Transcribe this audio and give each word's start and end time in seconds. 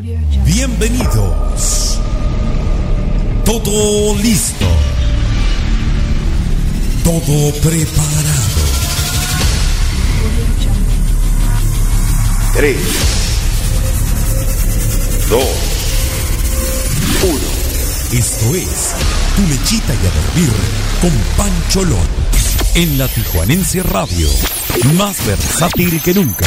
Bienvenidos. 0.00 1.98
Todo 3.44 4.14
listo. 4.22 4.66
Todo 7.02 7.52
preparado. 7.54 8.60
Tres, 12.54 12.76
dos, 15.28 15.40
uno. 17.24 17.38
Esto 18.12 18.54
es 18.54 18.94
Tu 19.34 19.42
Lechita 19.48 19.94
y 19.94 20.06
a 20.06 20.10
Dormir 20.10 20.52
con 21.00 21.10
Pancholón. 21.36 22.08
En 22.76 22.98
la 22.98 23.08
Tijuanense 23.08 23.82
Radio, 23.82 24.28
más 24.94 25.26
versátil 25.26 26.00
que 26.00 26.14
nunca. 26.14 26.46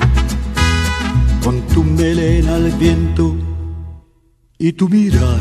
con 1.43 1.61
tu 1.67 1.83
melena 1.83 2.55
al 2.55 2.71
viento 2.71 3.35
y 4.59 4.71
tu 4.73 4.87
mirar, 4.87 5.39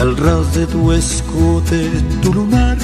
al 0.00 0.16
ras 0.16 0.54
de 0.54 0.66
tu 0.66 0.92
escote, 0.92 1.90
tu 2.22 2.32
lunar. 2.32 2.78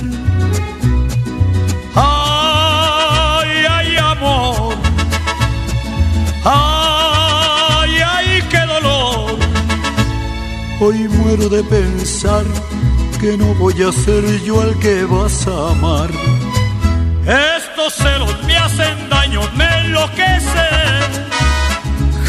Ay, 1.94 3.50
ay, 3.68 3.96
amor, 3.96 4.74
ay, 6.44 7.90
ay, 8.14 8.42
qué 8.50 8.60
dolor. 8.74 9.38
Hoy 10.80 11.08
muero 11.08 11.48
de 11.48 11.62
pensar 11.64 12.44
que 13.18 13.36
no 13.38 13.54
voy 13.54 13.82
a 13.82 13.92
ser 13.92 14.24
yo 14.42 14.60
al 14.60 14.78
que 14.78 15.04
vas 15.04 15.46
a 15.46 15.70
amar. 15.70 16.10
Estos 17.56 17.94
celos 17.94 18.34
me 18.46 18.56
hacen 18.56 19.08
daño, 19.08 19.40
me 19.56 19.68
enloquecen 19.86 21.29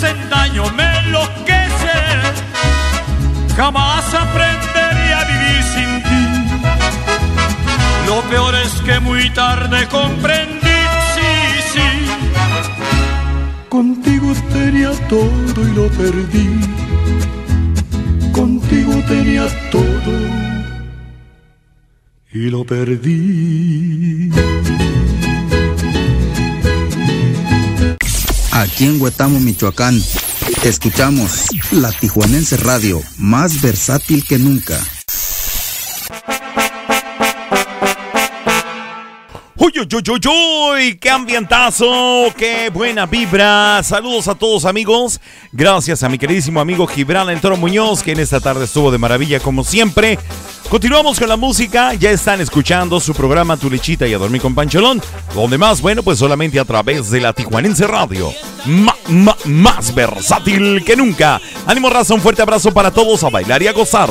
hacen 0.00 0.30
daño, 0.30 0.64
me 0.72 0.98
enloquecen. 1.00 2.20
Jamás 3.54 4.14
aprenderé 4.14 5.14
a 5.14 5.24
vivir 5.24 5.62
sin 5.74 6.02
ti. 6.08 6.24
Lo 8.06 8.22
peor 8.30 8.54
es 8.54 8.72
que 8.82 8.98
muy 9.00 9.28
tarde 9.30 9.86
comprendí, 9.88 10.80
sí, 11.14 11.32
sí. 11.72 11.88
Contigo 13.68 14.32
tenía 14.52 14.92
todo 15.08 15.68
y 15.68 15.72
lo 15.74 15.88
perdí. 15.88 16.48
Contigo 18.32 18.94
tenía 19.06 19.46
todo 19.70 20.12
y 22.32 22.50
lo 22.50 22.64
perdí. 22.64 24.30
Aquí 28.60 28.84
en 28.84 29.00
Huetamo, 29.00 29.40
Michoacán, 29.40 29.98
escuchamos 30.64 31.46
la 31.72 31.90
Tijuanense 31.92 32.58
Radio, 32.58 33.02
más 33.16 33.62
versátil 33.62 34.22
que 34.22 34.38
nunca. 34.38 34.78
¡Uy, 39.62 39.72
uy, 39.78 39.88
uy, 39.94 40.02
uy, 40.10 40.20
uy! 40.26 40.98
¡Qué 40.98 41.10
ambientazo! 41.10 42.32
¡Qué 42.34 42.70
buena 42.70 43.04
vibra! 43.04 43.82
Saludos 43.82 44.26
a 44.26 44.34
todos 44.34 44.64
amigos. 44.64 45.20
Gracias 45.52 46.02
a 46.02 46.08
mi 46.08 46.16
queridísimo 46.16 46.62
amigo 46.62 46.86
Gibran 46.86 47.28
El 47.28 47.42
Toro 47.42 47.58
Muñoz, 47.58 48.02
que 48.02 48.12
en 48.12 48.20
esta 48.20 48.40
tarde 48.40 48.64
estuvo 48.64 48.90
de 48.90 48.96
maravilla 48.96 49.38
como 49.38 49.62
siempre. 49.62 50.18
Continuamos 50.70 51.18
con 51.18 51.28
la 51.28 51.36
música. 51.36 51.92
Ya 51.92 52.10
están 52.10 52.40
escuchando 52.40 53.00
su 53.00 53.12
programa 53.12 53.58
Tu 53.58 53.68
Lechita 53.68 54.08
y 54.08 54.14
a 54.14 54.18
Dormir 54.18 54.40
con 54.40 54.54
Pancholón. 54.54 55.02
Donde 55.34 55.58
más, 55.58 55.82
bueno, 55.82 56.02
pues 56.02 56.18
solamente 56.18 56.58
a 56.58 56.64
través 56.64 57.10
de 57.10 57.20
la 57.20 57.34
Tijuanense 57.34 57.86
Radio. 57.86 58.32
Más 59.44 59.94
versátil 59.94 60.82
que 60.86 60.96
nunca. 60.96 61.38
Ánimo, 61.66 61.90
raza, 61.90 62.14
un 62.14 62.22
fuerte 62.22 62.40
abrazo 62.40 62.72
para 62.72 62.92
todos 62.92 63.22
a 63.24 63.28
bailar 63.28 63.62
y 63.62 63.66
a 63.66 63.72
gozar. 63.72 64.10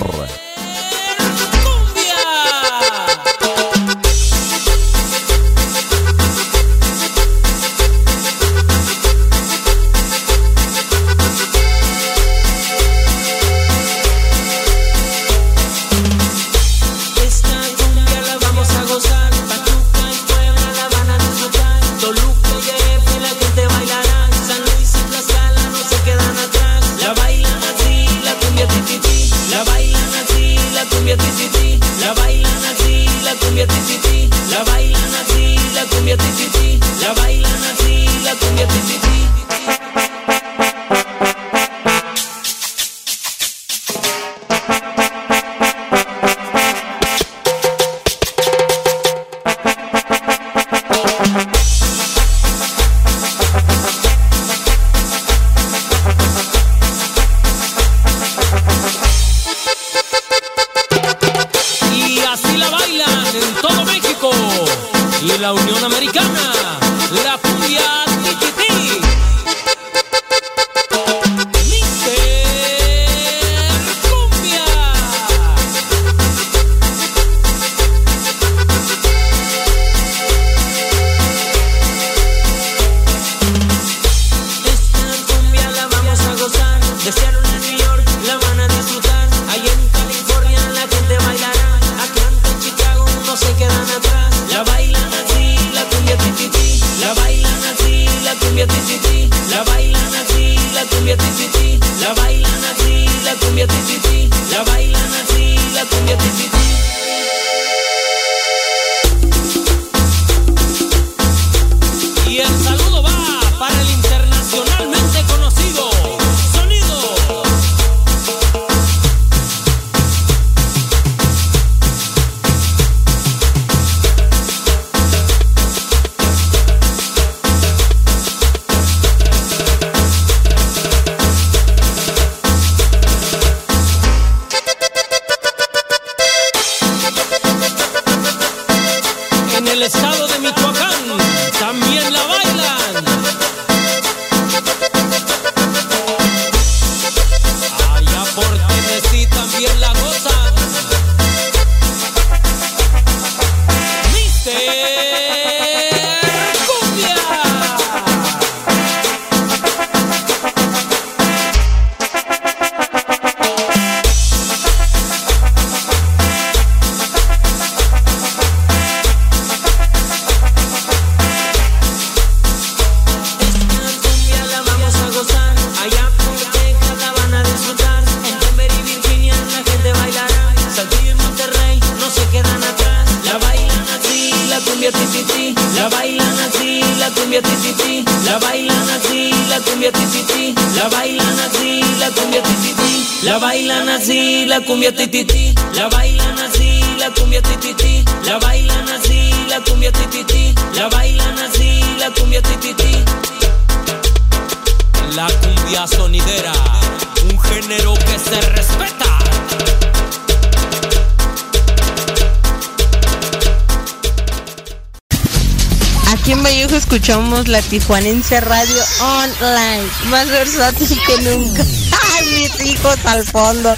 La 217.50 217.62
Tijuanense 217.63 218.40
Radio 218.42 218.84
Online, 219.01 219.84
más 220.10 220.30
versátil 220.30 221.00
que 221.06 221.22
nunca. 221.24 221.63
¡Ay, 222.18 222.25
mis 222.36 222.66
hijos 222.66 222.98
al 223.06 223.25
fondo! 223.25 223.75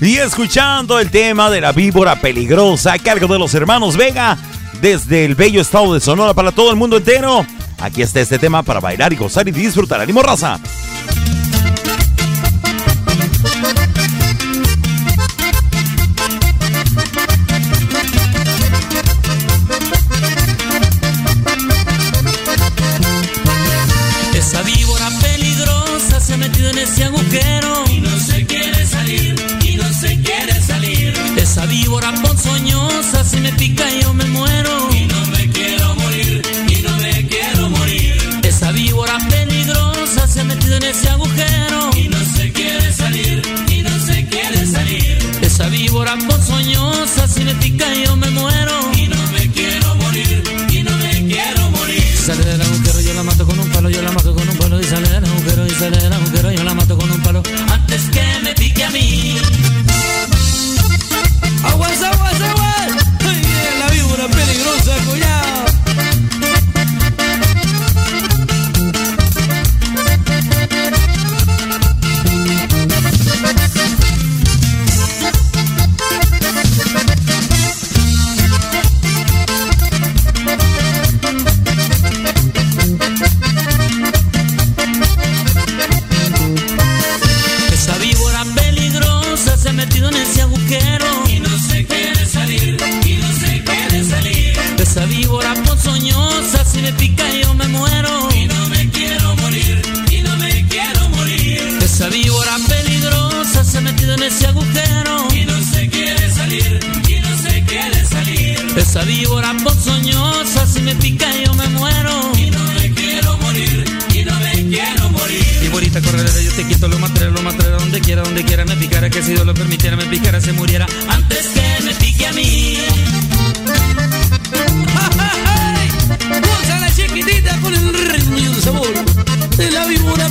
Y 0.00 0.18
escuchando 0.18 0.98
el 0.98 1.10
tema 1.10 1.50
de 1.50 1.60
la 1.60 1.72
víbora 1.72 2.20
peligrosa 2.20 2.94
a 2.94 2.98
cargo 2.98 3.26
de 3.26 3.38
los 3.38 3.54
hermanos 3.54 3.96
Vega 3.96 4.36
desde 4.80 5.24
el 5.24 5.34
bello 5.34 5.60
estado 5.60 5.94
de 5.94 6.00
Sonora 6.00 6.34
para 6.34 6.52
todo 6.52 6.70
el 6.70 6.76
mundo 6.76 6.96
entero. 6.96 7.44
Aquí 7.78 8.02
está 8.02 8.20
este 8.20 8.38
tema 8.38 8.62
para 8.62 8.80
bailar 8.80 9.12
y 9.12 9.16
gozar 9.16 9.48
y 9.48 9.52
disfrutar. 9.52 10.00
¡Ánimo, 10.00 10.22
raza! 10.22 10.60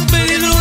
peligro 0.07 0.60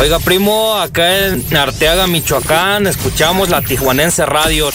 Oiga, 0.00 0.18
primo, 0.18 0.76
acá 0.76 1.26
en 1.26 1.54
Arteaga, 1.54 2.06
Michoacán, 2.06 2.86
escuchamos 2.86 3.50
la 3.50 3.60
Tijuanense 3.60 4.24
Radio, 4.24 4.70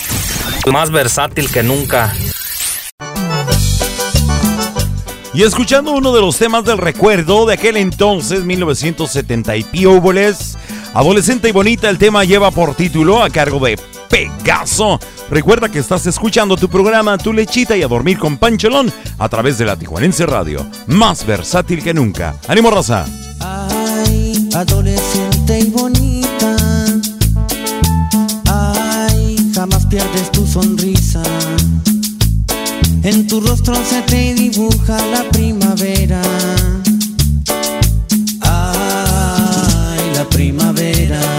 más 0.72 0.91
versátil 0.91 1.50
que 1.50 1.63
nunca. 1.63 2.13
Y 5.34 5.41
escuchando 5.41 5.94
uno 5.94 6.13
de 6.13 6.22
los 6.22 6.38
temas 6.38 6.63
del 6.63 6.77
recuerdo 6.77 7.48
de 7.48 7.55
aquel 7.55 7.75
entonces, 7.77 8.44
1970 8.44 9.58
y 9.58 9.63
pióboles, 9.63 10.60
adolescente 10.94 11.50
y 11.50 11.51
bonita, 11.51 11.89
el 11.89 11.98
tema 11.98 12.24
lleva 12.24 12.51
por 12.51 12.75
título 12.75 13.24
a 13.24 13.32
cargo 13.32 13.60
de 13.65 13.79
Pegaso. 14.08 15.00
Recuerda 15.32 15.70
que 15.70 15.79
estás 15.79 16.05
escuchando 16.05 16.55
tu 16.55 16.70
programa 16.70 17.17
Tu 17.17 17.34
Lechita 17.34 17.75
y 17.75 17.82
a 17.82 17.88
dormir 17.88 18.20
con 18.20 18.38
Pancholón 18.38 18.94
a 19.17 19.27
través 19.27 19.58
de 19.58 19.65
la 19.65 19.75
Tijuanense 19.75 20.27
Radio, 20.27 20.63
más 20.86 21.25
versátil 21.25 21.84
que 21.84 21.96
nunca. 21.96 22.36
¡Ánimo, 22.48 22.70
raza! 22.70 23.08
Ay, 23.39 23.65
adolescente 24.56 25.60
y 25.60 25.70
bonita. 25.70 26.56
Ay, 28.46 29.52
jamás 29.54 29.86
pierdes 29.88 30.32
tu 30.32 30.48
sonrisa. 30.48 31.22
En 33.04 33.28
tu 33.28 33.42
rostro 33.42 33.76
se 33.76 34.02
te 34.04 34.34
dibuja 34.34 34.98
la 35.08 35.24
primavera. 35.30 36.22
Ay, 38.42 40.00
la 40.16 40.24
primavera. 40.30 41.35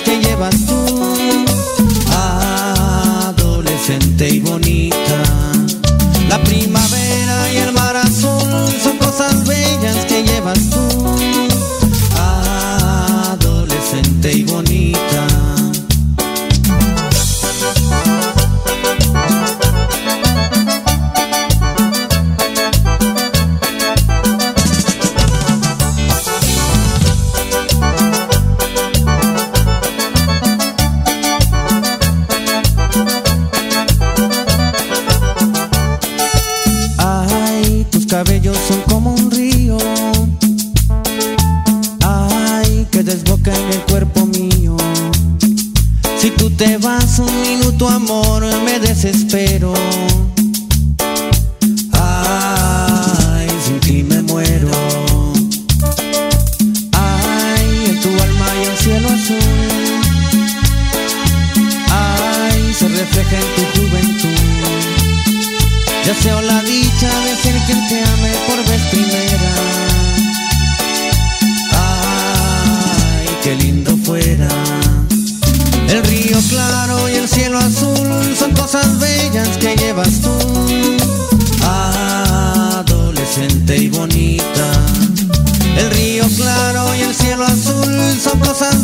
Que 0.00 0.18
llevas 0.18 0.54
tú. 0.66 1.16
Adolescente 3.28 4.28
y 4.28 4.40
bonita. 4.40 5.22
La 6.28 6.42
primavera 6.42 7.52
y 7.52 7.56
el 7.58 7.71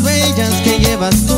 bellas 0.02 0.55
que 0.62 0.78
llevas 0.78 1.26
tú. 1.26 1.38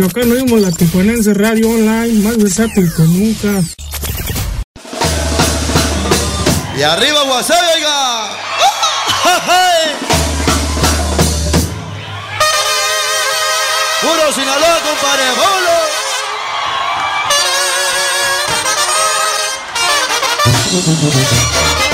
Michoacán 0.00 0.32
oímos 0.32 0.62
la 0.62 0.72
Tijuanense 0.72 1.34
Radio 1.34 1.68
Online, 1.68 2.22
más 2.22 2.38
versátil 2.38 2.90
que 2.96 3.02
nunca. 3.02 3.62
Y 6.74 6.82
arriba 6.82 7.22
WhatsApp, 7.24 7.60
oiga. 7.76 8.30
Puro 14.00 14.32
Sinaloa, 14.32 14.80
compadre, 14.86 15.24
vámonos. 15.36 15.90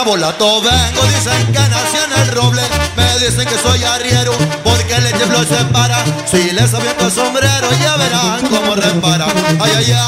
Desde 0.00 0.12
Nabolato 0.12 0.62
vengo, 0.62 1.02
dicen 1.08 1.52
que 1.52 1.58
nací 1.58 1.98
en 1.98 2.22
el 2.22 2.28
roble. 2.34 2.62
Me 2.96 3.18
dicen 3.18 3.46
que 3.46 3.58
soy 3.58 3.84
arriero 3.84 4.32
porque 4.64 4.94
el 4.94 5.06
ejemplo 5.06 5.40
se 5.40 5.62
para. 5.66 6.02
Si 6.26 6.52
les 6.52 6.72
aviento 6.72 7.04
el 7.04 7.12
sombrero 7.12 7.68
ya 7.82 7.96
verán 7.96 8.40
cómo 8.48 8.74
repara. 8.76 9.26
Ay, 9.60 9.72
ay, 9.76 9.92
ay. 9.92 10.00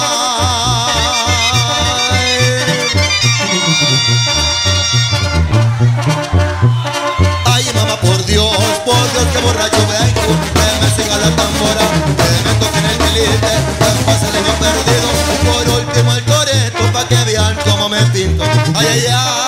Ay, 7.44 7.64
mamá, 7.74 8.00
por 8.00 8.24
Dios, 8.24 8.57
por 8.87 9.12
Dios, 9.12 9.26
que 9.31 9.38
borracho 9.40 9.76
vengo. 9.76 10.35
Que 10.55 10.68
me 10.81 10.88
siga 10.96 11.18
la 11.18 11.37
tambora, 11.37 11.87
que 12.16 12.48
me 12.48 12.55
toquen 12.64 12.85
el 12.87 12.96
pilite 12.96 13.55
Después 13.78 14.22
el 14.22 14.33
niño 14.33 14.55
perdido, 14.59 15.09
por 15.52 15.68
último 15.81 16.12
el 16.14 16.24
coreto 16.24 16.92
Pa' 16.94 17.07
que 17.07 17.24
vean 17.24 17.59
cómo 17.68 17.90
me 17.90 18.00
pinto. 18.07 18.42
Ay, 18.74 18.87
ay 18.87 19.07
Ay, 19.09 19.41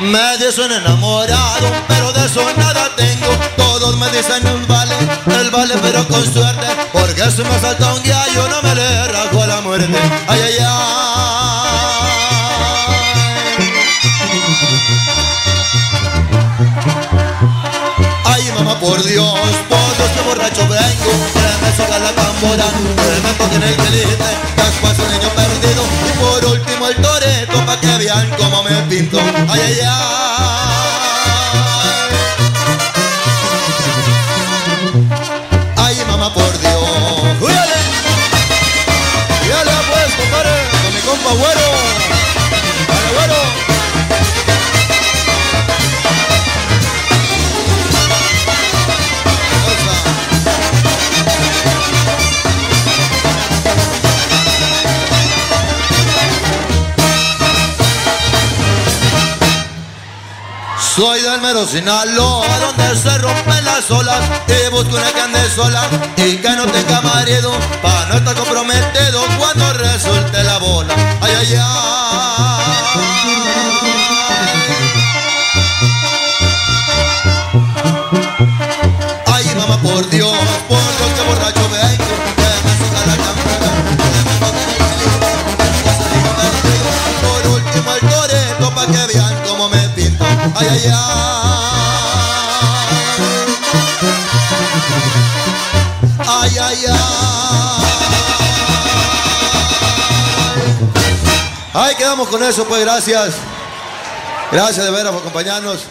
Me 0.00 0.36
dicen 0.36 0.70
enamorado, 0.70 1.72
pero 1.88 2.12
de 2.12 2.26
eso 2.26 2.42
nada 2.56 2.90
tengo. 2.96 3.26
Todos 3.56 3.96
me 3.96 4.10
dicen 4.10 4.46
un 4.46 4.66
vale, 4.66 4.94
el 5.40 5.50
vale 5.50 5.74
pero 5.80 6.06
con 6.06 6.22
suerte. 6.32 6.66
Porque 6.92 7.30
si 7.30 7.42
me 7.42 7.58
salta 7.58 7.94
un 7.94 8.02
día 8.02 8.22
yo 8.34 8.46
no 8.48 8.60
me 8.62 8.74
le 8.74 9.08
rasgo 9.08 9.42
a 9.42 9.46
la 9.46 9.60
muerte. 9.62 9.98
Ay, 10.28 10.40
ay, 10.40 10.54
ay. 10.60 11.14
Ay, 18.24 18.52
mamá, 18.54 18.78
por 18.78 19.02
Dios, 19.02 19.40
por 19.68 19.83
Dios 20.04 20.16
que 20.16 20.20
borracho 20.28 20.68
vengo. 20.68 21.12
Que 21.32 21.64
me 21.64 21.70
siga 21.72 21.98
la 21.98 22.12
tambora, 22.12 22.64
que 22.64 23.20
me 23.22 23.32
toquen 23.34 23.62
el 23.62 23.76
quelite. 23.76 24.30
Después 24.56 24.98
el 24.98 25.08
niño 25.12 25.28
perdido. 25.30 25.82
Y 26.08 26.12
por 26.18 26.44
último 26.44 26.88
el 26.88 26.96
toreto, 26.96 27.66
pa' 27.66 27.80
que 27.80 27.96
vean 27.98 28.30
cómo 28.36 28.62
me 28.64 28.70
pinto. 28.82 29.18
Ay, 29.48 29.60
ay, 29.60 29.78
ay. 29.80 29.94
Ay, 35.76 35.96
mamá, 36.08 36.32
por 36.34 36.58
Dios. 36.58 36.72
¡Úyale! 37.40 37.78
¡Úyale, 39.46 39.72
pues, 39.90 40.14
compadre! 40.18 40.50
Con 40.82 40.94
mi 40.94 41.00
compa 41.00 41.30
güero. 41.30 41.73
Del 61.34 61.42
mero 61.42 61.66
Sinaloa, 61.66 62.46
donde 62.60 62.96
se 62.96 63.18
rompen 63.18 63.64
las 63.64 63.90
olas. 63.90 64.20
Y 64.46 64.70
busco 64.70 64.94
una 64.94 65.12
que 65.12 65.20
ande 65.20 65.50
sola 65.50 65.82
y 66.16 66.36
que 66.36 66.50
no 66.50 66.66
tenga 66.66 67.00
marido 67.00 67.52
Pa' 67.82 68.06
no 68.06 68.16
estar 68.16 68.34
comprometido 68.34 69.22
cuando 69.38 69.72
resulte 69.74 70.42
la 70.44 70.58
bola. 70.58 70.94
Ay, 71.20 71.34
ay, 71.38 71.54
ay 71.58 73.43
Con 102.30 102.42
eso, 102.42 102.64
pues, 102.64 102.80
gracias 102.82 103.34
Gracias 104.50 104.84
de 104.84 104.90
veras 104.90 105.12
por 105.12 105.20
acompañarnos 105.20 105.84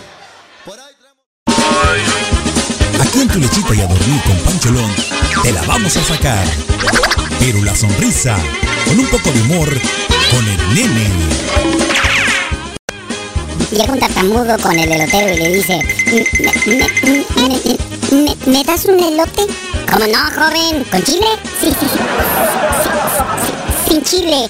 Aquí 3.01 3.21
en 3.21 3.27
tu 3.27 3.39
lechita 3.39 3.75
y 3.75 3.81
a 3.81 3.87
dormir 3.87 4.21
con 4.23 4.37
Pancholón, 4.39 4.91
te 5.43 5.51
la 5.51 5.61
vamos 5.63 5.95
a 5.97 6.03
sacar. 6.03 6.43
Pero 7.39 7.61
la 7.63 7.75
sonrisa, 7.75 8.35
con 8.85 8.97
un 8.99 9.05
poco 9.07 9.29
de 9.31 9.41
humor, 9.41 9.69
con 10.31 10.47
el 10.47 10.73
nene. 10.73 11.09
Llega 13.71 13.93
un 13.93 13.99
tartamudo 13.99 14.57
con 14.59 14.79
el 14.79 14.91
elotero 14.91 15.33
y 15.33 15.37
le 15.37 15.49
dice, 15.49 15.79
¿me, 16.05 16.75
me, 16.75 16.87
me, 17.35 17.59
me- 18.15 18.23
me- 18.23 18.37
me 18.47 18.63
das 18.63 18.85
un 18.85 18.99
elote? 18.99 19.45
¿Cómo 19.91 20.07
no, 20.07 20.19
joven? 20.35 20.83
¿Con 20.89 21.03
chile? 21.03 21.27
Sí, 21.59 21.67
sí, 21.79 21.85
sí. 21.93 21.99
Sí, 22.83 22.89
sí, 23.85 23.93
Sin 23.93 24.03
chile. 24.03 24.49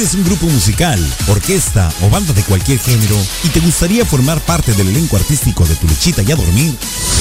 ¿Tienes 0.00 0.14
un 0.14 0.24
grupo 0.24 0.46
musical, 0.46 0.98
orquesta 1.28 1.92
o 2.00 2.08
banda 2.08 2.32
de 2.32 2.42
cualquier 2.44 2.78
género 2.78 3.18
y 3.44 3.50
te 3.50 3.60
gustaría 3.60 4.06
formar 4.06 4.40
parte 4.40 4.72
del 4.72 4.88
elenco 4.88 5.18
artístico 5.18 5.66
de 5.66 5.76
Tu 5.76 5.86
Lechita 5.86 6.22
y 6.22 6.32
a 6.32 6.36
Dormir? 6.36 6.74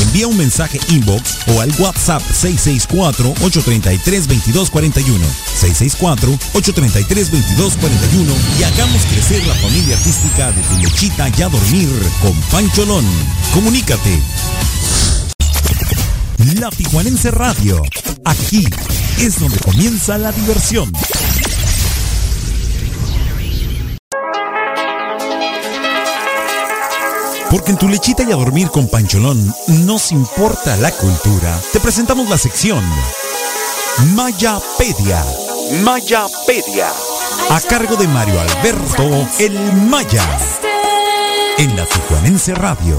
Envía 0.04 0.28
un 0.28 0.38
mensaje 0.38 0.80
inbox 0.88 1.40
o 1.48 1.60
al 1.60 1.74
WhatsApp 1.78 2.24
664-833-2241. 2.32 5.20
664-833-2241 5.60 8.34
y 8.58 8.64
hagamos 8.64 9.02
crecer 9.08 9.46
la 9.46 9.56
familia 9.56 9.98
artística 9.98 10.54
de 10.54 10.62
Tu 10.62 10.78
Lechita 10.78 11.30
y 11.38 11.42
a 11.42 11.50
Dormir 11.50 11.90
con 12.22 12.34
Pancholón. 12.50 13.04
Comunícate. 13.54 14.22
La 16.62 16.70
Tijuanense 16.70 17.32
Radio. 17.32 17.82
Aquí 18.24 18.66
es 19.18 19.38
donde 19.38 19.60
comienza 19.60 20.18
la 20.18 20.32
diversión. 20.32 20.94
Porque 27.50 27.72
en 27.72 27.78
tu 27.78 27.88
lechita 27.88 28.24
y 28.24 28.32
a 28.32 28.36
dormir 28.36 28.70
con 28.70 28.88
Pancholón 28.88 29.54
nos 29.86 30.12
importa 30.12 30.78
la 30.78 30.92
cultura. 30.92 31.60
Te 31.74 31.80
presentamos 31.80 32.30
la 32.30 32.38
sección 32.38 32.84
Mayapedia. 34.16 35.24
Mayapedia. 35.84 36.88
A 37.50 37.60
cargo 37.62 37.96
de 37.96 38.08
Mario 38.08 38.40
Alberto 38.40 39.28
El 39.40 39.54
Maya. 39.74 40.26
En 41.58 41.76
la 41.76 41.86
Tijuanense 41.86 42.54
Radio. 42.54 42.98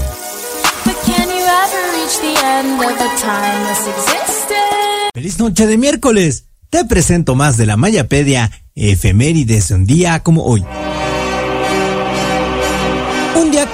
Feliz 5.13 5.39
noche 5.39 5.65
de 5.65 5.77
miércoles. 5.77 6.45
Te 6.69 6.85
presento 6.85 7.35
más 7.35 7.57
de 7.57 7.65
la 7.65 7.77
Mayapedia, 7.77 8.51
efemérides 8.75 9.69
de 9.69 9.75
un 9.75 9.85
día 9.85 10.21
como 10.21 10.43
hoy. 10.43 10.63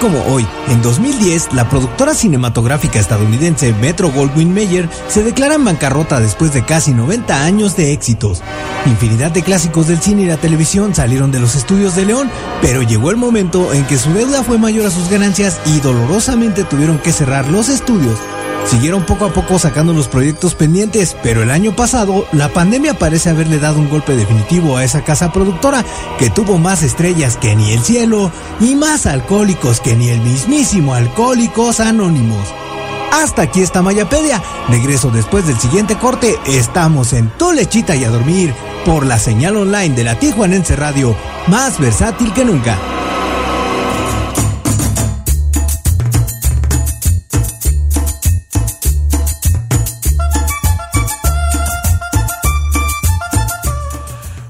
Como 0.00 0.22
hoy, 0.26 0.46
en 0.68 0.80
2010, 0.80 1.54
la 1.54 1.68
productora 1.68 2.14
cinematográfica 2.14 3.00
estadounidense 3.00 3.72
Metro 3.72 4.12
Goldwyn 4.12 4.54
Mayer 4.54 4.88
se 5.08 5.24
declara 5.24 5.56
en 5.56 5.64
bancarrota 5.64 6.20
después 6.20 6.52
de 6.52 6.64
casi 6.64 6.92
90 6.92 7.42
años 7.42 7.74
de 7.74 7.92
éxitos. 7.92 8.40
Infinidad 8.86 9.32
de 9.32 9.42
clásicos 9.42 9.88
del 9.88 10.00
cine 10.00 10.22
y 10.22 10.26
la 10.26 10.36
televisión 10.36 10.94
salieron 10.94 11.32
de 11.32 11.40
los 11.40 11.56
estudios 11.56 11.96
de 11.96 12.06
León, 12.06 12.30
pero 12.62 12.82
llegó 12.82 13.10
el 13.10 13.16
momento 13.16 13.72
en 13.72 13.84
que 13.86 13.98
su 13.98 14.12
deuda 14.12 14.44
fue 14.44 14.56
mayor 14.56 14.86
a 14.86 14.90
sus 14.90 15.10
ganancias 15.10 15.60
y 15.66 15.80
dolorosamente 15.80 16.62
tuvieron 16.62 16.98
que 17.00 17.12
cerrar 17.12 17.48
los 17.48 17.68
estudios. 17.68 18.20
Siguieron 18.66 19.06
poco 19.06 19.24
a 19.24 19.32
poco 19.32 19.58
sacando 19.58 19.94
los 19.94 20.08
proyectos 20.08 20.54
pendientes, 20.54 21.16
pero 21.22 21.42
el 21.42 21.50
año 21.50 21.74
pasado 21.74 22.26
la 22.32 22.50
pandemia 22.50 22.98
parece 22.98 23.30
haberle 23.30 23.58
dado 23.58 23.78
un 23.78 23.88
golpe 23.88 24.14
definitivo 24.14 24.76
a 24.76 24.84
esa 24.84 25.02
casa 25.02 25.32
productora 25.32 25.84
que 26.18 26.28
tuvo 26.28 26.58
más 26.58 26.82
estrellas 26.82 27.38
que 27.38 27.56
ni 27.56 27.72
el 27.72 27.80
cielo 27.80 28.30
y 28.60 28.74
más 28.74 29.06
alcohólicos 29.06 29.80
que 29.80 29.96
ni 29.96 30.10
el 30.10 30.20
mismísimo 30.20 30.92
Alcohólicos 30.92 31.80
Anónimos. 31.80 32.46
Hasta 33.10 33.42
aquí 33.42 33.62
está 33.62 33.80
Mayapedia. 33.80 34.42
Regreso 34.68 35.10
después 35.10 35.46
del 35.46 35.58
siguiente 35.58 35.96
corte. 35.96 36.36
Estamos 36.46 37.14
en 37.14 37.30
Tu 37.30 37.52
Lechita 37.52 37.96
y 37.96 38.04
a 38.04 38.10
Dormir 38.10 38.54
por 38.84 39.06
la 39.06 39.18
señal 39.18 39.56
online 39.56 39.94
de 39.94 40.04
la 40.04 40.18
Tijuanense 40.18 40.76
Radio, 40.76 41.16
más 41.46 41.80
versátil 41.80 42.32
que 42.34 42.44
nunca. 42.44 42.76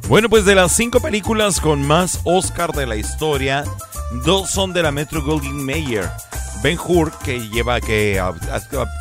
Bueno, 0.09 0.31
pues 0.31 0.47
de 0.47 0.55
las 0.55 0.73
cinco 0.73 1.01
películas 1.01 1.61
con 1.61 1.87
más 1.87 2.21
Oscar 2.25 2.73
de 2.73 2.87
la 2.87 2.97
historia, 2.97 3.65
dos 4.25 4.49
son 4.49 4.73
de 4.73 4.83
la 4.83 4.91
Metro 4.91 5.23
Goldwyn 5.23 5.63
Mayer. 5.63 6.09
Ben 6.63 6.79
Hur, 6.79 7.13
que 7.19 7.47
lleva 7.51 7.79
que 7.83 8.19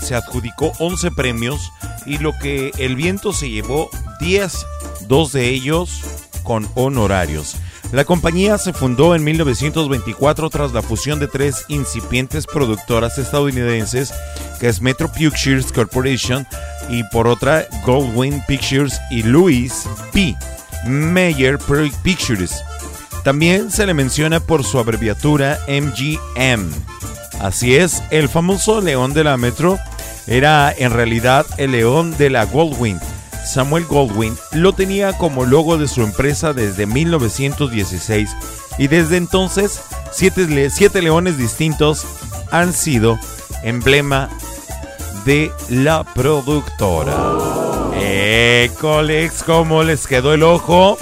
se 0.02 0.16
adjudicó 0.16 0.74
11 0.80 1.12
premios 1.12 1.72
y 2.06 2.18
lo 2.18 2.38
que 2.38 2.72
El 2.78 2.98
Viento 2.98 3.32
se 3.32 3.50
llevó 3.50 3.90
10, 4.20 4.66
dos 5.08 5.32
de 5.32 5.48
ellos 5.48 6.02
con 6.44 6.68
honorarios. 6.76 7.56
La 7.94 8.04
compañía 8.04 8.58
se 8.58 8.74
fundó 8.74 9.16
en 9.16 9.24
1924 9.24 10.50
tras 10.50 10.74
la 10.74 10.82
fusión 10.82 11.20
de 11.20 11.30
tres 11.30 11.64
incipientes 11.70 12.46
productoras 12.46 13.18
estadounidenses, 13.18 14.14
que 14.60 14.68
es 14.68 14.82
Metro 14.82 15.10
Pictures 15.10 15.72
Corporation 15.72 16.46
y 16.90 17.04
por 17.06 17.28
otra 17.28 17.66
Goldwyn 17.86 18.44
Pictures 18.46 19.00
y 19.10 19.24
Louis 19.24 19.88
P. 20.12 20.36
Mayer 20.86 21.58
Pictures. 22.04 22.64
También 23.24 23.72
se 23.72 23.86
le 23.86 23.94
menciona 23.94 24.40
por 24.40 24.64
su 24.64 24.80
abreviatura 24.80 25.60
MGM. 25.68 26.72
Así 27.40 27.76
es, 27.76 28.02
el 28.10 28.30
famoso 28.30 28.82
león 28.82 29.14
de 29.14 29.24
la 29.24 29.38
Metro 29.38 29.78
era 30.28 30.74
en 30.76 30.92
realidad 30.92 31.46
el 31.58 31.72
león 31.72 32.18
de 32.18 32.30
la 32.30 32.46
Goldwyn. 32.46 33.00
Samuel 33.46 33.86
Goldwyn 33.86 34.36
lo 34.52 34.74
tenía 34.74 35.14
como 35.14 35.46
logo 35.46 35.78
de 35.78 35.88
su 35.88 36.04
empresa 36.04 36.54
desde 36.54 36.86
1916 36.86 38.30
y 38.78 38.88
desde 38.88 39.18
entonces 39.18 39.80
siete, 40.12 40.70
siete 40.70 41.02
leones 41.02 41.38
distintos 41.38 42.06
han 42.52 42.74
sido 42.74 43.18
emblema 43.64 44.30
de 45.28 45.52
la 45.70 46.04
productora. 46.06 47.14
Écolex, 48.00 49.44
¿cómo 49.44 49.84
les 49.84 50.08
quedó 50.08 50.34
el 50.34 50.42
ojo? 50.42 50.98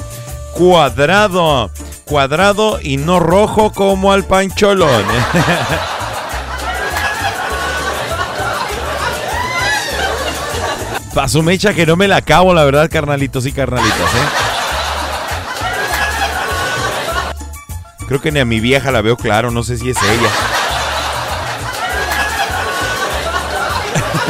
Cuadrado, 0.53 1.69
cuadrado 2.05 2.79
y 2.81 2.97
no 2.97 3.19
rojo 3.19 3.71
como 3.71 4.11
al 4.11 4.25
pancholón. 4.25 5.03
Paso 11.13 11.43
mecha 11.43 11.75
que 11.75 11.85
no 11.85 11.95
me 11.95 12.07
la 12.07 12.15
acabo, 12.15 12.55
la 12.55 12.63
verdad, 12.63 12.89
carnalitos 12.91 13.45
y 13.45 13.51
carnalitas, 13.51 13.99
¿eh? 13.99 14.27
Creo 18.07 18.21
que 18.21 18.31
ni 18.31 18.39
a 18.39 18.45
mi 18.45 18.59
vieja 18.59 18.91
la 18.91 19.01
veo 19.01 19.17
claro, 19.17 19.51
no 19.51 19.61
sé 19.61 19.77
si 19.77 19.91
es 19.91 19.97
ella. 20.01 20.64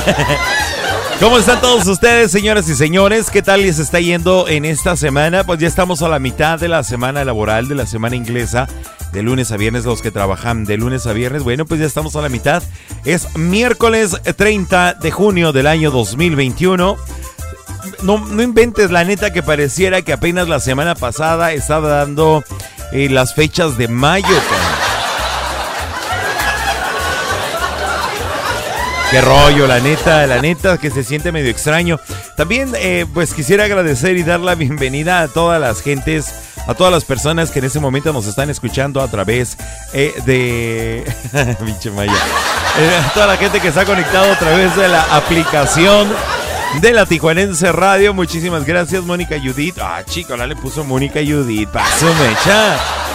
¿Cómo 1.20 1.38
están 1.38 1.62
todos 1.62 1.88
ustedes, 1.88 2.32
señoras 2.32 2.68
y 2.70 2.76
señores? 2.76 3.30
¿Qué 3.30 3.42
tal 3.42 3.62
les 3.62 3.80
está 3.80 4.00
yendo 4.00 4.48
en 4.48 4.66
esta 4.66 4.96
semana? 4.96 5.44
Pues 5.44 5.60
ya 5.60 5.68
estamos 5.68 6.02
a 6.02 6.10
la 6.10 6.20
mitad 6.20 6.60
de 6.60 6.68
la 6.68 6.84
semana 6.84 7.24
laboral, 7.24 7.68
de 7.68 7.76
la 7.76 7.86
semana 7.86 8.16
inglesa, 8.16 8.68
de 9.14 9.24
lunes 9.24 9.52
a 9.52 9.58
viernes, 9.58 9.86
los 9.86 10.02
que 10.02 10.12
trabajan 10.12 10.66
de 10.66 10.78
lunes 10.78 11.08
a 11.08 11.14
viernes. 11.14 11.44
Bueno, 11.44 11.66
pues 11.66 11.80
ya 11.80 11.86
estamos 11.86 12.16
a 12.16 12.22
la 12.22 12.30
mitad. 12.30 12.62
Es 13.06 13.36
miércoles 13.38 14.18
30 14.36 14.96
de 14.96 15.12
junio 15.12 15.54
del 15.54 15.68
año 15.68 15.90
2021. 15.90 16.98
No, 18.04 18.18
no 18.18 18.42
inventes, 18.42 18.92
la 18.92 19.04
neta 19.04 19.32
que 19.32 19.42
pareciera 19.42 20.02
que 20.02 20.14
apenas 20.14 20.50
la 20.50 20.60
semana 20.60 20.96
pasada 20.96 21.54
estaba 21.54 21.88
dando 21.88 22.44
eh, 22.92 23.10
las 23.10 23.34
fechas 23.34 23.78
de 23.78 23.88
mayo. 23.88 24.28
Qué 29.16 29.22
rollo, 29.22 29.66
la 29.66 29.80
neta, 29.80 30.28
la 30.28 30.42
neta 30.42 30.78
que 30.78 30.92
se 30.92 31.02
siente 31.02 31.32
medio 31.32 31.50
extraño. 31.50 32.02
También, 32.36 32.74
eh, 32.76 33.06
pues 33.14 33.34
quisiera 33.34 33.64
agradecer 33.64 34.18
y 34.18 34.24
dar 34.24 34.42
la 34.42 34.56
bienvenida 34.56 35.22
a 35.22 35.30
todas 35.30 35.62
las 35.62 35.82
gentes, 35.82 36.34
a 36.68 36.74
todas 36.74 36.92
las 36.92 37.06
personas 37.06 37.50
que 37.50 37.60
en 37.60 37.66
ese 37.66 37.80
momento 37.80 38.12
nos 38.12 38.28
están 38.28 38.50
escuchando 38.50 39.00
a 39.00 39.08
través 39.08 39.58
eh, 39.94 40.14
de. 40.26 41.06
Pinche 41.66 41.92
Maya. 41.92 42.12
Eh, 42.12 43.02
a 43.06 43.14
toda 43.14 43.28
la 43.28 43.38
gente 43.38 43.62
que 43.62 43.70
está 43.70 43.86
conectado 43.86 44.34
a 44.34 44.38
través 44.38 44.76
de 44.76 44.90
la 44.90 45.04
aplicación 45.16 46.10
de 46.82 46.92
la 46.92 47.06
Tijuanense 47.06 47.72
Radio. 47.72 48.14
Muchísimas 48.14 48.66
gracias, 48.66 49.02
Mónica 49.04 49.38
Judith. 49.42 49.78
Ah, 49.80 50.04
chico, 50.06 50.36
la 50.36 50.46
le 50.46 50.58
puso 50.58 50.84
Mónica 50.84 51.22
Judith. 51.26 51.70
Paso 51.70 52.14
mecha. 52.16 53.15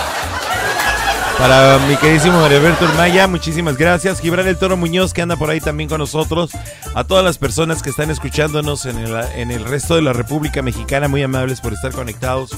Para 1.41 1.79
mi 1.89 1.97
queridísimo 1.97 2.39
Alberto 2.45 2.87
Maya, 2.99 3.27
muchísimas 3.27 3.79
gracias. 3.79 4.21
Gibran 4.21 4.47
el 4.47 4.59
Toro 4.59 4.77
Muñoz, 4.77 5.15
que 5.15 5.23
anda 5.23 5.37
por 5.37 5.49
ahí 5.49 5.59
también 5.59 5.89
con 5.89 5.97
nosotros. 5.97 6.51
A 6.95 7.05
todas 7.05 7.25
las 7.25 7.39
personas 7.39 7.83
que 7.83 7.89
están 7.89 8.11
escuchándonos 8.11 8.85
en 8.85 8.99
el, 8.99 9.17
en 9.35 9.51
el 9.51 9.65
resto 9.65 9.95
de 9.95 10.03
la 10.03 10.13
República 10.13 10.61
Mexicana, 10.61 11.09
muy 11.09 11.23
amables 11.23 11.63
por 11.63 11.73
estar 11.73 11.93
conectados 11.93 12.51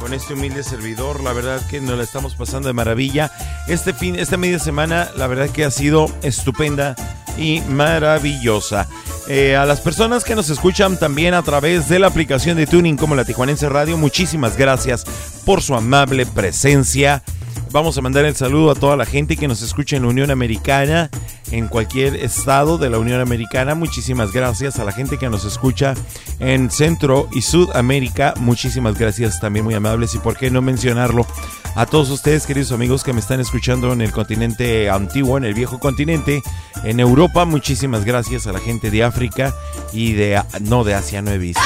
con 0.00 0.12
este 0.12 0.34
humilde 0.34 0.64
servidor. 0.64 1.22
La 1.22 1.32
verdad 1.32 1.64
que 1.70 1.80
nos 1.80 1.96
la 1.96 2.02
estamos 2.02 2.34
pasando 2.34 2.66
de 2.66 2.72
maravilla. 2.72 3.30
Este 3.68 3.94
fin, 3.94 4.16
esta 4.18 4.36
media 4.36 4.58
semana, 4.58 5.08
la 5.16 5.28
verdad 5.28 5.48
que 5.48 5.64
ha 5.64 5.70
sido 5.70 6.10
estupenda 6.22 6.96
y 7.38 7.60
maravillosa. 7.68 8.88
Eh, 9.28 9.54
a 9.54 9.64
las 9.64 9.80
personas 9.80 10.24
que 10.24 10.34
nos 10.34 10.50
escuchan 10.50 10.98
también 10.98 11.34
a 11.34 11.42
través 11.42 11.88
de 11.88 12.00
la 12.00 12.08
aplicación 12.08 12.56
de 12.56 12.66
Tuning 12.66 12.96
como 12.96 13.14
la 13.14 13.24
Tijuanense 13.24 13.68
Radio, 13.68 13.96
muchísimas 13.96 14.56
gracias 14.56 15.04
por 15.44 15.62
su 15.62 15.76
amable 15.76 16.26
presencia. 16.26 17.22
Vamos 17.70 17.98
a 17.98 18.02
mandar 18.02 18.24
el 18.24 18.36
saludo 18.36 18.70
a 18.70 18.74
toda 18.74 18.96
la 18.96 19.04
gente 19.04 19.36
que 19.36 19.48
nos 19.48 19.62
escucha 19.62 19.96
en 19.96 20.02
la 20.02 20.08
Unión 20.08 20.30
Americana, 20.30 21.10
en 21.50 21.68
cualquier 21.68 22.14
estado 22.16 22.78
de 22.78 22.88
la 22.88 22.98
Unión 22.98 23.20
Americana. 23.20 23.74
Muchísimas 23.74 24.32
gracias 24.32 24.78
a 24.78 24.84
la 24.84 24.92
gente 24.92 25.18
que 25.18 25.28
nos 25.28 25.44
escucha 25.44 25.94
en 26.38 26.70
Centro 26.70 27.28
y 27.32 27.42
Sudamérica. 27.42 28.34
Muchísimas 28.38 28.98
gracias 28.98 29.40
también, 29.40 29.64
muy 29.64 29.74
amables. 29.74 30.14
Y 30.14 30.18
por 30.18 30.36
qué 30.36 30.50
no 30.50 30.62
mencionarlo 30.62 31.26
a 31.74 31.86
todos 31.86 32.10
ustedes, 32.10 32.46
queridos 32.46 32.70
amigos 32.70 33.02
que 33.02 33.12
me 33.12 33.20
están 33.20 33.40
escuchando 33.40 33.92
en 33.92 34.00
el 34.00 34.12
continente 34.12 34.88
antiguo, 34.88 35.36
en 35.36 35.44
el 35.44 35.54
viejo 35.54 35.80
continente, 35.80 36.42
en 36.84 37.00
Europa. 37.00 37.44
Muchísimas 37.44 38.04
gracias 38.04 38.46
a 38.46 38.52
la 38.52 38.60
gente 38.60 38.90
de 38.90 39.02
África 39.02 39.52
y 39.92 40.12
de, 40.12 40.40
no, 40.60 40.84
de 40.84 40.94
Asia 40.94 41.22
no 41.22 41.32
he 41.32 41.38
visto. 41.38 41.60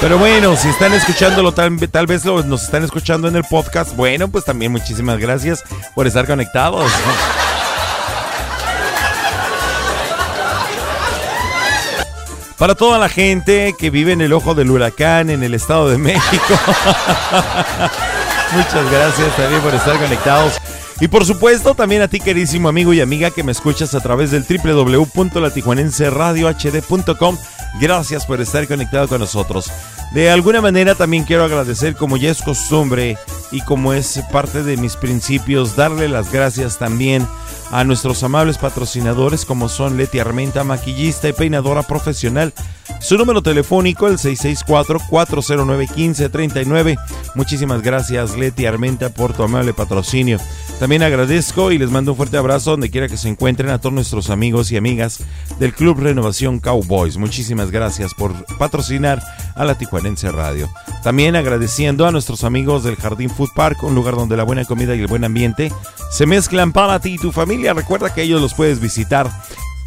Pero 0.00 0.16
bueno, 0.16 0.54
si 0.56 0.68
están 0.68 0.92
escuchándolo, 0.94 1.52
tal, 1.52 1.76
tal 1.90 2.06
vez 2.06 2.24
lo- 2.24 2.42
nos 2.44 2.62
están 2.62 2.84
escuchando 2.84 3.26
en 3.28 3.34
el 3.36 3.44
podcast. 3.44 3.94
Bueno, 3.96 4.28
pues 4.28 4.44
también 4.44 4.70
muchísimas 4.70 5.18
gracias 5.18 5.64
por 5.94 6.06
estar 6.06 6.24
conectados. 6.26 6.90
Para 12.58 12.74
toda 12.74 12.98
la 12.98 13.08
gente 13.08 13.74
que 13.78 13.88
vive 13.90 14.12
en 14.12 14.20
el 14.20 14.32
ojo 14.32 14.54
del 14.54 14.70
huracán 14.70 15.30
en 15.30 15.44
el 15.44 15.54
Estado 15.54 15.88
de 15.90 15.98
México. 15.98 16.44
Muchas 18.52 18.90
gracias 18.90 19.36
también 19.36 19.60
por 19.62 19.72
estar 19.74 19.96
conectados. 19.96 20.54
Y 21.00 21.08
por 21.08 21.24
supuesto, 21.24 21.74
también 21.74 22.02
a 22.02 22.08
ti, 22.08 22.18
queridísimo 22.18 22.68
amigo 22.68 22.92
y 22.92 23.00
amiga 23.00 23.30
que 23.30 23.44
me 23.44 23.52
escuchas 23.52 23.94
a 23.94 24.00
través 24.00 24.32
del 24.32 24.44
www.latijuanenseradiohd.com. 24.44 27.38
Gracias 27.80 28.26
por 28.26 28.40
estar 28.40 28.66
conectado 28.66 29.06
con 29.06 29.20
nosotros. 29.20 29.70
De 30.12 30.30
alguna 30.30 30.60
manera 30.60 30.96
también 30.96 31.24
quiero 31.24 31.44
agradecer, 31.44 31.94
como 31.94 32.16
ya 32.16 32.30
es 32.30 32.42
costumbre 32.42 33.16
y 33.52 33.60
como 33.60 33.92
es 33.92 34.20
parte 34.32 34.62
de 34.62 34.76
mis 34.76 34.96
principios, 34.96 35.76
darle 35.76 36.08
las 36.08 36.32
gracias 36.32 36.78
también 36.78 37.26
a 37.70 37.84
nuestros 37.84 38.22
amables 38.22 38.56
patrocinadores 38.58 39.44
como 39.44 39.68
son 39.68 39.96
Leti 39.96 40.18
Armenta, 40.18 40.64
maquillista 40.64 41.28
y 41.28 41.32
peinadora 41.32 41.82
profesional. 41.82 42.52
Su 43.00 43.16
número 43.16 43.42
telefónico 43.42 44.08
el 44.08 44.18
664-409-1539. 44.18 46.98
Muchísimas 47.34 47.82
gracias 47.82 48.36
Leti 48.36 48.66
Armenta 48.66 49.10
por 49.10 49.34
tu 49.34 49.44
amable 49.44 49.72
patrocinio. 49.72 50.38
También 50.80 51.02
agradezco 51.02 51.72
y 51.72 51.78
les 51.78 51.90
mando 51.90 52.12
un 52.12 52.16
fuerte 52.16 52.36
abrazo 52.36 52.72
donde 52.72 52.90
quiera 52.90 53.08
que 53.08 53.16
se 53.16 53.28
encuentren 53.28 53.70
a 53.70 53.78
todos 53.78 53.92
nuestros 53.92 54.30
amigos 54.30 54.72
y 54.72 54.76
amigas 54.76 55.20
del 55.58 55.74
Club 55.74 56.00
Renovación 56.00 56.60
Cowboys. 56.60 57.18
Muchísimas 57.18 57.70
gracias 57.70 58.14
por 58.14 58.32
patrocinar 58.58 59.22
a 59.54 59.64
la 59.64 59.76
Tijuanense 59.76 60.30
Radio. 60.30 60.68
También 61.02 61.36
agradeciendo 61.36 62.06
a 62.06 62.12
nuestros 62.12 62.44
amigos 62.44 62.84
del 62.84 62.96
Jardín 62.96 63.30
Food 63.30 63.50
Park, 63.54 63.82
un 63.82 63.94
lugar 63.94 64.14
donde 64.14 64.36
la 64.36 64.44
buena 64.44 64.64
comida 64.64 64.94
y 64.94 65.00
el 65.00 65.08
buen 65.08 65.24
ambiente 65.24 65.72
se 66.10 66.26
mezclan 66.26 66.72
para 66.72 67.00
ti 67.00 67.14
y 67.14 67.18
tu 67.18 67.32
familia. 67.32 67.57
Recuerda 67.74 68.14
que 68.14 68.22
ellos 68.22 68.40
los 68.40 68.54
puedes 68.54 68.80
visitar 68.80 69.30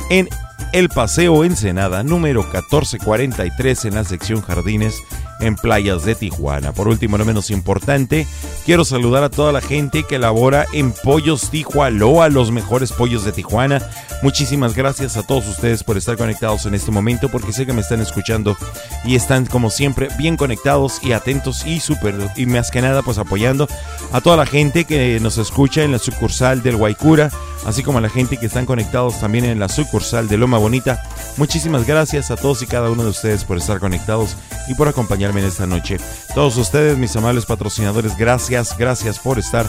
en 0.10 0.28
el 0.74 0.90
Paseo 0.90 1.44
Ensenada 1.44 2.04
número 2.04 2.42
1443 2.44 3.86
en 3.86 3.96
la 3.96 4.04
sección 4.04 4.42
Jardines 4.42 5.02
en 5.42 5.56
playas 5.56 6.06
de 6.06 6.16
Tijuana. 6.16 6.72
Por 6.72 6.88
último, 6.88 7.18
no 7.18 7.26
menos 7.26 7.50
importante, 7.50 8.28
quiero 8.66 8.86
saludar 8.86 9.24
a 9.24 9.30
toda 9.30 9.52
la 9.52 9.62
gente 9.62 10.04
que 10.04 10.20
labora 10.20 10.66
en 10.72 10.92
Pollos 10.92 11.50
Tijualoa, 11.50 12.30
los 12.30 12.52
mejores 12.52 12.92
pollos 12.92 13.26
de 13.26 13.32
Tijuana. 13.32 13.82
Muchísimas 14.22 14.76
gracias 14.76 15.18
a 15.18 15.24
todos 15.24 15.48
ustedes 15.48 15.84
por 15.84 15.98
estar 15.98 16.16
conectados 16.16 16.66
en 16.68 16.76
este 16.76 16.92
momento, 16.92 17.30
porque 17.30 17.54
sé 17.54 17.66
que 17.66 17.74
me 17.74 17.82
están 17.82 18.02
escuchando 18.02 18.56
y 19.04 19.16
están 19.16 19.48
como 19.48 19.70
siempre 19.72 20.10
bien 20.18 20.38
conectados 20.38 21.04
y 21.04 21.12
atentos 21.14 21.66
y 21.66 21.80
súper, 21.80 22.16
y 22.36 22.46
más 22.46 22.70
que 22.70 22.82
nada 22.82 23.02
pues 23.02 23.18
apoyando 23.18 23.68
a 24.12 24.22
toda 24.22 24.38
la 24.38 24.46
gente 24.46 24.86
que 24.86 25.20
nos 25.20 25.38
escucha 25.40 25.84
en 25.84 25.92
la 25.92 26.00
sucursal 26.00 26.62
del 26.62 26.78
Guaycura, 26.78 27.32
así 27.66 27.82
como 27.82 27.98
a 27.98 28.02
la 28.02 28.10
gente 28.10 28.38
que 28.38 28.46
están 28.46 28.68
conectados 28.68 29.20
también 29.20 29.46
en 29.46 29.60
la 29.60 29.70
sucursal 29.70 30.28
de 30.28 30.38
Bonita. 30.58 31.02
Muchísimas 31.38 31.86
gracias 31.86 32.32
a 32.32 32.36
todos 32.36 32.62
y 32.62 32.68
cada 32.68 32.90
uno 32.90 33.04
de 33.04 33.10
ustedes 33.10 33.44
por 33.44 33.58
estar 33.58 33.80
conectados 33.80 34.36
y 34.68 34.76
por 34.76 34.88
acompañarme 34.88 35.42
en 35.42 35.48
esta 35.48 35.68
noche. 35.68 35.98
Todos 36.36 36.58
ustedes, 36.58 36.98
mis 36.98 37.16
amables 37.16 37.46
patrocinadores, 37.46 38.18
gracias, 38.18 38.78
gracias 38.78 39.20
por 39.20 39.40
estar 39.40 39.68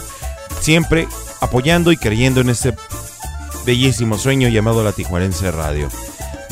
siempre 0.59 1.07
apoyando 1.41 1.91
y 1.91 1.97
creyendo 1.97 2.41
en 2.41 2.49
este 2.49 2.75
bellísimo 3.65 4.17
sueño 4.17 4.49
llamado 4.49 4.83
la 4.83 4.91
Tijuanense 4.91 5.51
Radio. 5.51 5.89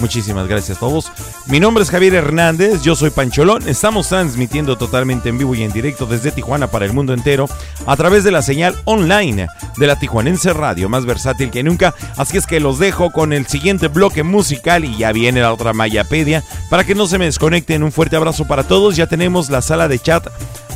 Muchísimas 0.01 0.47
gracias 0.47 0.77
a 0.77 0.79
todos. 0.79 1.11
Mi 1.45 1.59
nombre 1.59 1.83
es 1.83 1.91
Javier 1.91 2.15
Hernández, 2.15 2.81
yo 2.81 2.95
soy 2.95 3.11
Pancholón. 3.11 3.69
Estamos 3.69 4.09
transmitiendo 4.09 4.75
totalmente 4.75 5.29
en 5.29 5.37
vivo 5.37 5.53
y 5.53 5.61
en 5.61 5.71
directo 5.71 6.07
desde 6.07 6.31
Tijuana 6.31 6.65
para 6.67 6.85
el 6.85 6.93
mundo 6.93 7.13
entero 7.13 7.47
a 7.85 7.95
través 7.95 8.23
de 8.23 8.31
la 8.31 8.41
señal 8.41 8.75
online 8.85 9.47
de 9.77 9.87
la 9.87 9.99
Tijuanense 9.99 10.53
Radio, 10.53 10.89
más 10.89 11.05
versátil 11.05 11.51
que 11.51 11.61
nunca. 11.61 11.93
Así 12.17 12.35
es 12.35 12.47
que 12.47 12.59
los 12.59 12.79
dejo 12.79 13.11
con 13.11 13.31
el 13.31 13.45
siguiente 13.45 13.89
bloque 13.89 14.23
musical 14.23 14.85
y 14.85 14.97
ya 14.97 15.11
viene 15.11 15.39
la 15.39 15.53
otra 15.53 15.71
Mayapedia 15.71 16.43
para 16.71 16.83
que 16.83 16.95
no 16.95 17.05
se 17.05 17.19
me 17.19 17.25
desconecten. 17.25 17.83
Un 17.83 17.91
fuerte 17.91 18.15
abrazo 18.15 18.47
para 18.47 18.63
todos. 18.63 18.95
Ya 18.95 19.05
tenemos 19.05 19.51
la 19.51 19.61
sala 19.61 19.87
de 19.87 19.99
chat 19.99 20.27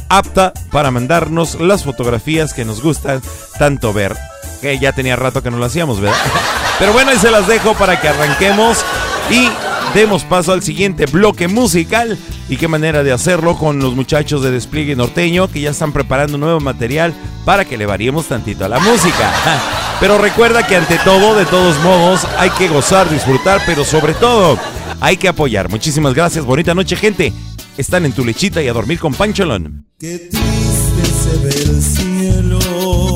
apta 0.07 0.53
para 0.71 0.91
mandarnos 0.91 1.59
las 1.59 1.83
fotografías 1.83 2.53
que 2.53 2.63
nos 2.63 2.83
gustan 2.83 3.23
tanto 3.57 3.91
ver. 3.91 4.15
Que 4.61 4.77
ya 4.77 4.93
tenía 4.93 5.15
rato 5.15 5.41
que 5.41 5.49
no 5.49 5.57
lo 5.57 5.65
hacíamos, 5.65 5.99
¿verdad? 5.99 6.17
Pero 6.79 6.93
bueno, 6.93 7.09
ahí 7.09 7.17
se 7.17 7.31
las 7.31 7.47
dejo 7.47 7.73
para 7.73 7.99
que 7.99 8.07
arranquemos 8.07 8.85
y 9.29 9.49
demos 9.93 10.23
paso 10.23 10.53
al 10.53 10.63
siguiente 10.63 11.05
bloque 11.05 11.47
musical. 11.47 12.17
Y 12.47 12.57
qué 12.57 12.67
manera 12.67 13.03
de 13.03 13.11
hacerlo 13.11 13.57
con 13.57 13.79
los 13.79 13.95
muchachos 13.95 14.43
de 14.43 14.51
Despliegue 14.51 14.95
Norteño 14.95 15.47
que 15.47 15.61
ya 15.61 15.71
están 15.71 15.91
preparando 15.91 16.37
nuevo 16.37 16.59
material 16.59 17.13
para 17.43 17.65
que 17.65 17.77
le 17.77 17.85
variemos 17.85 18.27
tantito 18.27 18.65
a 18.65 18.69
la 18.69 18.79
música. 18.79 19.33
Pero 19.99 20.17
recuerda 20.17 20.67
que 20.67 20.75
ante 20.75 20.97
todo, 20.99 21.35
de 21.35 21.45
todos 21.45 21.79
modos, 21.79 22.27
hay 22.37 22.49
que 22.51 22.67
gozar, 22.67 23.09
disfrutar, 23.09 23.61
pero 23.65 23.85
sobre 23.85 24.13
todo 24.13 24.59
hay 24.99 25.15
que 25.15 25.29
apoyar. 25.29 25.69
Muchísimas 25.69 26.13
gracias, 26.13 26.43
bonita 26.43 26.75
noche 26.75 26.97
gente. 26.97 27.31
Están 27.77 28.05
en 28.05 28.11
tu 28.11 28.25
lechita 28.25 28.61
y 28.61 28.67
a 28.67 28.73
dormir 28.73 28.99
con 28.99 29.13
Pancholón. 29.13 29.85
Qué 29.97 30.17
triste 30.29 31.05
se 31.05 31.37
ve 31.37 31.71
el 31.71 31.81
cielo 31.81 33.14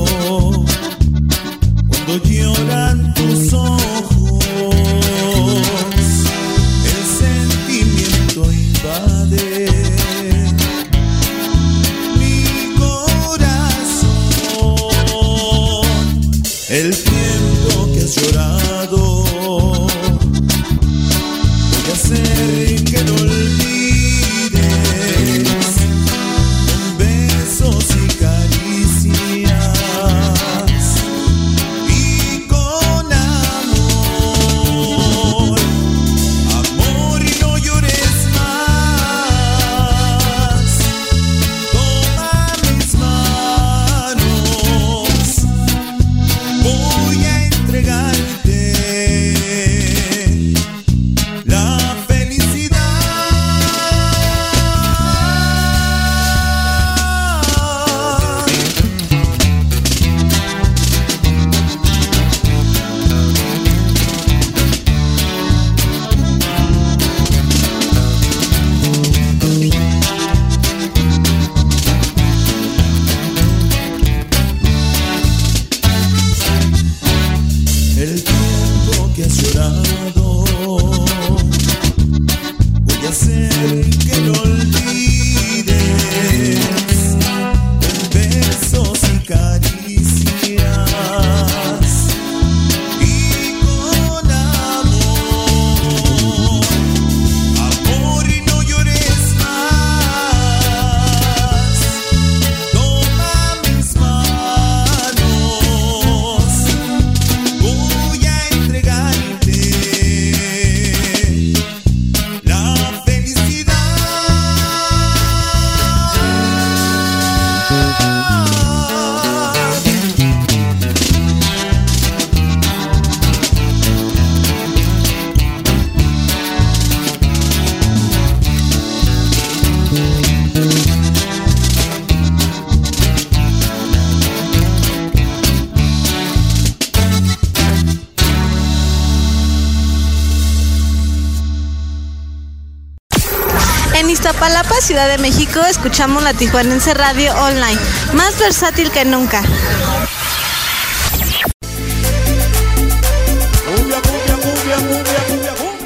escuchamos 145.80 146.22
la 146.22 146.34
Tijuanense 146.34 146.94
Radio 146.94 147.34
Online, 147.36 147.80
más 148.14 148.38
versátil 148.38 148.92
que 148.92 149.06
nunca. 149.06 149.42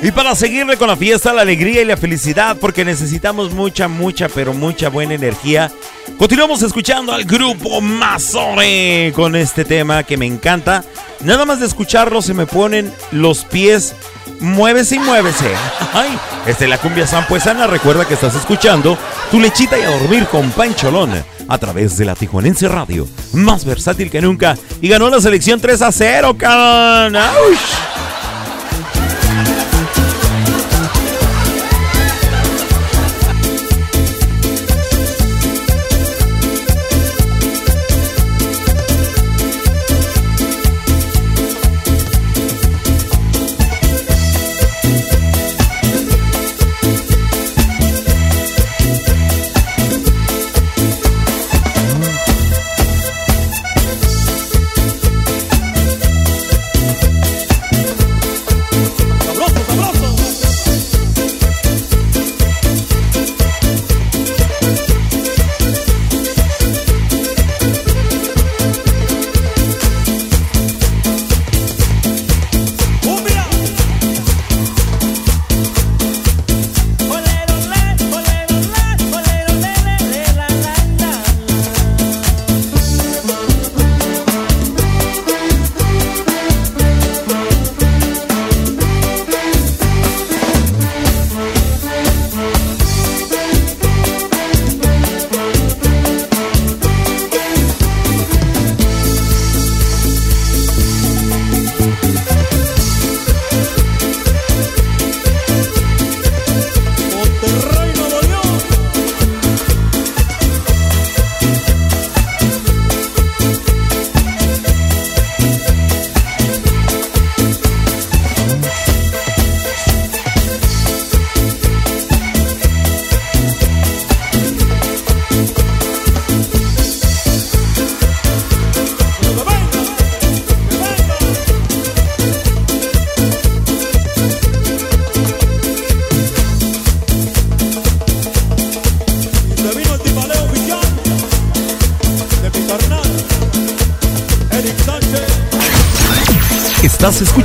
Y 0.02 0.12
para 0.12 0.34
seguirle 0.34 0.78
con 0.78 0.88
la 0.88 0.98
fiesta, 0.98 1.32
la 1.32 1.44
alegría 1.44 1.84
y 1.84 1.86
la 1.86 1.96
felicidad, 1.96 2.58
porque 2.60 2.84
necesitamos 2.84 3.52
mucha, 3.54 3.88
mucha, 3.88 4.30
pero 4.30 4.56
mucha 4.56 4.90
buena 4.90 5.14
energía. 5.14 5.72
Continuamos 6.18 6.64
escuchando 6.64 7.14
al 7.14 7.26
grupo 7.26 7.80
Mazore 7.80 9.14
con 9.16 9.36
este 9.36 9.64
tema 9.64 10.02
que 10.02 10.18
me 10.18 10.26
encanta. 10.26 10.84
Nada 11.22 11.46
más 11.46 11.60
de 11.60 11.68
escucharlo 11.68 12.24
se 12.24 12.34
me 12.34 12.48
ponen 12.48 12.92
los 13.12 13.46
pies. 13.46 13.96
Muévese 14.40 14.96
y 14.96 15.00
muévese. 15.00 15.54
Ay, 15.94 16.18
esta 16.48 16.64
es 16.64 16.70
la 16.70 16.80
cumbia 16.80 17.06
sampuesana. 17.06 17.68
Recuerda 17.68 18.06
que 18.06 18.16
estás 18.16 18.36
escuchando 18.36 18.98
tu 19.34 19.40
lechita 19.40 19.80
y 19.80 19.82
a 19.82 19.90
dormir 19.90 20.28
con 20.28 20.52
Pancholón 20.52 21.10
a 21.48 21.58
través 21.58 21.98
de 21.98 22.06
la 22.06 22.14
Tijuanense 22.14 22.68
Radio. 22.68 23.08
Más 23.34 23.66
versátil 23.66 24.12
que 24.12 24.22
nunca. 24.22 24.56
Y 24.80 24.88
ganó 24.88 25.10
la 25.10 25.20
selección 25.20 25.60
3 25.60 25.82
a 25.82 25.92
0, 25.92 26.36
cabrón. 26.38 27.18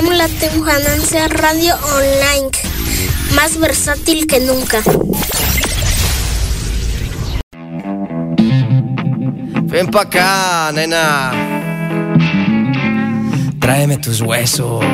Escuchamos 0.00 0.16
la 0.16 0.28
Tijuanense 0.28 1.28
Radio 1.28 1.74
Online, 1.74 2.50
más 3.34 3.58
versátil 3.58 4.26
que 4.26 4.40
nunca. 4.40 4.82
Ven 9.62 9.90
pa' 9.90 10.02
acá, 10.02 10.70
nena. 10.72 11.32
Tráeme 13.60 13.98
tus 13.98 14.20
huesos. 14.20 14.84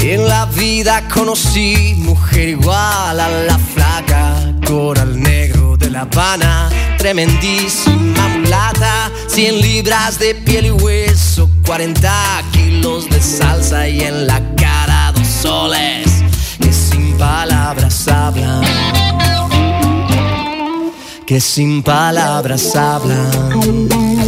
En 0.00 0.26
la 0.26 0.46
vida 0.46 1.06
conocí 1.12 1.94
mujer 1.98 2.48
igual 2.48 3.20
a 3.20 3.28
la 3.28 3.58
flaca, 3.58 4.54
coral 4.66 5.20
negro 5.20 5.76
de 5.76 5.90
La 5.90 6.00
Habana, 6.00 6.70
tremendísima 6.98 8.28
mulata, 8.28 9.10
100 9.28 9.60
libras 9.60 10.18
de 10.18 10.34
piel 10.34 10.66
y 10.66 10.70
hueso, 10.70 11.48
40 11.64 12.42
kilos 12.52 13.08
de 13.08 13.20
salsa 13.20 13.88
y 13.88 14.00
en 14.00 14.26
la 14.26 14.42
cara 14.56 15.12
dos 15.14 15.26
soles 15.26 16.24
que 16.60 16.72
sin 16.72 17.16
palabras 17.16 18.08
hablan, 18.08 18.62
que 21.24 21.40
sin 21.40 21.82
palabras 21.82 22.74
hablan. 22.76 24.27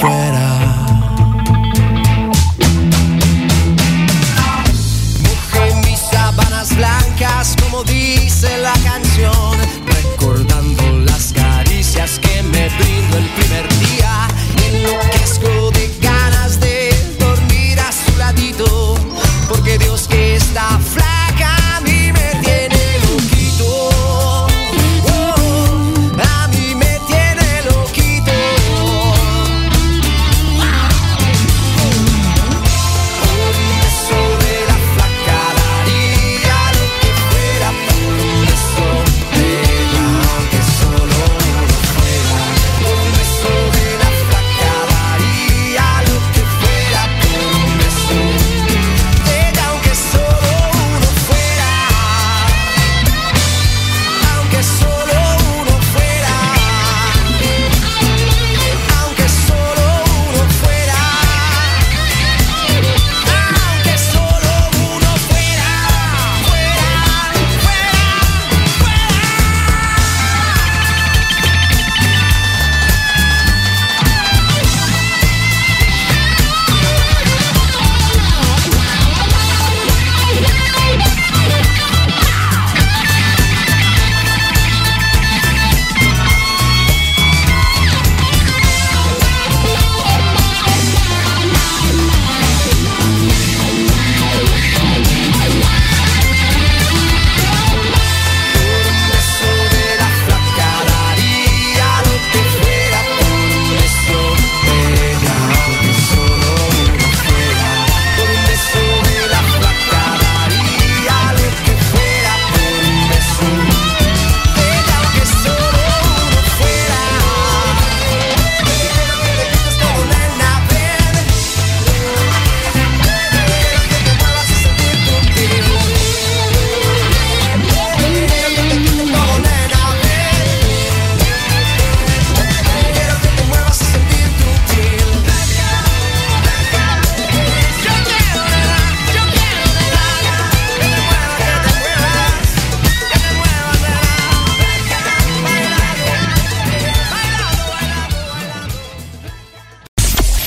friend. 0.00 0.35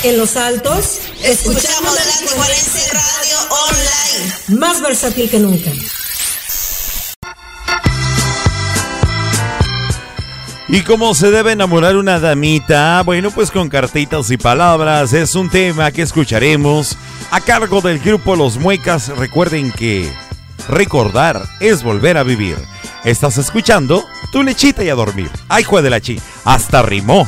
en 0.10 0.18
Los 0.18 0.36
Altos, 0.38 1.02
escuchamos 1.24 1.94
la 1.94 2.02
Tijuanense 2.18 2.92
Radio 2.94 3.38
Online. 3.68 4.60
Más 4.60 4.82
versátil 4.82 5.30
que 5.30 5.40
nunca. 5.40 5.72
¿Y 10.68 10.82
cómo 10.82 11.14
se 11.14 11.30
debe 11.30 11.52
enamorar 11.52 11.96
una 11.96 12.20
damita? 12.20 13.04
Bueno, 13.04 13.30
pues 13.30 13.52
con 13.52 13.70
cartitas 13.70 14.32
y 14.32 14.38
palabras. 14.38 15.14
Es 15.14 15.36
un 15.36 15.50
tema 15.50 15.92
que 15.92 16.02
escucharemos 16.02 16.98
a 17.30 17.42
cargo 17.42 17.82
del 17.82 18.00
grupo 18.00 18.36
Los 18.36 18.58
Muecas. 18.58 19.10
Recuerden 19.10 19.72
que 19.72 20.12
recordar 20.68 21.48
es 21.60 21.84
volver 21.84 22.18
a 22.18 22.24
vivir. 22.24 22.58
Estás 23.04 23.38
escuchando 23.38 24.08
tu 24.32 24.42
lechita 24.42 24.84
y 24.84 24.90
a 24.90 24.96
dormir. 24.96 25.30
¡Ay, 25.50 25.66
de 25.84 25.90
la 25.90 26.02
chi! 26.02 26.20
¡Hasta 26.46 26.82
rimó! 26.82 27.28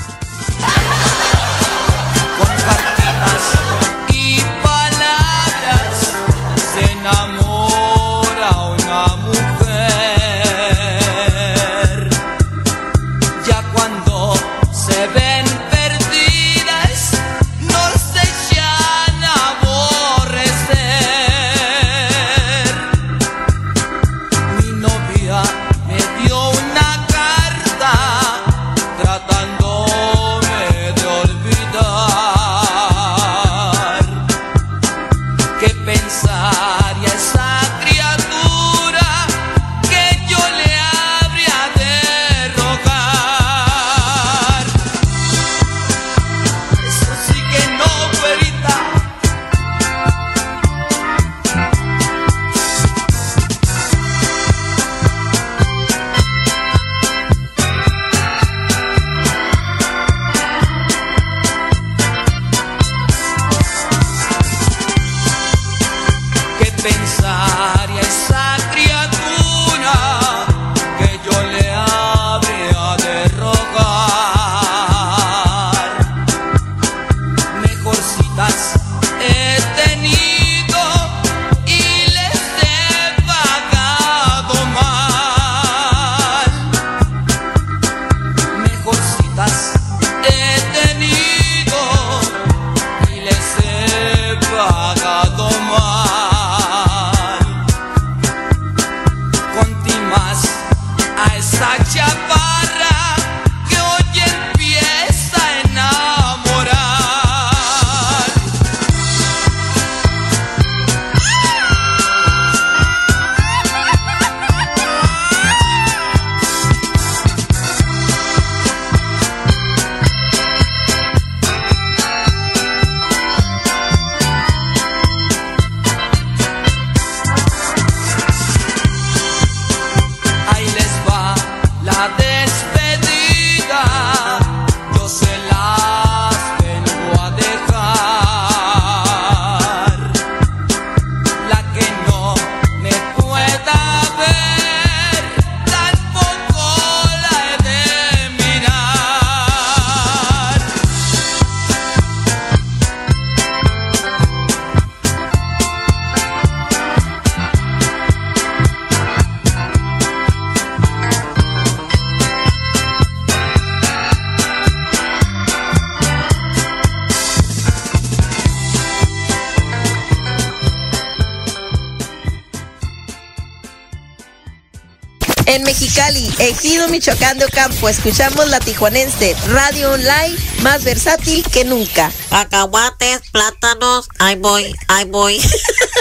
En 175.52 175.64
Mexicali, 175.64 176.34
Ejido 176.39 176.88
Michoacán 176.88 177.38
de 177.38 177.43
Ocampo, 177.43 177.89
escuchamos 177.89 178.47
la 178.47 178.62
tijuanense, 178.62 179.36
radio 179.47 179.91
online 179.91 180.34
más 180.62 180.86
versátil 180.86 181.43
que 181.52 181.66
nunca. 181.66 182.10
Acahuates, 182.30 183.20
plátanos, 183.34 184.08
ahí 184.18 184.38
voy, 184.38 184.74
ahí 184.88 185.04
voy. 185.04 185.41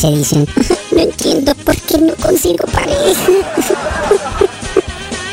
Se 0.00 0.10
dicen, 0.12 0.48
no 0.92 0.98
entiendo 1.02 1.54
por 1.56 1.76
qué 1.76 1.98
no 1.98 2.14
consigo 2.16 2.66
pareja. 2.72 3.32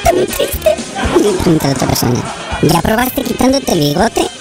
Está 0.03 0.13
muy 0.13 0.25
triste. 0.25 0.75
Y 1.15 1.37
pregunta 1.37 1.67
la 1.67 1.73
otra 1.73 1.87
persona, 1.87 2.21
¿ya 2.63 2.81
probaste 2.81 3.21
quitándote 3.23 3.71
el 3.71 3.79
bigote? 3.79 4.27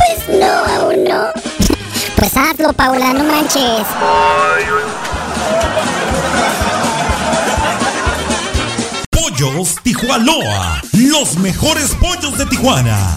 Pues 0.00 0.38
no, 0.38 0.46
aún 0.46 1.04
no. 1.04 1.26
Pues 2.16 2.36
hazlo, 2.36 2.72
Paula, 2.74 3.14
no 3.14 3.24
manches. 3.24 3.86
Pollos 9.10 9.76
Tijuanoa, 9.82 10.82
los 10.92 11.38
mejores 11.38 11.94
pollos 11.94 12.36
de 12.36 12.44
Tijuana. 12.44 13.16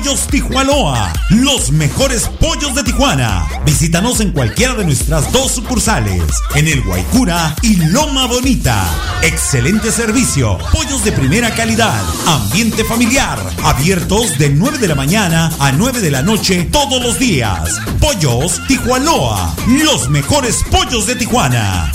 Pollos 0.00 0.28
Tijuanoa, 0.28 1.12
los 1.28 1.72
mejores 1.72 2.26
pollos 2.40 2.74
de 2.74 2.82
Tijuana. 2.82 3.46
Visítanos 3.66 4.20
en 4.20 4.32
cualquiera 4.32 4.72
de 4.72 4.86
nuestras 4.86 5.30
dos 5.30 5.52
sucursales, 5.52 6.22
en 6.54 6.68
el 6.68 6.82
Guaycura 6.82 7.54
y 7.60 7.76
Loma 7.76 8.26
Bonita. 8.26 8.82
Excelente 9.22 9.92
servicio, 9.92 10.56
pollos 10.72 11.04
de 11.04 11.12
primera 11.12 11.54
calidad, 11.54 12.02
ambiente 12.26 12.82
familiar, 12.82 13.38
abiertos 13.62 14.38
de 14.38 14.48
9 14.48 14.78
de 14.78 14.88
la 14.88 14.94
mañana 14.94 15.52
a 15.58 15.70
9 15.70 16.00
de 16.00 16.10
la 16.10 16.22
noche 16.22 16.66
todos 16.72 17.02
los 17.02 17.18
días. 17.18 17.78
Pollos 18.00 18.58
Tijuanoa, 18.68 19.54
los 19.66 20.08
mejores 20.08 20.64
pollos 20.70 21.06
de 21.06 21.16
Tijuana. 21.16 21.92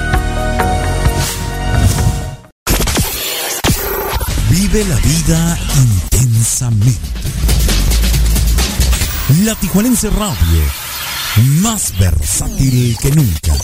Vive 4.50 4.84
la 4.84 4.96
vida 4.96 5.58
intensamente. 5.76 6.98
La 9.42 9.54
Tijuanense 9.56 10.10
Radio, 10.10 10.62
más 11.62 11.92
versátil 11.98 12.96
que 13.00 13.10
nunca. 13.10 13.54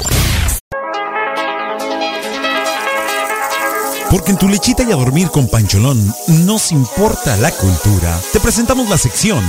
Porque 4.11 4.33
en 4.33 4.39
tu 4.39 4.49
lechita 4.49 4.83
y 4.83 4.91
a 4.91 4.97
dormir 4.97 5.31
con 5.31 5.49
Pancholón 5.49 6.13
nos 6.27 6.73
importa 6.73 7.37
la 7.37 7.53
cultura. 7.53 8.19
Te 8.33 8.41
presentamos 8.41 8.89
la 8.89 8.99
sección 8.99 9.45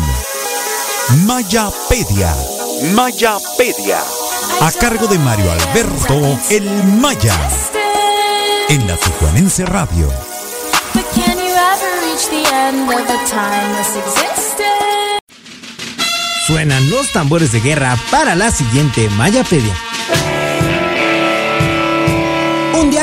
Mayapedia. 1.25 2.35
Mayapedia. 2.93 3.99
A 4.61 4.71
cargo 4.71 5.07
de 5.07 5.17
Mario 5.17 5.51
Alberto 5.51 6.39
El 6.49 6.83
Maya. 6.83 7.35
En 8.69 8.87
la 8.87 8.95
Tijuanense 8.97 9.65
Radio. 9.65 10.07
Suenan 16.45 16.89
los 16.89 17.11
tambores 17.11 17.51
de 17.51 17.59
guerra 17.61 17.97
para 18.11 18.35
la 18.35 18.51
siguiente 18.51 19.09
Mayapedia. 19.09 19.75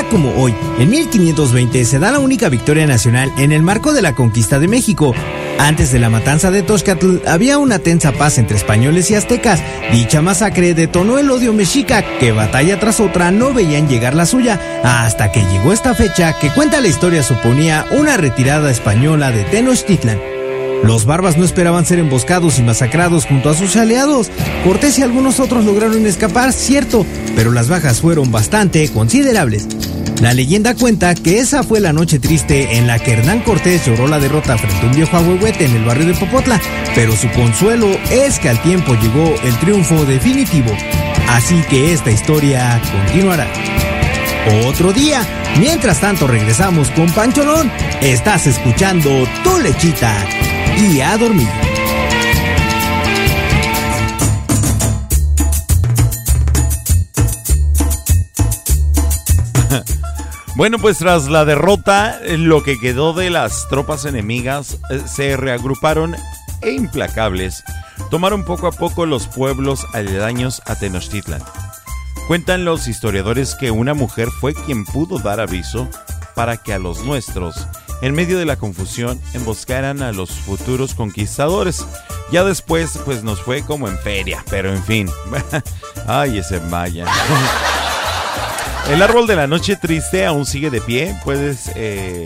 Como 0.04 0.34
hoy, 0.40 0.54
en 0.78 0.90
1520, 0.90 1.84
se 1.84 1.98
da 1.98 2.12
la 2.12 2.18
única 2.18 2.48
victoria 2.48 2.86
nacional 2.86 3.32
en 3.38 3.52
el 3.52 3.62
marco 3.62 3.92
de 3.92 4.02
la 4.02 4.14
conquista 4.14 4.58
de 4.58 4.68
México. 4.68 5.14
Antes 5.58 5.90
de 5.92 5.98
la 5.98 6.08
matanza 6.08 6.50
de 6.50 6.62
Tozcatl 6.62 7.26
había 7.26 7.58
una 7.58 7.80
tensa 7.80 8.12
paz 8.12 8.38
entre 8.38 8.56
españoles 8.56 9.10
y 9.10 9.16
aztecas. 9.16 9.60
Dicha 9.92 10.22
masacre 10.22 10.74
detonó 10.74 11.18
el 11.18 11.30
odio 11.30 11.52
mexica, 11.52 12.04
que 12.18 12.32
batalla 12.32 12.78
tras 12.78 13.00
otra 13.00 13.30
no 13.30 13.52
veían 13.52 13.88
llegar 13.88 14.14
la 14.14 14.26
suya, 14.26 14.60
hasta 14.84 15.32
que 15.32 15.44
llegó 15.44 15.72
esta 15.72 15.94
fecha 15.94 16.38
que 16.38 16.50
cuenta 16.50 16.80
la 16.80 16.88
historia 16.88 17.22
suponía 17.22 17.86
una 17.90 18.16
retirada 18.16 18.70
española 18.70 19.30
de 19.30 19.44
Tenochtitlan. 19.44 20.37
Los 20.84 21.04
barbas 21.04 21.36
no 21.36 21.44
esperaban 21.44 21.84
ser 21.84 21.98
emboscados 21.98 22.58
y 22.58 22.62
masacrados 22.62 23.26
junto 23.26 23.50
a 23.50 23.54
sus 23.54 23.76
aliados. 23.76 24.30
Cortés 24.64 24.98
y 24.98 25.02
algunos 25.02 25.40
otros 25.40 25.64
lograron 25.64 26.06
escapar, 26.06 26.52
cierto, 26.52 27.04
pero 27.36 27.52
las 27.52 27.68
bajas 27.68 28.00
fueron 28.00 28.30
bastante 28.30 28.88
considerables. 28.90 29.66
La 30.22 30.34
leyenda 30.34 30.74
cuenta 30.74 31.14
que 31.14 31.38
esa 31.38 31.62
fue 31.62 31.78
la 31.78 31.92
noche 31.92 32.18
triste 32.18 32.76
en 32.76 32.88
la 32.88 32.98
que 32.98 33.12
Hernán 33.12 33.40
Cortés 33.40 33.86
lloró 33.86 34.08
la 34.08 34.18
derrota 34.18 34.58
frente 34.58 34.80
a 34.84 34.88
un 34.88 34.96
viejo 34.96 35.16
ahuehuete 35.16 35.64
en 35.64 35.76
el 35.76 35.84
barrio 35.84 36.06
de 36.06 36.14
Popotla, 36.14 36.60
pero 36.94 37.14
su 37.14 37.28
consuelo 37.30 37.88
es 38.10 38.40
que 38.40 38.48
al 38.48 38.60
tiempo 38.62 38.94
llegó 38.94 39.34
el 39.44 39.56
triunfo 39.58 40.04
definitivo. 40.06 40.72
Así 41.28 41.62
que 41.70 41.92
esta 41.92 42.10
historia 42.10 42.80
continuará. 42.90 43.46
Otro 44.66 44.92
día, 44.92 45.20
mientras 45.60 46.00
tanto 46.00 46.26
regresamos 46.26 46.90
con 46.90 47.10
Pancholón, 47.10 47.70
estás 48.00 48.46
escuchando 48.46 49.10
Tu 49.44 49.58
Lechita 49.58 50.37
y 50.78 51.00
a 51.00 51.16
dormir. 51.18 51.48
Bueno, 60.54 60.78
pues 60.80 60.98
tras 60.98 61.28
la 61.28 61.44
derrota, 61.44 62.20
lo 62.26 62.64
que 62.64 62.80
quedó 62.80 63.12
de 63.12 63.30
las 63.30 63.68
tropas 63.68 64.04
enemigas 64.04 64.78
eh, 64.90 65.02
se 65.06 65.36
reagruparon 65.36 66.16
e 66.62 66.72
implacables 66.72 67.62
tomaron 68.10 68.44
poco 68.44 68.66
a 68.66 68.72
poco 68.72 69.06
los 69.06 69.26
pueblos 69.26 69.86
aledaños 69.92 70.62
a 70.66 70.74
Tenochtitlan. 70.76 71.42
Cuentan 72.26 72.64
los 72.64 72.88
historiadores 72.88 73.54
que 73.54 73.70
una 73.70 73.94
mujer 73.94 74.28
fue 74.30 74.54
quien 74.54 74.84
pudo 74.84 75.18
dar 75.18 75.40
aviso 75.40 75.88
para 76.34 76.56
que 76.56 76.72
a 76.72 76.78
los 76.78 77.04
nuestros, 77.04 77.66
en 78.02 78.14
medio 78.14 78.38
de 78.38 78.44
la 78.44 78.56
confusión, 78.56 79.20
emboscaran 79.34 80.02
a 80.02 80.12
los 80.12 80.30
futuros 80.30 80.94
conquistadores. 80.94 81.84
Ya 82.30 82.44
después, 82.44 82.98
pues 83.04 83.22
nos 83.22 83.40
fue 83.40 83.62
como 83.62 83.88
en 83.88 83.98
feria, 83.98 84.44
pero 84.50 84.72
en 84.72 84.82
fin. 84.84 85.10
Ay, 86.06 86.38
ese 86.38 86.60
Maya. 86.60 87.06
El 88.88 89.02
árbol 89.02 89.26
de 89.26 89.36
la 89.36 89.46
noche 89.46 89.76
triste 89.76 90.24
aún 90.24 90.46
sigue 90.46 90.70
de 90.70 90.80
pie. 90.80 91.14
Puedes, 91.22 91.70
eh, 91.74 92.24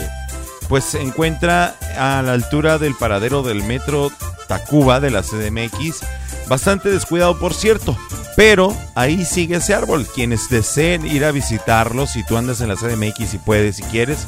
pues 0.69 0.85
se 0.85 1.01
encuentra 1.01 1.77
a 1.97 2.23
la 2.23 2.33
altura 2.33 2.79
del 2.79 2.95
paradero 2.95 3.43
del 3.43 3.65
metro 3.65 4.13
Tacuba 4.47 5.01
de 5.01 5.11
la 5.11 5.23
CDMX. 5.23 6.01
Bastante 6.49 6.91
descuidado, 6.91 7.39
por 7.39 7.55
cierto. 7.55 7.97
Pero 8.37 8.77
ahí 8.95 9.25
sigue 9.25 9.57
ese 9.57 9.75
árbol. 9.75 10.07
Quienes 10.15 10.49
deseen 10.51 11.07
ir 11.07 11.25
a 11.25 11.33
visitarlo, 11.33 12.07
si 12.07 12.25
tú 12.25 12.37
andas 12.37 12.61
en 12.61 12.69
la 12.69 12.77
CDMX 12.77 13.35
y 13.35 13.39
puedes, 13.39 13.77
si 13.77 13.83
quieres, 13.85 14.27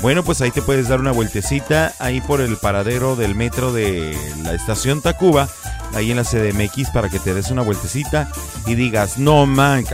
bueno, 0.00 0.22
pues 0.22 0.40
ahí 0.40 0.50
te 0.50 0.62
puedes 0.62 0.88
dar 0.88 1.00
una 1.00 1.12
vueltecita 1.12 1.92
ahí 1.98 2.20
por 2.20 2.40
el 2.40 2.56
paradero 2.56 3.16
del 3.16 3.34
metro 3.34 3.72
de 3.72 4.16
la 4.42 4.52
estación 4.52 5.02
Tacuba, 5.02 5.48
ahí 5.94 6.10
en 6.10 6.16
la 6.16 6.24
CDMX, 6.24 6.90
para 6.90 7.08
que 7.08 7.18
te 7.18 7.34
des 7.34 7.50
una 7.50 7.62
vueltecita 7.62 8.28
y 8.66 8.74
digas, 8.74 9.18
no 9.18 9.46
man, 9.46 9.84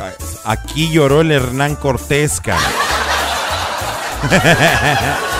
aquí 0.45 0.91
lloró 0.91 1.21
el 1.21 1.31
Hernán 1.31 1.77
Cortés, 1.77 2.41
cara". 2.41 2.59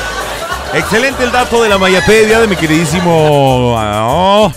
Excelente 0.75 1.23
el 1.25 1.33
dato 1.33 1.63
de 1.63 1.69
la 1.69 1.77
Mayapedia 1.77 2.41
de 2.41 2.47
mi 2.47 2.57
queridísimo 2.57 3.75
oh, 3.77 4.53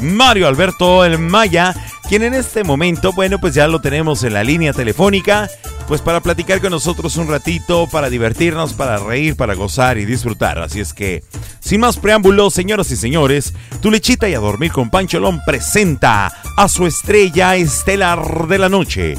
Mario 0.00 0.48
Alberto 0.48 1.04
el 1.04 1.18
Maya, 1.18 1.74
quien 2.08 2.22
en 2.22 2.34
este 2.34 2.64
momento, 2.64 3.12
bueno, 3.12 3.38
pues 3.38 3.54
ya 3.54 3.66
lo 3.68 3.80
tenemos 3.80 4.22
en 4.24 4.34
la 4.34 4.44
línea 4.44 4.72
telefónica 4.72 5.48
pues 5.86 6.00
para 6.00 6.20
platicar 6.20 6.60
con 6.60 6.70
nosotros 6.70 7.16
un 7.16 7.28
ratito, 7.28 7.86
para 7.90 8.10
divertirnos, 8.10 8.72
para 8.72 8.98
reír, 8.98 9.36
para 9.36 9.54
gozar 9.54 9.98
y 9.98 10.04
disfrutar. 10.04 10.58
Así 10.58 10.80
es 10.80 10.92
que, 10.92 11.22
sin 11.60 11.80
más 11.80 11.96
preámbulos, 11.96 12.54
señoras 12.54 12.90
y 12.90 12.96
señores, 12.96 13.54
tu 13.80 13.90
lechita 13.90 14.28
y 14.28 14.34
a 14.34 14.40
dormir 14.40 14.72
con 14.72 14.90
Pancholón 14.90 15.40
presenta 15.44 16.32
a 16.56 16.68
su 16.68 16.86
estrella 16.86 17.56
estelar 17.56 18.48
de 18.48 18.58
la 18.58 18.68
noche. 18.68 19.14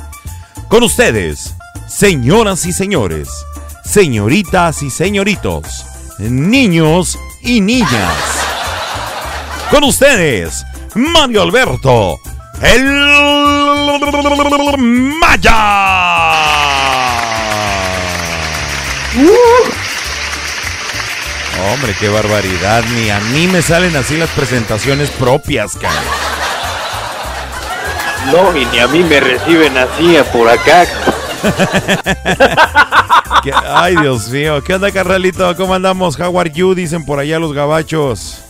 Con 0.68 0.84
ustedes, 0.84 1.56
señoras 1.88 2.66
y 2.66 2.74
señores, 2.74 3.30
señoritas 3.86 4.84
y 4.84 4.90
señoritos, 4.90 5.86
niños 6.20 7.18
y 7.42 7.62
niñas. 7.62 8.47
Con 9.70 9.84
ustedes, 9.84 10.66
Mario 10.96 11.42
Alberto, 11.42 12.20
el 12.62 12.86
Maya. 15.20 15.58
Hombre, 21.74 21.96
qué 22.00 22.08
barbaridad. 22.10 22.84
Ni 22.96 23.10
a 23.10 23.20
mí 23.20 23.48
me 23.48 23.62
salen 23.62 23.96
así 23.96 24.16
las 24.16 24.30
presentaciones 24.30 25.10
propias, 25.12 25.76
cara. 25.76 26.02
No, 28.32 28.56
y 28.56 28.66
ni 28.66 28.80
a 28.80 28.88
mí 28.88 29.04
me 29.04 29.20
reciben 29.20 29.78
así 29.78 30.18
por 30.32 30.50
acá. 30.50 30.86
¿Qué- 33.44 33.54
Ay, 33.54 33.96
Dios 33.98 34.30
mío. 34.30 34.64
¿Qué 34.64 34.76
onda, 34.76 34.92
carnalito? 34.92 35.56
¿Cómo 35.56 35.74
andamos? 35.74 36.20
How 36.20 36.40
are 36.40 36.50
you? 36.52 36.74
Dicen 36.76 37.06
por 37.06 37.20
allá 37.20 37.40
los 37.40 37.54
gabachos. 37.54 38.44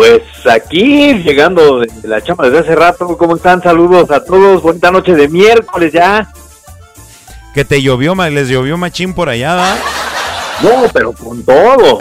Pues 0.00 0.22
aquí, 0.50 1.12
llegando 1.22 1.80
de 1.80 2.08
la 2.08 2.22
chamba 2.22 2.44
desde 2.48 2.60
hace 2.60 2.74
rato, 2.74 3.18
¿cómo 3.18 3.36
están? 3.36 3.62
Saludos 3.62 4.10
a 4.10 4.24
todos, 4.24 4.62
bonita 4.62 4.90
noche 4.90 5.14
de 5.14 5.28
miércoles 5.28 5.92
ya. 5.92 6.32
Que 7.52 7.66
te 7.66 7.82
llovió, 7.82 8.14
les 8.14 8.48
llovió 8.48 8.78
machín 8.78 9.12
por 9.12 9.28
allá, 9.28 9.56
¿va? 9.56 9.76
No, 10.62 10.88
pero 10.90 11.12
con 11.12 11.44
todo, 11.44 11.98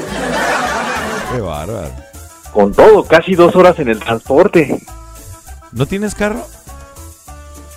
Qué 1.30 1.41
bárbaro. 1.41 1.91
con 2.54 2.74
todo, 2.74 3.04
casi 3.04 3.36
dos 3.36 3.54
horas 3.58 3.78
en 3.80 3.89
el 3.89 4.00
transporte. 4.00 4.80
¿No 5.74 5.86
tienes 5.86 6.16
carro? 6.16 6.47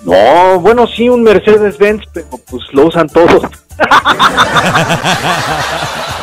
No, 0.04 0.60
bueno, 0.60 0.86
sí, 0.86 1.08
un 1.08 1.24
Mercedes-Benz, 1.24 2.04
pero 2.12 2.28
pues 2.48 2.62
lo 2.70 2.86
usan 2.86 3.08
todos. 3.08 3.42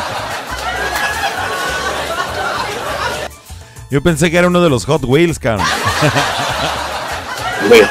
Yo 3.90 4.02
pensé 4.02 4.30
que 4.30 4.38
era 4.38 4.46
uno 4.46 4.62
de 4.62 4.70
los 4.70 4.84
Hot 4.86 5.04
Wheels, 5.04 5.38
cabrón. 5.38 5.66
Pues, 7.68 7.88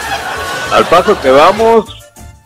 al 0.71 0.87
paso 0.87 1.19
que 1.21 1.29
vamos, 1.29 1.85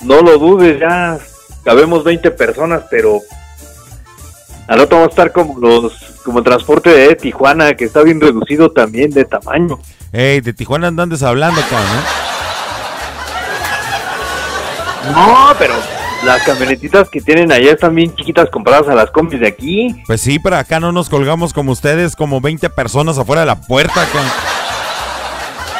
no 0.01 0.21
lo 0.21 0.37
dudes, 0.37 0.79
ya 0.79 1.17
cabemos 1.63 2.03
20 2.03 2.31
personas, 2.31 2.83
pero 2.89 3.21
al 4.67 4.79
otro 4.81 4.97
vamos 4.97 5.07
a 5.07 5.11
estar 5.11 5.31
como 5.31 5.57
los 5.59 5.93
como 6.23 6.39
el 6.39 6.45
transporte 6.45 6.89
de 6.89 7.15
Tijuana, 7.15 7.75
que 7.75 7.85
está 7.85 8.01
bien 8.01 8.19
reducido 8.19 8.71
también 8.71 9.11
de 9.11 9.25
tamaño. 9.25 9.79
Ey, 10.11 10.41
de 10.41 10.53
Tijuana 10.53 10.87
andan 10.87 11.11
hablando, 11.23 11.61
cabrón. 11.61 11.87
¿eh? 11.87 12.23
No, 15.11 15.49
pero 15.59 15.73
las 16.25 16.43
camionetitas 16.43 17.09
que 17.09 17.21
tienen 17.21 17.51
allá 17.51 17.71
están 17.71 17.95
bien 17.95 18.15
chiquitas 18.15 18.49
comparadas 18.49 18.87
a 18.89 18.95
las 18.95 19.11
combis 19.11 19.39
de 19.39 19.47
aquí. 19.47 20.03
Pues 20.07 20.21
sí, 20.21 20.39
pero 20.39 20.57
acá 20.57 20.79
no 20.79 20.91
nos 20.91 21.09
colgamos 21.09 21.53
como 21.53 21.71
ustedes, 21.71 22.15
como 22.15 22.41
20 22.41 22.69
personas 22.69 23.17
afuera 23.17 23.41
de 23.41 23.47
la 23.47 23.59
puerta, 23.59 24.05
cabrón. 24.05 24.31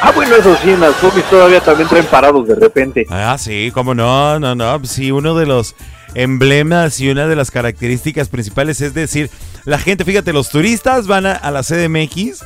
Ah, 0.02 0.12
bueno, 0.14 0.36
eso 0.36 0.54
sí, 0.62 0.70
en 0.70 0.80
las 0.80 0.94
combis 0.96 1.24
todavía 1.24 1.60
también 1.60 1.88
traen 1.88 2.04
parados 2.06 2.46
de 2.46 2.54
repente. 2.56 3.06
Ah, 3.08 3.36
sí, 3.38 3.70
cómo 3.72 3.94
no, 3.94 4.38
no, 4.38 4.54
no. 4.54 4.84
Sí, 4.84 5.10
uno 5.10 5.34
de 5.34 5.46
los 5.46 5.74
emblemas 6.14 7.00
y 7.00 7.08
una 7.08 7.26
de 7.26 7.36
las 7.36 7.50
características 7.50 8.28
principales 8.28 8.80
es 8.80 8.94
decir, 8.94 9.30
la 9.64 9.78
gente, 9.78 10.04
fíjate, 10.04 10.32
los 10.32 10.50
turistas 10.50 11.06
van 11.06 11.26
a, 11.26 11.32
a 11.32 11.50
la 11.50 11.62
CDMX 11.62 12.44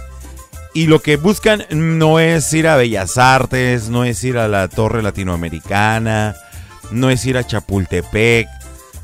y 0.72 0.86
lo 0.86 1.00
que 1.00 1.16
buscan 1.16 1.64
no 1.70 2.20
es 2.20 2.52
ir 2.52 2.68
a 2.68 2.76
Bellas 2.76 3.18
Artes, 3.18 3.88
no 3.88 4.04
es 4.04 4.22
ir 4.22 4.38
a 4.38 4.46
la 4.46 4.68
Torre 4.68 5.02
Latinoamericana, 5.02 6.36
no 6.90 7.10
es 7.10 7.24
ir 7.26 7.36
a 7.38 7.46
Chapultepec, 7.46 8.48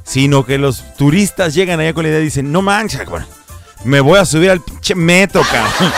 sino 0.04 0.44
que 0.44 0.58
los 0.58 0.96
turistas 0.96 1.54
llegan 1.54 1.80
allá 1.80 1.92
con 1.92 2.04
la 2.04 2.10
idea 2.10 2.20
y 2.20 2.24
dicen, 2.24 2.52
no 2.52 2.62
manches, 2.62 3.02
me 3.84 4.00
voy 4.00 4.18
a 4.18 4.24
subir 4.24 4.50
al 4.50 4.60
pinche 4.60 4.94
metro, 4.94 5.42
cabrón. 5.42 5.72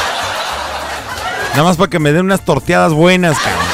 Nada 1.51 1.62
más 1.64 1.76
para 1.76 1.89
que 1.89 1.99
me 1.99 2.12
den 2.12 2.26
unas 2.26 2.45
torteadas 2.45 2.93
buenas, 2.93 3.39
cabrón. 3.39 3.66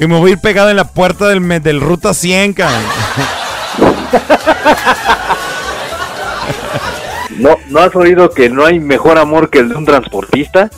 Y 0.00 0.06
me 0.06 0.16
voy 0.16 0.30
a 0.30 0.34
ir 0.34 0.38
pegado 0.38 0.70
en 0.70 0.76
la 0.76 0.84
puerta 0.84 1.26
del, 1.26 1.60
del 1.60 1.80
Ruta 1.80 2.14
100, 2.14 2.52
cabrón. 2.52 2.82
¿No, 7.38 7.56
¿No 7.68 7.80
has 7.80 7.94
oído 7.96 8.30
que 8.30 8.48
no 8.48 8.64
hay 8.64 8.78
mejor 8.78 9.18
amor 9.18 9.50
que 9.50 9.58
el 9.58 9.68
de 9.68 9.74
un 9.76 9.84
transportista? 9.84 10.70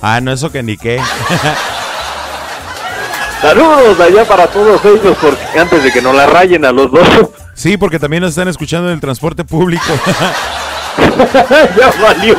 Ah, 0.00 0.20
no, 0.20 0.32
eso 0.32 0.50
que 0.50 0.62
ni 0.62 0.76
qué. 0.76 1.00
Saludos 3.40 4.00
allá 4.00 4.24
para 4.24 4.46
todos 4.46 4.84
ellos, 4.84 5.16
porque 5.20 5.58
antes 5.58 5.82
de 5.82 5.92
que 5.92 6.00
nos 6.00 6.14
la 6.14 6.26
rayen 6.26 6.64
a 6.64 6.72
los 6.72 6.90
dos. 6.90 7.06
Sí, 7.54 7.76
porque 7.76 7.98
también 7.98 8.22
nos 8.22 8.30
están 8.30 8.48
escuchando 8.48 8.88
en 8.88 8.94
el 8.94 9.00
transporte 9.00 9.44
público. 9.44 9.84
ya 11.76 11.92
valió. 12.02 12.36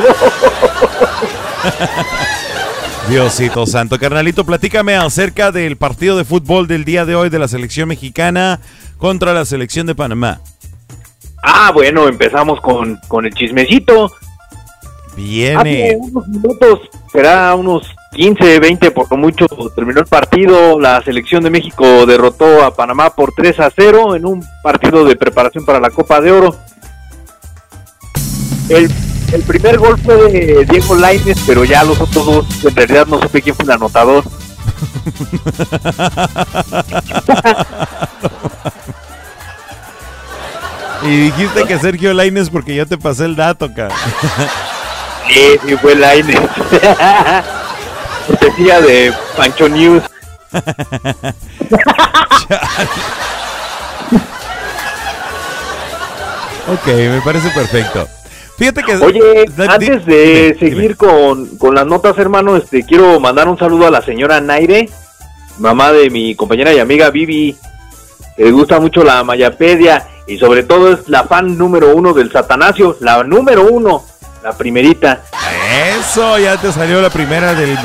Diosito 3.08 3.66
santo. 3.66 3.98
Carnalito, 3.98 4.44
platícame 4.44 4.96
acerca 4.96 5.50
del 5.50 5.76
partido 5.76 6.16
de 6.16 6.24
fútbol 6.24 6.66
del 6.66 6.84
día 6.84 7.06
de 7.06 7.14
hoy 7.14 7.30
de 7.30 7.38
la 7.38 7.48
selección 7.48 7.88
mexicana 7.88 8.60
contra 8.98 9.32
la 9.32 9.44
selección 9.44 9.86
de 9.86 9.94
Panamá. 9.94 10.40
Ah, 11.42 11.70
bueno, 11.72 12.06
empezamos 12.06 12.60
con, 12.60 13.00
con 13.08 13.24
el 13.24 13.32
chismecito. 13.32 14.12
Hace 15.18 15.24
Viene. 15.24 15.96
unos 15.98 16.28
minutos, 16.28 16.80
será 17.10 17.54
unos 17.56 17.94
15, 18.12 18.60
20 18.60 18.90
por 18.92 19.10
lo 19.10 19.16
mucho, 19.16 19.46
terminó 19.74 20.00
el 20.00 20.06
partido. 20.06 20.78
La 20.78 21.02
selección 21.02 21.42
de 21.42 21.50
México 21.50 22.06
derrotó 22.06 22.64
a 22.64 22.74
Panamá 22.74 23.10
por 23.10 23.32
3 23.32 23.58
a 23.60 23.70
0 23.74 24.14
en 24.14 24.24
un 24.26 24.44
partido 24.62 25.04
de 25.04 25.16
preparación 25.16 25.64
para 25.64 25.80
la 25.80 25.90
Copa 25.90 26.20
de 26.20 26.30
Oro. 26.30 26.56
El, 28.68 28.88
el 29.32 29.42
primer 29.42 29.78
gol 29.78 29.98
fue 29.98 30.30
de 30.30 30.64
Diego 30.66 30.94
Lainez, 30.94 31.38
pero 31.46 31.64
ya 31.64 31.82
los 31.82 32.00
otros 32.00 32.24
dos, 32.24 32.64
en 32.64 32.76
realidad 32.76 33.06
no 33.06 33.20
supe 33.20 33.42
quién 33.42 33.56
fue 33.56 33.64
el 33.64 33.72
anotador. 33.72 34.22
Y 41.02 41.16
dijiste 41.16 41.64
que 41.64 41.78
Sergio 41.78 42.12
Laines 42.12 42.50
porque 42.50 42.74
yo 42.74 42.86
te 42.86 42.98
pasé 42.98 43.24
el 43.24 43.36
dato, 43.36 43.72
cara. 43.72 43.94
Sí, 45.28 45.58
sí 45.66 45.76
fue 45.76 45.94
Lainez. 45.94 46.40
Decía 48.40 48.80
de 48.80 49.12
Pancho 49.36 49.68
News. 49.68 50.02
ok, 56.68 56.86
me 56.86 57.20
parece 57.22 57.50
perfecto. 57.50 58.08
Fíjate 58.56 58.82
que. 58.82 58.96
Oye, 58.96 59.44
antes 59.68 60.04
de 60.06 60.54
dime, 60.54 60.58
seguir 60.58 60.96
Con, 60.96 61.58
con 61.58 61.74
las 61.74 61.86
notas, 61.86 62.18
hermano, 62.18 62.56
este 62.56 62.82
quiero 62.84 63.20
mandar 63.20 63.48
un 63.48 63.58
saludo 63.58 63.86
a 63.86 63.90
la 63.90 64.02
señora 64.02 64.40
Naire, 64.40 64.88
mamá 65.58 65.92
de 65.92 66.10
mi 66.10 66.34
compañera 66.34 66.72
y 66.72 66.78
amiga 66.78 67.10
Vivi. 67.10 67.56
Le 68.36 68.50
gusta 68.50 68.80
mucho 68.80 69.04
la 69.04 69.22
Mayapedia 69.24 70.06
y 70.26 70.38
sobre 70.38 70.62
todo 70.62 70.92
es 70.92 71.08
la 71.08 71.24
fan 71.24 71.56
número 71.58 71.94
uno 71.94 72.12
del 72.12 72.30
Satanasio, 72.30 72.96
la 73.00 73.24
número 73.24 73.66
uno, 73.66 74.04
la 74.42 74.56
primerita. 74.56 75.22
Eso, 75.98 76.38
ya 76.38 76.56
te 76.56 76.72
salió 76.72 77.00
la 77.00 77.10
primera 77.10 77.54
del. 77.54 77.78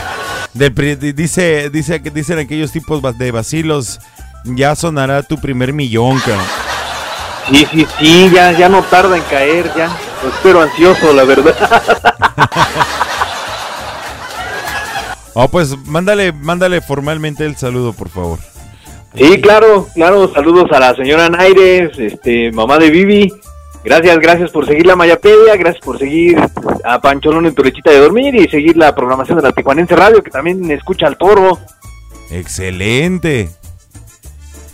del 0.53 1.15
dice, 1.15 1.69
dice, 1.69 2.01
que 2.01 2.11
dicen 2.11 2.39
aquellos 2.39 2.71
tipos 2.71 3.01
de 3.17 3.31
vacilos. 3.31 3.99
Ya 4.45 4.75
sonará 4.75 5.23
tu 5.23 5.39
primer 5.39 5.71
millón, 5.71 6.19
cara. 6.19 6.43
Sí, 7.49 7.67
sí, 7.71 7.87
sí, 7.97 8.31
ya, 8.33 8.51
ya 8.51 8.69
no 8.69 8.81
tarda 8.83 9.17
en 9.17 9.23
caer, 9.23 9.71
ya. 9.75 9.95
Lo 10.21 10.29
espero 10.29 10.61
ansioso, 10.61 11.13
la 11.13 11.23
verdad. 11.23 11.55
Oh, 15.35 15.47
pues 15.47 15.75
mándale, 15.87 16.31
mándale 16.31 16.79
formalmente 16.81 17.43
el 17.45 17.55
saludo, 17.55 17.91
por 17.93 18.09
favor. 18.09 18.37
Sí, 19.15 19.41
claro, 19.41 19.87
claro. 19.93 20.31
Saludos 20.31 20.71
a 20.71 20.79
la 20.79 20.95
señora 20.95 21.29
Naires, 21.29 21.97
este, 21.97 22.51
mamá 22.51 22.77
de 22.77 22.91
Vivi. 22.91 23.33
Gracias, 23.83 24.17
gracias 24.19 24.51
por 24.51 24.65
seguir 24.65 24.85
la 24.85 24.95
Mayapedia, 24.95 25.57
gracias 25.57 25.83
por 25.83 25.99
seguir 25.99 26.37
a 26.85 27.01
Pancholón 27.01 27.45
en 27.45 27.53
tu 27.53 27.63
lechita 27.63 27.91
de 27.91 27.99
dormir 27.99 28.33
y 28.33 28.47
seguir 28.47 28.77
la 28.77 28.95
programación 28.95 29.37
de 29.37 29.43
la 29.43 29.51
Tijuanense 29.51 29.95
Radio, 29.95 30.23
que 30.23 30.31
también 30.31 30.71
escucha 30.71 31.07
al 31.07 31.17
toro. 31.17 31.59
Excelente. 32.31 33.49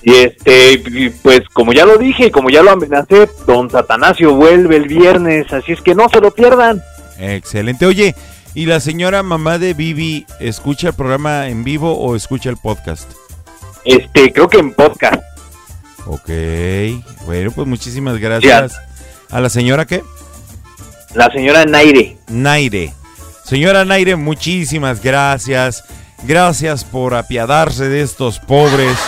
Y 0.04 0.14
este, 0.14 1.12
pues 1.24 1.42
como 1.52 1.74
ya 1.74 1.86
lo 1.86 1.98
dije 1.98 2.28
y 2.28 2.32
como 2.32 2.50
ya 2.50 2.64
lo 2.64 2.72
amenacé, 2.72 3.30
don 3.48 3.70
Satanasio 3.70 4.36
vuelve 4.36 4.78
el 4.78 4.88
viernes, 4.88 5.52
así 5.52 5.74
es 5.74 5.82
que 5.82 5.96
no 5.96 6.08
se 6.10 6.22
lo 6.22 6.32
pierdan. 6.32 6.82
Excelente. 7.18 7.86
Oye, 7.86 8.16
¿y 8.54 8.66
la 8.66 8.80
señora 8.80 9.24
mamá 9.24 9.58
de 9.58 9.74
Vivi 9.74 10.26
escucha 10.40 10.90
el 10.90 10.94
programa 10.94 11.48
en 11.48 11.64
vivo 11.64 11.98
o 11.98 12.16
escucha 12.16 12.50
el 12.50 12.58
podcast? 12.58 13.12
Este, 13.84 14.32
creo 14.32 14.48
que 14.48 14.60
en 14.60 14.74
podcast. 14.74 15.24
Ok. 16.06 16.30
Bueno, 17.26 17.52
pues 17.52 17.68
muchísimas 17.68 18.18
gracias. 18.20 18.80
¿A 19.32 19.40
la 19.40 19.50
señora 19.50 19.86
qué? 19.86 20.04
La 21.14 21.30
señora 21.32 21.66
Naire. 21.66 22.18
Naire. 22.28 22.94
Señora 23.44 23.86
Naire, 23.86 24.16
muchísimas 24.16 25.02
gracias. 25.02 25.84
Gracias 26.24 26.84
por 26.84 27.16
apiadarse 27.16 27.90
de 27.90 28.02
estos 28.02 28.40
pobres. 28.40 28.98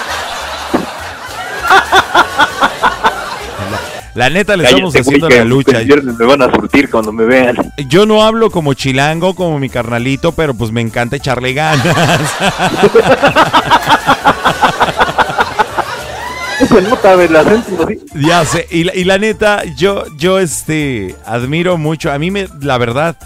La, 4.14 4.30
neta, 4.30 4.58
le 4.58 4.66
estamos 4.66 4.92
Cállate, 4.92 5.10
haciendo 5.10 5.30
la 5.30 5.46
lucha. 5.46 5.80
me 6.04 6.26
van 6.26 6.42
a 6.42 6.54
surtir 6.54 6.90
cuando 6.90 7.14
me 7.14 7.24
vean. 7.24 7.56
Yo 7.88 8.06
no 8.06 8.24
hablo 8.24 8.52
como 8.52 8.74
chilango, 8.74 9.36
como 9.36 9.58
mi 9.58 9.70
carnalito, 9.70 10.34
pero 10.34 10.54
pues 10.54 10.70
me 10.70 10.82
encanta 10.82 11.16
echarle 11.16 11.54
ganas. 11.54 11.96
Se 16.72 16.82
nota, 16.82 17.22
el 17.22 17.36
acento. 17.36 17.88
Ya 18.16 18.46
sé, 18.46 18.66
y 18.72 18.86
la, 18.86 18.96
y 18.96 19.04
la 19.04 19.18
neta, 19.18 19.64
yo, 19.76 20.06
yo 20.18 20.40
este, 20.40 21.16
admiro 21.26 21.78
mucho, 21.78 22.12
a 22.12 22.18
mí 22.18 22.32
me, 22.32 22.48
la 22.62 22.78
verdad, 22.78 23.18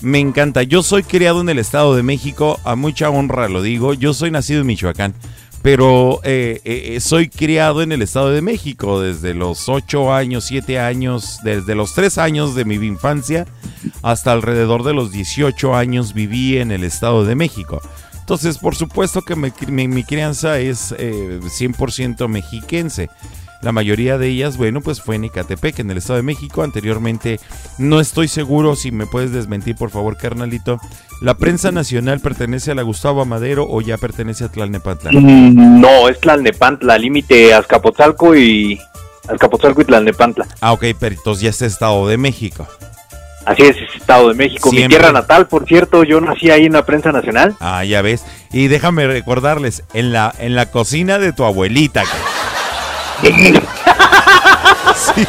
me 0.00 0.20
encanta. 0.20 0.62
Yo 0.62 0.82
soy 0.82 1.02
criado 1.02 1.40
en 1.40 1.48
el 1.50 1.58
Estado 1.58 1.94
de 1.94 2.02
México, 2.02 2.58
a 2.64 2.76
mucha 2.76 3.10
honra 3.10 3.48
lo 3.48 3.62
digo, 3.62 3.94
yo 3.94 4.14
soy 4.14 4.30
nacido 4.30 4.62
en 4.62 4.68
Michoacán, 4.68 5.14
pero 5.60 6.20
eh, 6.24 6.60
eh, 6.64 6.94
eh, 6.94 7.00
soy 7.00 7.28
criado 7.28 7.82
en 7.82 7.92
el 7.92 8.02
Estado 8.02 8.30
de 8.30 8.42
México 8.42 9.00
desde 9.00 9.34
los 9.34 9.68
8 9.68 10.14
años, 10.14 10.44
7 10.44 10.78
años, 10.78 11.40
desde 11.42 11.74
los 11.74 11.94
3 11.94 12.18
años 12.18 12.54
de 12.54 12.64
mi 12.64 12.74
infancia 12.74 13.46
hasta 14.02 14.32
alrededor 14.32 14.82
de 14.82 14.94
los 14.94 15.10
18 15.10 15.74
años 15.74 16.14
viví 16.14 16.58
en 16.58 16.70
el 16.70 16.84
Estado 16.84 17.24
de 17.24 17.34
México. 17.34 17.80
Entonces, 18.24 18.56
por 18.56 18.74
supuesto 18.74 19.20
que 19.20 19.36
me- 19.36 19.52
mi, 19.68 19.86
mi 19.86 20.02
crianza 20.02 20.58
es 20.58 20.94
eh, 20.96 21.40
100% 21.42 22.26
mexiquense. 22.26 23.10
La 23.60 23.70
mayoría 23.70 24.16
de 24.16 24.28
ellas, 24.28 24.56
bueno, 24.56 24.80
pues 24.80 25.02
fue 25.02 25.16
en 25.16 25.24
Ecatepec, 25.24 25.78
en 25.80 25.90
el 25.90 25.98
Estado 25.98 26.16
de 26.16 26.22
México. 26.22 26.62
Anteriormente, 26.62 27.38
no 27.76 28.00
estoy 28.00 28.28
seguro 28.28 28.76
si 28.76 28.92
me 28.92 29.06
puedes 29.06 29.30
desmentir, 29.32 29.76
por 29.76 29.90
favor, 29.90 30.16
carnalito. 30.16 30.78
¿La 31.20 31.34
prensa 31.34 31.70
nacional 31.70 32.20
pertenece 32.20 32.70
a 32.70 32.74
la 32.74 32.80
Gustavo 32.82 33.20
Amadero 33.20 33.66
o 33.68 33.82
ya 33.82 33.98
pertenece 33.98 34.44
a 34.44 34.48
Tlalnepantla? 34.48 35.12
Mm, 35.12 35.80
No, 35.82 36.08
es 36.08 36.18
Tlalnepantla, 36.20 36.96
límite 36.96 37.52
Azcapotzalco 37.52 38.34
y 38.34 38.78
Azcapotzalco 39.28 39.82
y 39.82 39.84
Tlalnepantla. 39.84 40.46
Ah, 40.62 40.72
ok, 40.72 40.84
pero 40.98 41.14
entonces 41.14 41.42
ya 41.42 41.50
es 41.50 41.60
Estado 41.60 42.06
de 42.08 42.16
México. 42.16 42.66
Así 43.46 43.62
es, 43.62 43.76
es 43.76 43.94
Estado 43.96 44.28
de 44.28 44.34
México. 44.34 44.70
Mi 44.72 44.86
tierra 44.88 45.12
natal, 45.12 45.46
por 45.46 45.66
cierto, 45.66 46.02
yo 46.04 46.20
nací 46.20 46.50
ahí 46.50 46.64
en 46.66 46.72
la 46.72 46.84
prensa 46.86 47.12
nacional. 47.12 47.54
Ah, 47.60 47.84
ya 47.84 48.00
ves. 48.02 48.24
Y 48.52 48.68
déjame 48.68 49.06
recordarles, 49.06 49.82
en 49.92 50.12
la, 50.12 50.32
en 50.38 50.54
la 50.54 50.70
cocina 50.70 51.18
de 51.18 51.32
tu 51.32 51.44
abuelita. 51.44 52.04
Sí. 54.94 55.24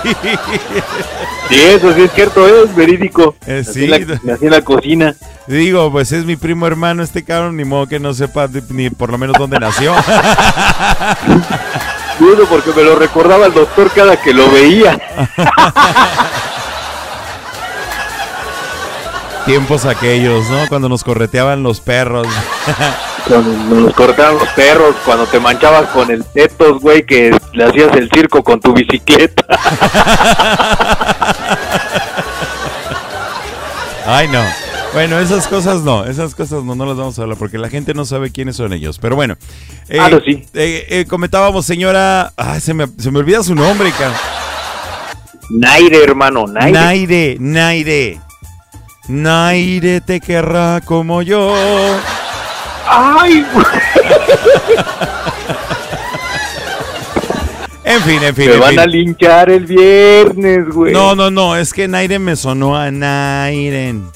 Sí, 1.50 1.60
eso 1.62 1.94
sí 1.94 2.02
es 2.04 2.12
cierto, 2.14 2.48
es 2.48 2.74
verídico. 2.76 3.36
Eh, 3.46 3.64
Nací 3.66 3.74
sí. 3.74 3.84
en 3.86 3.92
la- 3.92 4.00
nací 4.24 4.46
en 4.46 4.52
la 4.52 4.62
cocina. 4.62 5.16
Digo, 5.48 5.92
pues 5.92 6.12
es 6.12 6.26
mi 6.26 6.36
primo 6.36 6.66
hermano 6.68 7.02
este 7.04 7.24
cabrón, 7.24 7.58
ni 7.58 7.66
modo 7.66 7.88
que 7.88 8.00
no 8.00 8.14
sepa 8.14 8.48
ni 8.70 8.90
por 8.92 9.12
lo 9.12 9.18
menos 9.18 9.36
dónde 9.38 9.60
nació. 9.60 9.94
Dudo 12.20 12.46
porque 12.48 12.72
me 12.76 12.84
lo 12.84 12.96
recordaba 12.96 13.48
el 13.48 13.54
doctor 13.54 13.92
cada 13.94 14.20
que 14.22 14.34
lo 14.34 14.50
veía. 14.52 15.00
Tiempos 19.46 19.86
aquellos, 19.86 20.50
¿no? 20.50 20.68
Cuando 20.70 20.90
nos 20.90 21.04
correteaban 21.04 21.62
los 21.64 21.80
perros. 21.80 22.28
Cuando 23.28 23.52
nos 23.82 23.94
cortaban 23.94 24.36
los 24.40 24.48
perros, 24.50 24.96
cuando 25.06 25.26
te 25.28 25.40
manchabas 25.40 25.88
con 25.90 26.10
el 26.12 26.24
tetos, 26.26 26.80
güey, 26.82 27.06
que 27.06 27.36
le 27.54 27.64
hacías 27.64 27.96
el 27.96 28.10
circo 28.12 28.44
con 28.44 28.60
tu 28.60 28.74
bicicleta. 28.74 29.46
Ay, 34.06 34.28
no. 34.28 34.42
Bueno, 34.94 35.20
esas 35.20 35.48
cosas 35.48 35.82
no, 35.82 36.06
esas 36.06 36.36
cosas 36.36 36.64
no, 36.64 36.74
no 36.74 36.86
las 36.86 36.96
vamos 36.96 37.20
a 37.20 37.24
hablar 37.24 37.38
porque 37.38 37.58
la 37.58 37.70
gente 37.70 37.94
no 37.94 38.06
sabe 38.06 38.32
quiénes 38.32 38.56
son 38.56 38.72
ellos. 38.74 38.98
Pero 39.00 39.16
bueno, 39.16 39.36
eh, 39.90 39.98
Ah, 40.00 40.10
no, 40.10 40.20
sí. 40.22 40.46
eh, 40.54 40.86
eh, 40.90 41.06
comentábamos, 41.08 41.66
señora. 41.66 42.32
Ay, 42.38 42.62
se 42.62 42.74
me, 42.74 42.88
se 42.98 43.12
me 43.12 43.20
olvida 43.20 43.44
su 43.44 43.56
nombre, 43.56 43.92
cara. 43.92 44.16
Naire, 45.50 46.04
hermano, 46.04 46.46
Naire. 46.48 46.72
Naire, 46.80 47.38
Naire. 47.40 48.20
Naire 49.08 50.02
te 50.02 50.20
querrá 50.20 50.82
como 50.84 51.22
yo. 51.22 51.54
Ay. 52.88 53.46
En 57.84 58.02
fin, 58.02 58.24
en 58.24 58.36
fin. 58.36 58.48
Me 58.48 58.54
en 58.56 58.60
van 58.60 58.70
fin. 58.72 58.80
a 58.80 58.86
linchar 58.88 59.50
el 59.50 59.66
viernes, 59.66 60.68
güey. 60.70 60.92
No, 60.92 61.14
no, 61.16 61.30
no, 61.30 61.56
es 61.56 61.72
que 61.72 61.88
Naire 61.88 62.18
me 62.18 62.36
sonó 62.36 62.76
a 62.76 62.90
Nairen. 62.90 64.08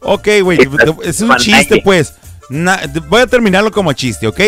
Ok, 0.00 0.28
güey, 0.42 0.58
es 1.02 1.20
un 1.20 1.34
chiste, 1.36 1.80
pues. 1.82 2.14
Na- 2.50 2.80
voy 3.08 3.22
a 3.22 3.26
terminarlo 3.26 3.70
como 3.70 3.92
chiste, 3.92 4.26
¿ok? 4.26 4.40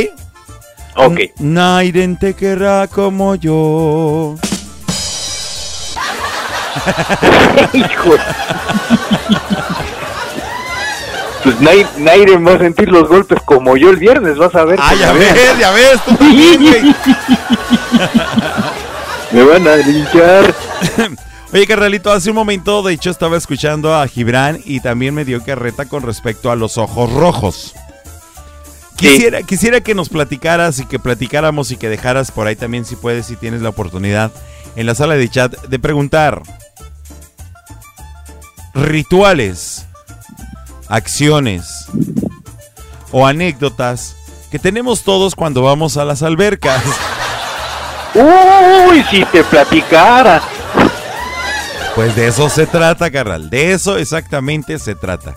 Ok. 0.96 1.18
Nairen 1.38 2.18
te 2.18 2.34
querrá 2.34 2.86
como 2.86 3.34
yo. 3.34 4.36
Hijo. 7.72 8.14
Pues 11.42 11.58
Nai- 11.60 11.86
Naire 11.96 12.36
va 12.36 12.54
a 12.54 12.58
sentir 12.58 12.88
los 12.90 13.08
golpes 13.08 13.38
como 13.44 13.76
yo 13.76 13.90
el 13.90 13.96
viernes, 13.96 14.36
vas 14.36 14.54
a 14.54 14.64
ver. 14.64 14.78
Ah, 14.80 14.94
ya 14.94 15.12
ves, 15.12 15.58
ya 15.58 15.70
ves, 15.70 16.00
tú 16.06 16.14
también. 16.16 16.62
Me 19.32 19.42
van 19.44 19.66
a 19.66 19.76
linchar. 19.76 20.54
Oye, 21.52 21.66
carnalito, 21.66 22.12
hace 22.12 22.30
un 22.30 22.36
momento, 22.36 22.82
de 22.82 22.92
hecho, 22.92 23.10
estaba 23.10 23.36
escuchando 23.36 23.94
a 23.94 24.06
Gibran 24.06 24.60
y 24.64 24.80
también 24.80 25.14
me 25.14 25.24
dio 25.24 25.42
carreta 25.42 25.86
con 25.86 26.02
respecto 26.02 26.50
a 26.52 26.56
los 26.56 26.78
ojos 26.78 27.12
rojos. 27.12 27.74
Quisiera, 28.96 29.42
quisiera 29.42 29.80
que 29.80 29.94
nos 29.94 30.10
platicaras 30.10 30.78
y 30.78 30.84
que 30.84 30.98
platicáramos 30.98 31.70
y 31.70 31.76
que 31.76 31.88
dejaras 31.88 32.30
por 32.30 32.46
ahí 32.46 32.54
también, 32.54 32.84
si 32.84 32.94
puedes, 32.96 33.26
si 33.26 33.34
tienes 33.34 33.62
la 33.62 33.70
oportunidad, 33.70 34.30
en 34.76 34.86
la 34.86 34.94
sala 34.94 35.14
de 35.14 35.28
chat, 35.28 35.56
de 35.66 35.78
preguntar 35.78 36.42
rituales, 38.74 39.86
acciones 40.88 41.86
o 43.12 43.26
anécdotas 43.26 44.16
que 44.50 44.58
tenemos 44.58 45.02
todos 45.02 45.34
cuando 45.34 45.62
vamos 45.62 45.96
a 45.96 46.04
las 46.04 46.22
albercas. 46.22 46.82
Uy, 48.14 49.04
si 49.10 49.24
te 49.26 49.44
platicara. 49.44 50.42
Pues 51.94 52.14
de 52.16 52.28
eso 52.28 52.48
se 52.48 52.66
trata, 52.66 53.10
carnal. 53.10 53.50
De 53.50 53.72
eso 53.72 53.96
exactamente 53.96 54.78
se 54.78 54.94
trata. 54.94 55.34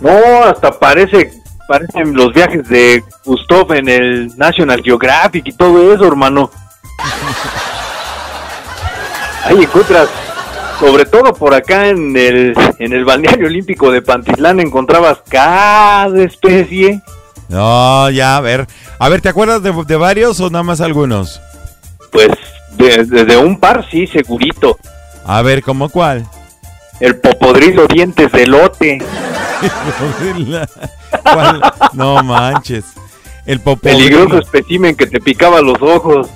No, 0.00 0.44
hasta 0.44 0.70
parece, 0.70 1.32
parecen 1.66 2.14
los 2.14 2.32
viajes 2.32 2.68
de 2.68 3.02
Gustav 3.24 3.72
en 3.72 3.88
el 3.88 4.36
National 4.36 4.82
Geographic 4.82 5.46
y 5.46 5.52
todo 5.52 5.92
eso, 5.92 6.06
hermano. 6.06 6.50
Ahí 9.44 9.62
encuentras, 9.62 10.08
sobre 10.80 11.04
todo 11.04 11.32
por 11.34 11.54
acá 11.54 11.88
en 11.88 12.16
el, 12.16 12.54
en 12.78 12.92
el 12.92 13.04
balneario 13.04 13.46
olímpico 13.46 13.90
de 13.90 14.02
Pantitlán, 14.02 14.60
encontrabas 14.60 15.18
cada 15.28 16.06
especie. 16.22 17.00
No, 17.48 18.10
ya, 18.10 18.36
a 18.36 18.40
ver. 18.40 18.66
A 18.98 19.08
ver, 19.08 19.20
¿te 19.20 19.28
acuerdas 19.28 19.62
de, 19.62 19.72
de 19.86 19.96
varios 19.96 20.38
o 20.40 20.50
nada 20.50 20.62
más 20.62 20.80
algunos? 20.80 21.40
Pues 22.12 22.28
de, 22.76 23.04
de- 23.04 23.24
de 23.24 23.36
un 23.36 23.58
par, 23.58 23.86
sí, 23.90 24.06
segurito. 24.06 24.78
A 25.24 25.42
ver, 25.42 25.62
¿cómo 25.62 25.88
cuál? 25.88 26.26
El 27.00 27.16
popodrilo 27.20 27.86
dientes 27.86 28.30
de 28.32 28.46
lote. 28.46 28.98
¿Cuál? 31.22 31.60
No 31.92 32.22
manches. 32.22 32.84
El 33.46 33.60
popodrilo. 33.60 33.98
Peligroso 33.98 34.38
espécimen 34.38 34.94
que 34.96 35.06
te 35.06 35.20
picaba 35.20 35.60
los 35.60 35.80
ojos. 35.80 36.28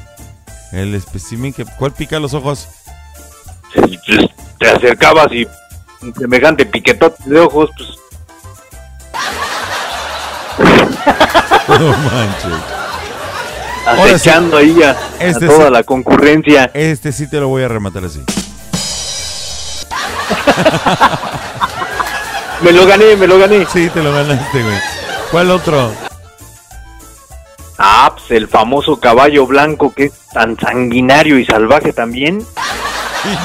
El 0.73 0.95
espécimen 0.95 1.53
que... 1.53 1.65
¿Cuál 1.79 1.93
pica 1.93 2.19
los 2.19 2.33
ojos? 2.33 2.69
Te 4.63 4.71
acercabas 4.71 5.27
y 5.33 5.47
un 6.03 6.15
semejante 6.15 6.65
piquetote 6.67 7.17
de 7.27 7.41
ojos, 7.41 7.71
pues 7.77 7.89
No 11.69 11.89
manches. 11.97 12.53
Ahora 13.87 14.05
sí. 14.05 14.11
acechando 14.15 14.57
ahí 14.59 14.81
a, 14.83 14.91
a 14.93 14.97
Este 15.25 15.47
toda 15.47 15.67
sí. 15.67 15.73
la 15.73 15.83
concurrencia. 15.83 16.71
Este 16.75 17.11
sí 17.13 17.29
te 17.29 17.41
lo 17.41 17.49
voy 17.49 17.63
a 17.65 17.69
rematar 17.69 18.05
así. 18.05 18.23
Me 22.63 22.71
lo 22.71 22.87
gané, 22.87 23.17
me 23.17 23.27
lo 23.27 23.39
gané. 23.41 23.67
Sí, 23.73 23.89
te 23.93 24.01
lo 24.01 24.13
ganaste, 24.13 24.63
güey. 24.63 24.79
¿Cuál 25.33 25.51
otro? 25.51 25.91
Ah, 27.77 28.13
pues 28.15 28.31
el 28.31 28.47
famoso 28.47 29.01
caballo 29.01 29.45
blanco 29.49 29.93
que 29.93 30.05
es 30.05 30.13
tan 30.33 30.57
sanguinario 30.61 31.39
y 31.41 31.45
salvaje 31.45 31.93
también. 31.93 32.39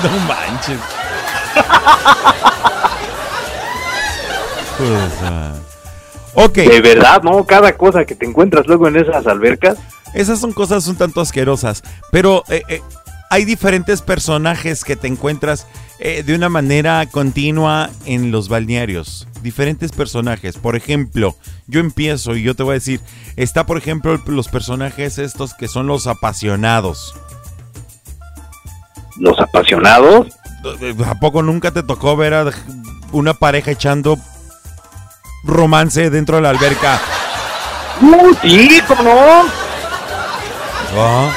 No 0.03 0.09
manches. 0.28 0.80
Pues, 4.78 5.12
ah. 5.24 5.53
Ok. 6.36 6.53
De 6.53 6.82
verdad, 6.82 7.24
¿no? 7.24 7.43
Cada 7.45 7.76
cosa 7.76 8.05
que 8.05 8.14
te 8.14 8.28
encuentras 8.28 8.68
luego 8.68 8.88
en 8.88 8.97
esas 8.97 9.26
albercas. 9.26 9.78
Esas 10.14 10.39
son 10.39 10.53
cosas 10.53 10.88
un 10.88 10.95
tanto 10.95 11.20
asquerosas, 11.20 11.84
pero 12.12 12.43
eh, 12.47 12.62
eh, 12.70 12.82
hay 13.30 13.43
diferentes 13.43 14.01
personajes 14.01 14.84
que 14.84 14.95
te 14.95 15.08
encuentras 15.08 15.68
eh, 15.99 16.24
de 16.24 16.36
una 16.36 16.47
manera 16.49 17.05
continua 17.08 17.89
en 18.05 18.32
los 18.32 18.49
balnearios. 18.49 19.28
Diferentes 19.41 19.91
personajes. 19.91 20.58
Por 20.58 20.76
ejemplo, 20.76 21.36
yo 21.68 21.80
empiezo 21.80 22.36
y 22.36 22.43
yo 22.43 22.55
te 22.55 22.64
voy 22.64 22.72
a 22.72 22.74
decir, 22.76 23.01
está 23.36 23.66
por 23.66 23.78
ejemplo 23.78 24.20
los 24.28 24.47
personajes 24.47 25.18
estos 25.18 25.53
que 25.53 25.68
son 25.68 25.88
los 25.88 26.08
apasionados. 26.08 27.16
¿Los 29.18 29.39
apasionados? 29.39 30.37
¿A 31.05 31.16
poco 31.16 31.43
nunca 31.43 31.72
te 31.72 31.84
tocó 31.84 32.16
ver 32.16 32.34
a 32.34 32.51
una 33.12 33.34
pareja 33.34 33.72
echando 33.72 34.18
romance 35.43 36.10
dentro 36.10 36.38
de 36.38 36.41
la 36.41 36.49
alberca? 36.49 36.99
Uh, 38.01 38.34
sí, 38.41 38.82
¿cómo 38.88 39.03
no? 39.03 39.43
Ah. 40.97 41.32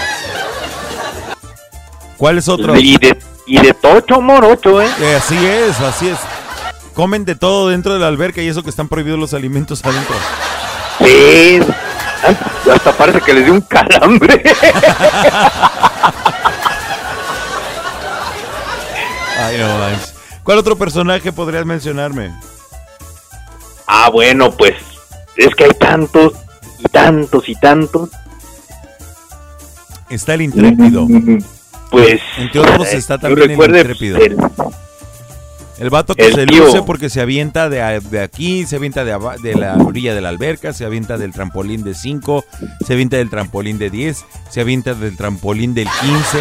¿Cuál 2.17 2.39
es 2.39 2.49
otro? 2.49 2.77
Y 2.77 2.97
de, 2.97 3.19
y 3.47 3.59
de 3.59 3.75
tocho 3.75 4.21
morocho, 4.21 4.81
¿eh? 4.83 4.89
Eh, 5.01 5.17
Así 5.17 5.37
es, 5.47 5.81
así 5.81 6.09
es. 6.09 6.19
Comen 6.95 7.25
de 7.25 7.35
todo 7.35 7.69
dentro 7.69 7.95
de 7.95 8.01
la 8.01 8.09
alberca 8.09 8.43
y 8.43 8.49
eso 8.49 8.63
que 8.63 8.71
están 8.71 8.89
prohibidos 8.89 9.19
los 9.19 9.33
alimentos 9.33 9.85
adentro. 9.85 10.17
Sí. 10.99 11.61
Hasta 12.71 12.93
parece 12.93 13.21
que 13.23 13.33
les 13.33 13.45
dio 13.45 13.55
un 13.55 13.63
calambre. 13.63 14.43
no 19.69 19.79
manches. 19.79 20.15
¿Cuál 20.43 20.59
otro 20.59 20.77
personaje 20.77 21.33
podrías 21.33 21.65
mencionarme? 21.67 22.33
ah, 23.87 24.09
bueno, 24.11 24.51
pues 24.53 24.75
es 25.37 25.55
que 25.55 25.65
hay 25.65 25.71
tantos 25.79 26.33
y 26.79 26.85
tantos 26.85 27.49
y 27.49 27.55
tantos. 27.57 28.09
Está 30.09 30.35
el 30.35 30.43
intrépido. 30.43 31.07
Pues. 31.91 32.21
Entre 32.39 32.61
otros 32.61 32.89
eh, 32.93 32.97
está 32.97 33.19
también 33.19 33.51
el 33.51 33.57
intrépido. 33.61 34.19
el- 34.19 34.37
El 35.79 35.89
vato 35.91 36.15
que 36.15 36.27
El 36.27 36.35
se 36.35 36.47
tío. 36.47 36.67
luce 36.67 36.83
porque 36.83 37.09
se 37.09 37.21
avienta 37.23 37.69
de, 37.71 38.01
de 38.01 38.21
aquí, 38.21 38.67
se 38.67 38.77
avienta 38.77 39.03
de, 39.05 39.17
de 39.43 39.55
la 39.55 39.77
orilla 39.77 40.15
de 40.15 40.21
la 40.21 40.29
alberca, 40.29 40.73
se 40.75 40.85
avienta 40.85 41.17
del 41.17 41.33
trampolín 41.33 41.83
de 41.85 41.95
5, 41.95 42.45
se 42.87 42.93
avienta 42.93 43.17
del 43.17 43.31
trampolín 43.31 43.79
de 43.79 43.89
10, 43.89 44.25
se 44.51 44.61
avienta 44.61 44.93
del 44.95 45.17
trampolín 45.17 45.73
del 45.75 45.89
15. 46.03 46.39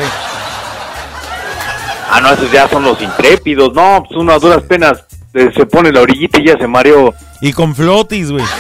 Ah, 2.12 2.20
no, 2.22 2.32
esos 2.32 2.52
ya 2.52 2.68
son 2.68 2.84
los 2.84 3.02
intrépidos. 3.02 3.74
No, 3.74 4.04
pues 4.08 4.20
uno 4.20 4.34
a 4.34 4.40
duras 4.40 4.64
penas 4.64 5.04
eh, 5.34 5.52
se 5.56 5.66
pone 5.66 5.92
la 5.92 6.02
orillita 6.02 6.40
y 6.40 6.48
ya 6.48 6.58
se 6.58 6.68
mareó. 6.68 7.14
Y 7.42 7.54
con 7.54 7.76
flotis, 7.76 8.32
güey. 8.32 8.46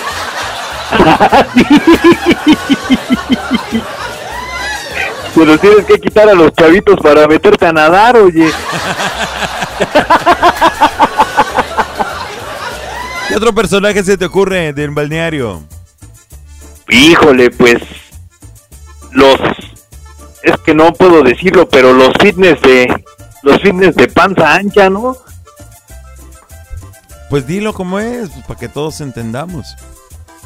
Se 5.33 5.45
los 5.45 5.61
tienes 5.61 5.85
que 5.85 5.99
quitar 5.99 6.27
a 6.27 6.33
los 6.33 6.51
chavitos 6.53 6.99
para 6.99 7.27
meterte 7.27 7.67
a 7.67 7.71
nadar, 7.71 8.17
oye. 8.17 8.51
¿Qué 13.27 13.35
otro 13.35 13.53
personaje 13.53 14.03
se 14.03 14.17
te 14.17 14.25
ocurre 14.25 14.73
del 14.73 14.89
balneario? 14.89 15.61
Híjole, 16.89 17.51
pues 17.51 17.77
los 19.11 19.39
es 20.41 20.57
que 20.65 20.73
no 20.73 20.91
puedo 20.93 21.21
decirlo, 21.21 21.69
pero 21.69 21.93
los 21.93 22.09
fitness 22.19 22.59
de 22.61 23.03
los 23.43 23.61
fitness 23.61 23.95
de 23.95 24.07
panza 24.07 24.53
ancha, 24.55 24.89
¿no? 24.89 25.15
Pues 27.29 27.45
dilo 27.45 27.73
como 27.73 27.99
es, 27.99 28.29
pues, 28.29 28.45
para 28.45 28.59
que 28.59 28.67
todos 28.69 29.01
entendamos. 29.01 29.75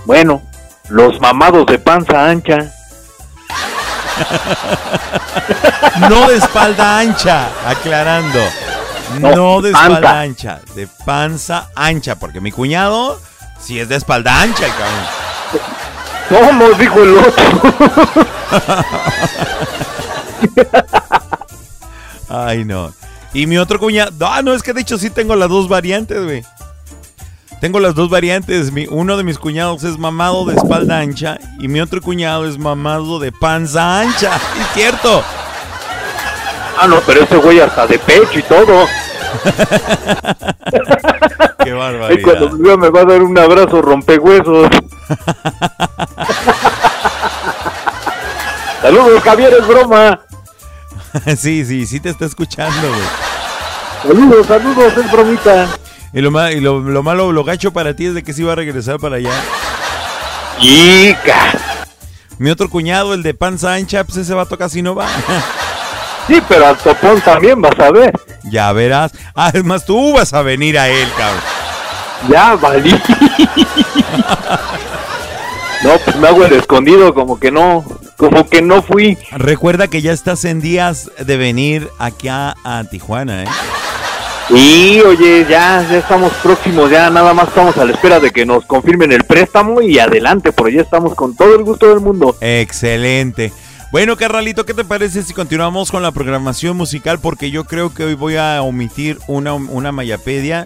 Bueno, 0.06 0.42
los 0.90 1.20
mamados 1.22 1.66
de 1.68 1.80
panza 1.80 2.30
ancha. 2.30 2.58
No 6.10 6.28
de 6.28 6.38
espalda 6.38 7.00
ancha, 7.00 7.48
aclarando. 7.68 8.40
No, 9.20 9.36
No, 9.36 9.62
de 9.62 9.72
panza. 9.72 9.88
espalda 9.88 10.20
ancha, 10.22 10.60
de 10.76 10.88
panza 11.06 11.70
ancha, 11.76 12.16
porque 12.16 12.42
mi 12.42 12.52
cuñado 12.52 13.20
sí 13.60 13.80
es 13.80 13.90
de 13.90 13.96
espalda 13.96 14.42
ancha, 14.42 14.66
el 14.66 14.72
cabrón. 14.72 15.06
¿Cómo 16.30 16.70
dijo 16.72 17.00
el 17.04 17.18
otro? 17.18 17.44
Ay, 22.34 22.66
no. 22.66 22.92
Y 23.34 23.48
mi 23.48 23.58
otro 23.58 23.80
cuñado. 23.80 24.12
Ah, 24.28 24.42
no, 24.44 24.54
es 24.54 24.62
que 24.64 24.74
de 24.74 24.82
hecho 24.82 24.98
sí 24.98 25.10
tengo 25.10 25.36
las 25.36 25.50
dos 25.50 25.68
variantes, 25.70 26.24
güey. 26.24 26.44
Tengo 27.62 27.80
las 27.80 27.96
dos 27.96 28.10
variantes. 28.10 28.72
Mi, 28.72 28.86
uno 28.90 29.16
de 29.18 29.24
mis 29.24 29.38
cuñados 29.38 29.84
es 29.84 29.98
mamado 29.98 30.46
de 30.46 30.56
espalda 30.56 31.00
ancha 31.00 31.38
y 31.60 31.68
mi 31.68 31.80
otro 31.80 32.02
cuñado 32.02 32.46
es 32.48 32.58
mamado 32.58 33.20
de 33.20 33.32
panza 33.32 34.02
ancha. 34.02 34.36
Es 34.60 34.68
cierto. 34.74 35.24
Ah, 36.80 36.88
no, 36.88 37.00
pero 37.06 37.24
ese 37.24 37.38
güey 37.38 37.60
hasta 37.60 37.88
de 37.88 38.00
pecho 38.00 38.40
y 38.40 38.44
todo. 38.44 38.86
Qué 41.64 41.70
Y 41.70 41.72
barbaridad. 41.72 42.22
cuando 42.24 42.50
me 42.58 42.78
me 42.78 42.90
va 42.90 43.02
a 43.02 43.06
dar 43.06 43.22
un 43.22 43.38
abrazo 43.38 43.82
rompehuesos. 43.82 44.70
Saludos, 48.82 49.22
Javier, 49.24 49.54
es 49.60 49.68
broma. 49.68 50.20
sí, 51.38 51.66
sí, 51.66 51.86
sí 51.86 52.00
te 52.00 52.10
está 52.10 52.26
escuchando, 52.26 52.88
güey. 52.90 53.02
Saludos, 54.04 54.48
saludos, 54.48 54.94
es 54.98 55.12
bromita. 55.12 55.68
Y 56.14 56.22
lo, 56.22 56.32
ma- 56.32 56.52
y 56.52 56.60
lo, 56.60 56.80
lo 56.80 57.04
malo, 57.04 57.32
lo 57.32 57.44
gacho 57.44 57.72
para 57.74 57.96
ti 57.96 58.06
es 58.08 58.14
de 58.14 58.24
que 58.24 58.34
sí 58.34 58.44
va 58.44 58.54
a 58.54 58.56
regresar 58.56 59.00
para 59.00 59.16
allá. 59.18 59.32
Chica. 60.60 61.52
Mi 62.38 62.50
otro 62.50 62.70
cuñado, 62.70 63.14
el 63.14 63.24
de 63.24 63.34
panza 63.34 63.74
ancha, 63.74 64.04
pues 64.04 64.18
ese 64.18 64.34
vato 64.34 64.58
casi 64.58 64.82
no 64.82 64.96
va. 64.96 65.08
Sí, 66.26 66.42
pero 66.48 66.68
al 66.68 66.78
topón 66.78 67.20
también 67.20 67.62
vas 67.62 67.78
a 67.78 67.92
ver. 67.92 68.14
ya 68.44 68.72
verás. 68.72 69.12
Ah, 69.36 69.52
es 69.54 69.62
más, 69.66 69.84
tú 69.86 70.14
vas 70.14 70.34
a 70.34 70.42
venir 70.42 70.80
a 70.80 70.88
él, 70.88 71.06
cabrón. 71.18 71.42
Ya, 72.30 72.56
valí. 72.56 72.92
no, 75.84 75.98
pues 76.06 76.16
me 76.16 76.28
hago 76.30 76.46
el 76.46 76.54
escondido, 76.54 77.14
como 77.14 77.38
que 77.38 77.52
no, 77.52 77.84
como 78.18 78.48
que 78.48 78.62
no 78.62 78.82
fui. 78.82 79.18
Recuerda 79.32 79.88
que 79.88 80.02
ya 80.02 80.12
estás 80.12 80.46
en 80.46 80.62
días 80.62 81.12
de 81.18 81.38
venir 81.38 81.90
aquí 82.00 82.28
a, 82.30 82.56
Tijuana, 82.90 83.44
¿eh? 83.44 83.48
Y 84.50 85.00
oye, 85.02 85.46
ya, 85.50 85.86
ya 85.90 85.98
estamos 85.98 86.34
próximos, 86.44 86.92
ya 86.92 87.10
nada 87.10 87.34
más 87.34 87.48
estamos 87.48 87.78
a 87.78 87.86
la 87.86 87.94
espera 87.94 88.20
de 88.20 88.32
que 88.32 88.46
nos 88.46 88.66
confirmen 88.66 89.12
el 89.14 89.24
préstamo 89.24 89.82
y 89.82 90.00
adelante, 90.00 90.52
por 90.52 90.70
ya 90.70 90.82
estamos 90.82 91.16
con 91.16 91.36
todo 91.36 91.56
el 91.56 91.64
gusto 91.64 91.88
del 91.90 92.02
mundo. 92.02 92.36
Excelente. 92.42 93.54
Bueno, 93.94 94.18
carnalito, 94.18 94.66
¿qué 94.66 94.74
te 94.74 94.84
parece 94.84 95.22
si 95.22 95.34
continuamos 95.34 95.92
con 95.92 96.02
la 96.02 96.12
programación 96.12 96.76
musical? 96.76 97.20
Porque 97.20 97.52
yo 97.52 97.66
creo 97.66 97.94
que 97.94 98.04
hoy 98.04 98.16
voy 98.16 98.38
a 98.38 98.62
omitir 98.64 99.20
una, 99.28 99.54
una 99.54 99.92
mayapedia. 99.92 100.66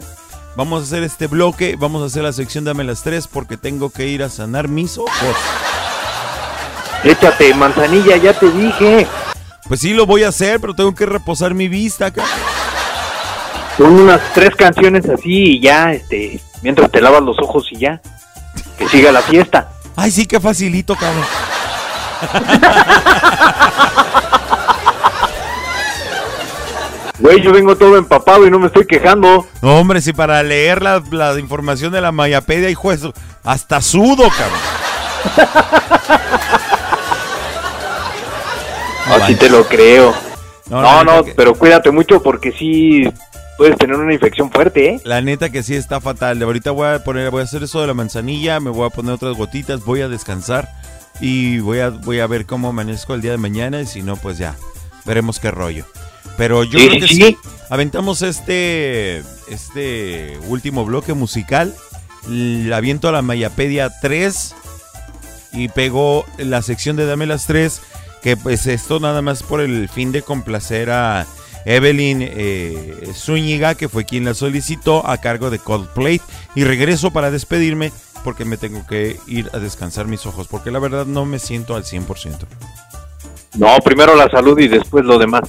Vamos 0.55 0.79
a 0.79 0.83
hacer 0.85 1.03
este 1.03 1.27
bloque, 1.27 1.75
vamos 1.77 2.01
a 2.01 2.05
hacer 2.05 2.23
la 2.23 2.31
sección 2.31 2.63
Dame 2.63 2.85
las 2.85 3.03
tres 3.03 3.27
porque 3.27 3.57
tengo 3.57 3.89
que 3.89 4.07
ir 4.07 4.23
a 4.23 4.29
sanar 4.29 4.69
mis 4.69 4.97
ojos. 4.97 5.35
Échate, 7.11 7.53
manzanilla, 7.53 8.17
ya 8.17 8.33
te 8.33 8.49
dije. 8.51 9.07
Pues 9.67 9.79
sí, 9.79 9.93
lo 9.93 10.05
voy 10.05 10.23
a 10.23 10.29
hacer, 10.29 10.59
pero 10.59 10.73
tengo 10.73 10.93
que 10.93 11.05
reposar 11.05 11.53
mi 11.53 11.67
vista 11.67 12.07
acá. 12.07 12.23
Son 13.77 13.93
unas 13.93 14.19
tres 14.33 14.55
canciones 14.55 15.07
así 15.07 15.55
y 15.55 15.59
ya, 15.61 15.91
este, 15.91 16.41
mientras 16.61 16.91
te 16.91 16.99
lavas 17.01 17.21
los 17.21 17.37
ojos 17.39 17.67
y 17.71 17.79
ya. 17.79 18.01
Que 18.77 18.87
siga 18.89 19.11
la 19.11 19.21
fiesta. 19.21 19.69
Ay, 19.95 20.11
sí, 20.11 20.25
qué 20.25 20.39
facilito, 20.39 20.95
cabrón. 20.95 21.23
Güey, 27.19 27.41
yo 27.41 27.51
vengo 27.51 27.75
todo 27.75 27.97
empapado 27.97 28.45
y 28.45 28.51
no 28.51 28.59
me 28.59 28.67
estoy 28.67 28.85
quejando. 28.85 29.47
No, 29.63 29.79
hombre, 29.79 30.01
si 30.01 30.13
para 30.13 30.43
leer 30.43 30.83
la, 30.83 31.01
la 31.11 31.37
información 31.39 31.91
de 31.91 31.99
la 31.99 32.11
mayapedia, 32.11 32.69
hijo 32.69 32.91
de 32.91 32.97
su- 32.99 33.13
Hasta 33.43 33.81
sudo, 33.81 34.29
cabrón. 34.29 34.59
Así 39.09 39.35
te 39.35 39.49
lo 39.49 39.65
creo. 39.67 40.13
No, 40.69 40.81
No, 40.81 40.81
la 40.81 41.03
no, 41.03 41.11
neta 41.13 41.25
que- 41.25 41.33
pero 41.35 41.53
cuídate 41.55 41.91
mucho 41.91 42.21
porque 42.21 42.51
sí 42.51 43.03
puedes 43.57 43.77
tener 43.77 43.95
una 43.95 44.13
infección 44.13 44.51
fuerte, 44.51 44.89
¿eh? 44.95 45.01
La 45.03 45.21
neta 45.21 45.49
que 45.49 45.63
sí 45.63 45.75
está 45.75 46.01
fatal. 46.01 46.41
Ahorita 46.41 46.71
voy 46.71 46.87
a 46.87 47.03
poner, 47.03 47.29
voy 47.31 47.41
a 47.41 47.45
hacer 47.45 47.63
eso 47.63 47.79
de 47.81 47.87
la 47.87 47.93
manzanilla, 47.93 48.59
me 48.59 48.69
voy 48.69 48.85
a 48.85 48.89
poner 48.89 49.13
otras 49.13 49.35
gotitas, 49.37 49.83
voy 49.85 50.01
a 50.01 50.09
descansar 50.09 50.69
y 51.21 51.59
voy 51.59 51.79
a, 51.79 51.89
voy 51.89 52.19
a 52.19 52.27
ver 52.27 52.45
cómo 52.45 52.69
amanezco 52.69 53.13
el 53.13 53.21
día 53.21 53.31
de 53.31 53.37
mañana 53.37 53.81
y 53.81 53.87
si 53.87 54.03
no, 54.03 54.15
pues 54.17 54.37
ya, 54.37 54.55
veremos 55.05 55.39
qué 55.39 55.51
rollo. 55.51 55.85
Pero 56.37 56.63
yo 56.63 56.77
Sí, 56.77 56.87
creo 56.89 56.99
que 57.01 57.07
sí. 57.07 57.37
Aventamos 57.69 58.21
este, 58.21 59.23
este 59.49 60.37
último 60.47 60.85
bloque 60.85 61.13
musical. 61.13 61.73
Le 62.29 62.73
aviento 62.75 63.07
a 63.07 63.11
la 63.13 63.21
Mayapedia 63.21 63.89
3 64.01 64.53
y 65.53 65.69
pegó 65.69 66.25
la 66.37 66.61
sección 66.61 66.95
de 66.97 67.05
Dame 67.05 67.25
las 67.25 67.47
3. 67.47 67.81
Que 68.21 68.35
pues 68.37 68.67
esto 68.67 68.99
nada 68.99 69.21
más 69.21 69.43
por 69.43 69.61
el 69.61 69.89
fin 69.89 70.11
de 70.11 70.21
complacer 70.21 70.89
a 70.89 71.25
Evelyn 71.65 72.19
eh, 72.21 73.11
Zúñiga, 73.13 73.75
que 73.75 73.89
fue 73.89 74.05
quien 74.05 74.25
la 74.25 74.33
solicitó 74.33 75.07
a 75.07 75.17
cargo 75.17 75.49
de 75.49 75.59
Coldplay. 75.59 76.21
Y 76.55 76.63
regreso 76.63 77.11
para 77.11 77.31
despedirme 77.31 77.91
porque 78.23 78.45
me 78.45 78.57
tengo 78.57 78.85
que 78.87 79.19
ir 79.27 79.49
a 79.53 79.59
descansar 79.59 80.07
mis 80.07 80.25
ojos, 80.25 80.47
porque 80.47 80.71
la 80.71 80.79
verdad 80.79 81.05
no 81.05 81.25
me 81.25 81.39
siento 81.39 81.75
al 81.75 81.83
100%. 81.83 82.39
No, 83.55 83.77
primero 83.83 84.15
la 84.15 84.29
salud 84.29 84.57
y 84.59 84.67
después 84.67 85.05
lo 85.05 85.17
demás. 85.17 85.43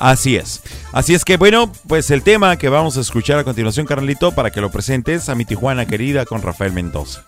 Así 0.00 0.36
es. 0.36 0.62
Así 0.92 1.14
es 1.14 1.24
que 1.24 1.36
bueno, 1.36 1.72
pues 1.88 2.10
el 2.10 2.22
tema 2.22 2.56
que 2.56 2.68
vamos 2.68 2.96
a 2.96 3.00
escuchar 3.00 3.38
a 3.38 3.44
continuación, 3.44 3.86
Carlito, 3.86 4.32
para 4.32 4.50
que 4.50 4.60
lo 4.60 4.70
presentes 4.70 5.28
a 5.28 5.34
mi 5.34 5.44
Tijuana 5.44 5.86
querida 5.86 6.24
con 6.24 6.42
Rafael 6.42 6.72
Mendoza. 6.72 7.24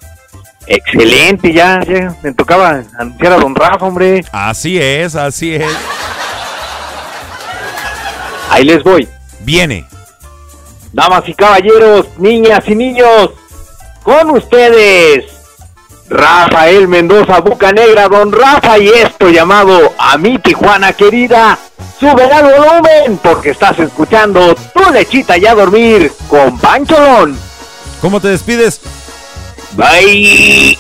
Excelente, 0.67 1.53
ya, 1.53 1.81
ya. 1.83 2.15
Me 2.23 2.33
tocaba 2.33 2.83
anunciar 2.99 3.33
a 3.33 3.37
don 3.37 3.55
Rafa, 3.55 3.87
hombre. 3.87 4.25
Así 4.33 4.81
es, 4.81 5.15
así 5.15 5.55
es. 5.55 5.65
Ahí 8.51 8.65
les 8.65 8.83
voy. 8.83 9.09
Viene. 9.41 9.87
Damas 10.93 11.29
y 11.29 11.35
caballeros, 11.35 12.07
niñas 12.19 12.65
y 12.69 12.75
niños, 12.75 13.31
con 14.03 14.31
ustedes, 14.31 15.25
Rafael 16.09 16.89
Mendoza, 16.89 17.41
Buca 17.41 17.73
Negra, 17.73 18.09
don 18.09 18.33
Rafa, 18.33 18.79
y 18.79 18.89
esto 18.89 19.29
llamado 19.29 19.93
a 19.99 20.17
mi 20.17 20.39
Tijuana 20.39 20.93
querida. 20.93 21.59
Sube 22.01 22.25
al 22.25 22.45
volumen 22.45 23.19
porque 23.23 23.51
estás 23.51 23.79
escuchando 23.79 24.55
tu 24.55 24.91
lechita 24.93 25.37
ya 25.37 25.51
a 25.51 25.55
dormir 25.55 26.13
con 26.29 26.59
Pancholón. 26.59 27.39
¿Cómo 28.01 28.21
te 28.21 28.29
despides? 28.29 28.81
Bye. 29.77 30.79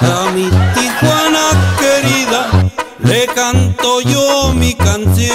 A 0.00 0.30
mi 0.32 0.48
Tijuana 0.74 1.74
querida 1.80 2.70
le 3.00 3.26
canto 3.26 4.00
yo 4.02 4.54
mi 4.54 4.74
canción. 4.74 5.34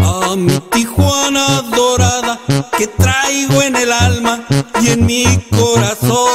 A 0.00 0.36
mi 0.36 0.60
Tijuana 0.70 1.62
dorada 1.74 2.38
que 2.78 2.86
traigo 2.86 3.60
en 3.60 3.74
el 3.74 3.92
alma 3.92 4.44
y 4.80 4.90
en 4.90 5.04
mi 5.04 5.24
corazón. 5.50 6.28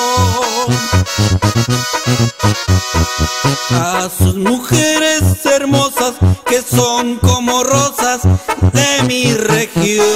A 3.71 4.09
sus 4.09 4.35
mujeres 4.35 5.45
hermosas 5.45 6.15
que 6.45 6.61
son 6.61 7.15
como 7.15 7.63
rosas 7.63 8.21
de 8.73 9.03
mi 9.07 9.33
región. 9.33 10.07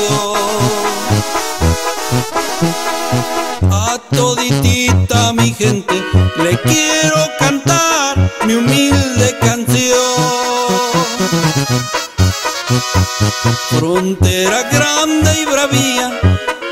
A 3.71 3.99
toditita 4.11 5.33
mi 5.33 5.53
gente 5.53 5.93
le 6.37 6.57
quiero 6.59 7.17
cantar 7.39 8.31
mi 8.45 8.55
humilde 8.55 9.37
canción. 9.39 9.99
Frontera 13.69 14.63
grande 14.63 15.41
y 15.41 15.45
bravía, 15.45 16.19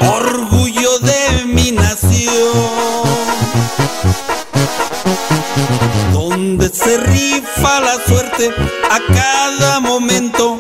orgullo 0.02 1.00
de 1.00 1.46
mi 1.46 1.72
nación. 1.72 2.32
Donde 6.14 6.70
se 6.70 6.98
rifa 6.98 7.80
la 7.82 7.98
suerte 8.06 8.52
a 8.90 9.00
cada 9.14 9.80
momento 9.80 10.58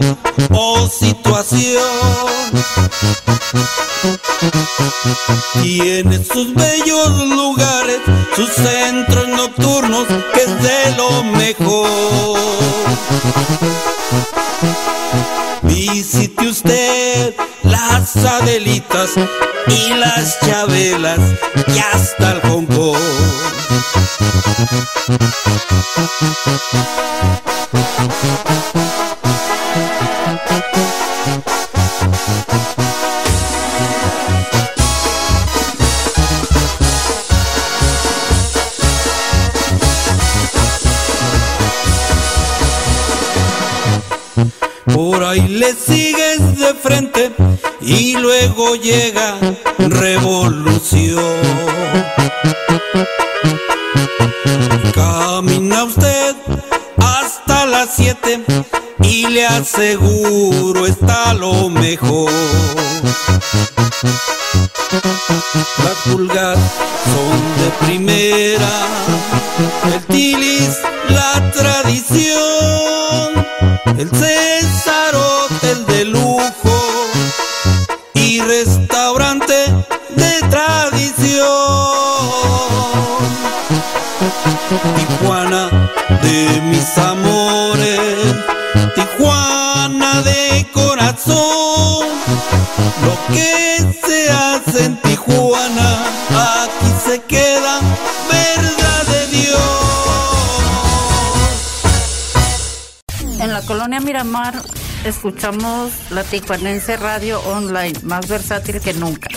situación. 0.91 1.83
Tiene 5.61 6.23
sus 6.23 6.53
bellos 6.53 7.27
lugares, 7.27 7.99
sus 8.35 8.49
centros 8.49 9.27
nocturnos, 9.29 10.05
que 10.33 10.41
es 10.41 10.61
de 10.61 10.95
lo 10.97 11.23
mejor. 11.23 11.89
Visite 15.63 16.47
usted 16.47 17.35
las 17.63 18.15
Adelitas 18.17 19.11
y 19.67 19.93
las 19.93 20.39
Chabelas 20.41 21.19
y 21.67 21.79
hasta 21.79 22.31
el 22.33 22.41
Hong 22.41 22.67
le 45.61 45.75
sigues 45.75 46.57
de 46.57 46.73
frente 46.73 47.31
y 47.81 48.17
luego 48.17 48.73
llega 48.75 49.37
revolución. 49.77 51.35
Camina 54.91 55.83
usted 55.83 56.35
hasta 56.97 57.67
las 57.67 57.89
7 57.95 58.43
y 59.03 59.27
le 59.27 59.45
aseguro 59.45 60.87
está 60.87 61.35
lo 61.35 61.69
mejor. 61.69 62.31
Las 65.83 65.97
pulgas 66.05 66.57
son 67.13 67.37
de 67.61 67.85
primera, 67.85 68.73
de 86.31 86.61
mis 86.61 86.97
amores, 86.97 87.99
Tijuana 88.95 90.21
de 90.21 90.65
corazón. 90.71 92.07
Lo 93.05 93.13
que 93.33 93.77
se 94.05 94.29
hace 94.31 94.85
en 94.85 95.01
Tijuana, 95.01 95.89
aquí 96.53 96.91
se 97.05 97.21
queda, 97.23 97.79
verdad 98.31 99.03
de 99.13 99.27
Dios. 99.37 99.71
En 103.41 103.51
la 103.51 103.61
colonia 103.63 103.99
Miramar 103.99 104.61
escuchamos 105.03 105.91
la 106.11 106.23
Tijuanense 106.23 106.95
Radio 106.95 107.41
Online, 107.41 107.99
más 108.03 108.27
versátil 108.27 108.79
que 108.79 108.93
nunca. 108.93 109.27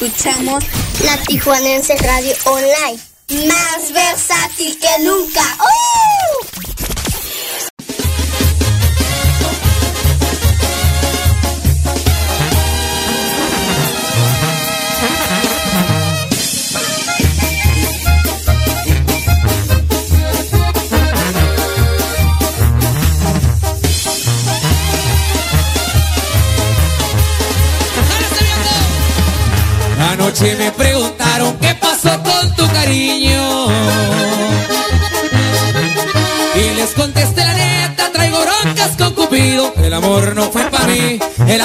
escuchamos 0.00 0.64
la 1.04 1.16
Tijuanense 1.24 1.94
Radio 1.96 2.32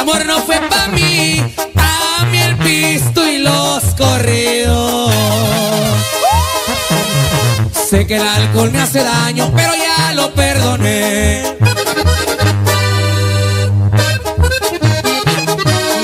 amor 0.06 0.26
no 0.28 0.40
fue 0.42 0.60
para 0.70 0.88
mí, 0.90 1.42
a 1.76 2.26
mí 2.26 2.38
el 2.38 2.56
pisto 2.58 3.26
y 3.26 3.40
los 3.40 3.84
corridos. 3.98 5.12
Sé 7.90 8.06
que 8.06 8.18
el 8.18 8.28
alcohol 8.28 8.72
me 8.72 8.82
hace 8.82 9.04
daño, 9.04 9.52
pero 9.56 9.74
ya 9.74 10.14
lo 10.14 10.32
perdoné. 10.32 11.56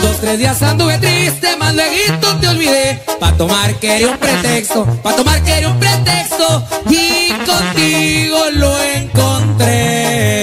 Dos, 0.01 0.17
tres 0.19 0.39
días 0.39 0.59
anduve 0.63 0.97
triste, 0.97 1.55
más 1.57 1.75
leguito 1.75 2.37
te 2.37 2.47
olvidé. 2.47 3.03
Pa' 3.19 3.33
tomar 3.33 3.75
quería 3.75 4.07
un 4.07 4.17
pretexto, 4.17 4.85
pa' 5.03 5.15
tomar 5.15 5.43
quería 5.43 5.69
un 5.69 5.79
pretexto. 5.79 6.65
Y 6.89 7.33
contigo 7.45 8.49
lo 8.53 8.81
encontré. 8.81 10.41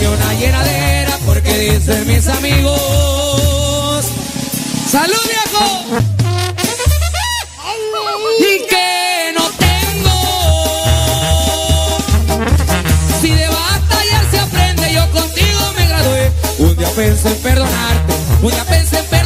Una 0.00 0.32
llena 0.34 0.64
de 0.64 0.99
dicen 1.60 2.06
mis 2.06 2.26
amigos. 2.26 2.80
¡Salud, 4.90 5.20
viejo! 5.26 5.64
Y 8.40 8.66
que 8.66 9.32
no 9.34 9.44
tengo. 9.58 10.16
Si 13.20 13.28
de 13.28 13.48
batallar 13.48 14.30
se 14.30 14.38
aprende, 14.38 14.94
yo 14.94 15.10
contigo 15.10 15.60
me 15.76 15.86
gradué. 15.86 16.32
Un 16.58 16.76
día 16.76 16.88
pensé 16.96 17.28
en 17.28 17.36
perdonarte, 17.36 18.14
un 18.42 18.50
día 18.50 18.64
pensé 18.64 18.98
en 18.98 19.04
perdonarte. 19.04 19.19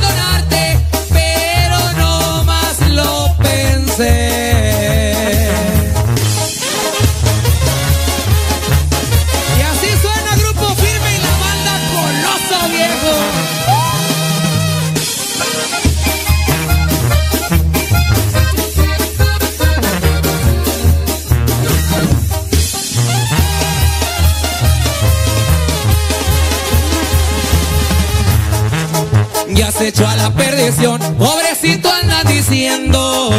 Pobrecito 31.18 31.92
andas 31.92 32.24
diciendo. 32.26 33.30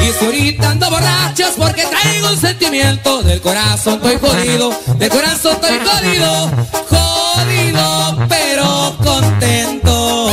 Y 0.00 0.12
si 0.18 0.24
ahorita 0.24 0.70
ando 0.70 0.88
borracho 0.88 1.44
porque 1.58 1.84
traigo 1.84 2.30
un 2.30 2.40
sentimiento. 2.40 3.22
Del 3.22 3.42
corazón 3.42 4.00
estoy 4.02 4.18
jodido, 4.18 4.72
del 4.96 5.10
corazón 5.10 5.58
estoy 5.60 5.78
jodido. 5.78 6.50
Jodido, 6.88 8.26
pero 8.28 8.96
contento. 9.04 10.30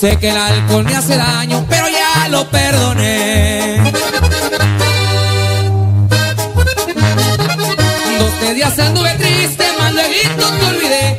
Sé 0.00 0.18
que 0.18 0.30
el 0.30 0.36
alcohol 0.36 0.84
me 0.84 0.96
hace 0.96 1.16
daño, 1.16 1.64
pero 1.68 1.86
ya 1.88 2.28
lo 2.28 2.50
perdoné. 2.50 3.92
Dos 8.18 8.54
días 8.54 8.78
anduve 8.80 9.14
triste, 9.14 9.64
más 9.78 9.92
luego 9.92 10.10
te 10.58 10.66
olvidé 10.66 11.09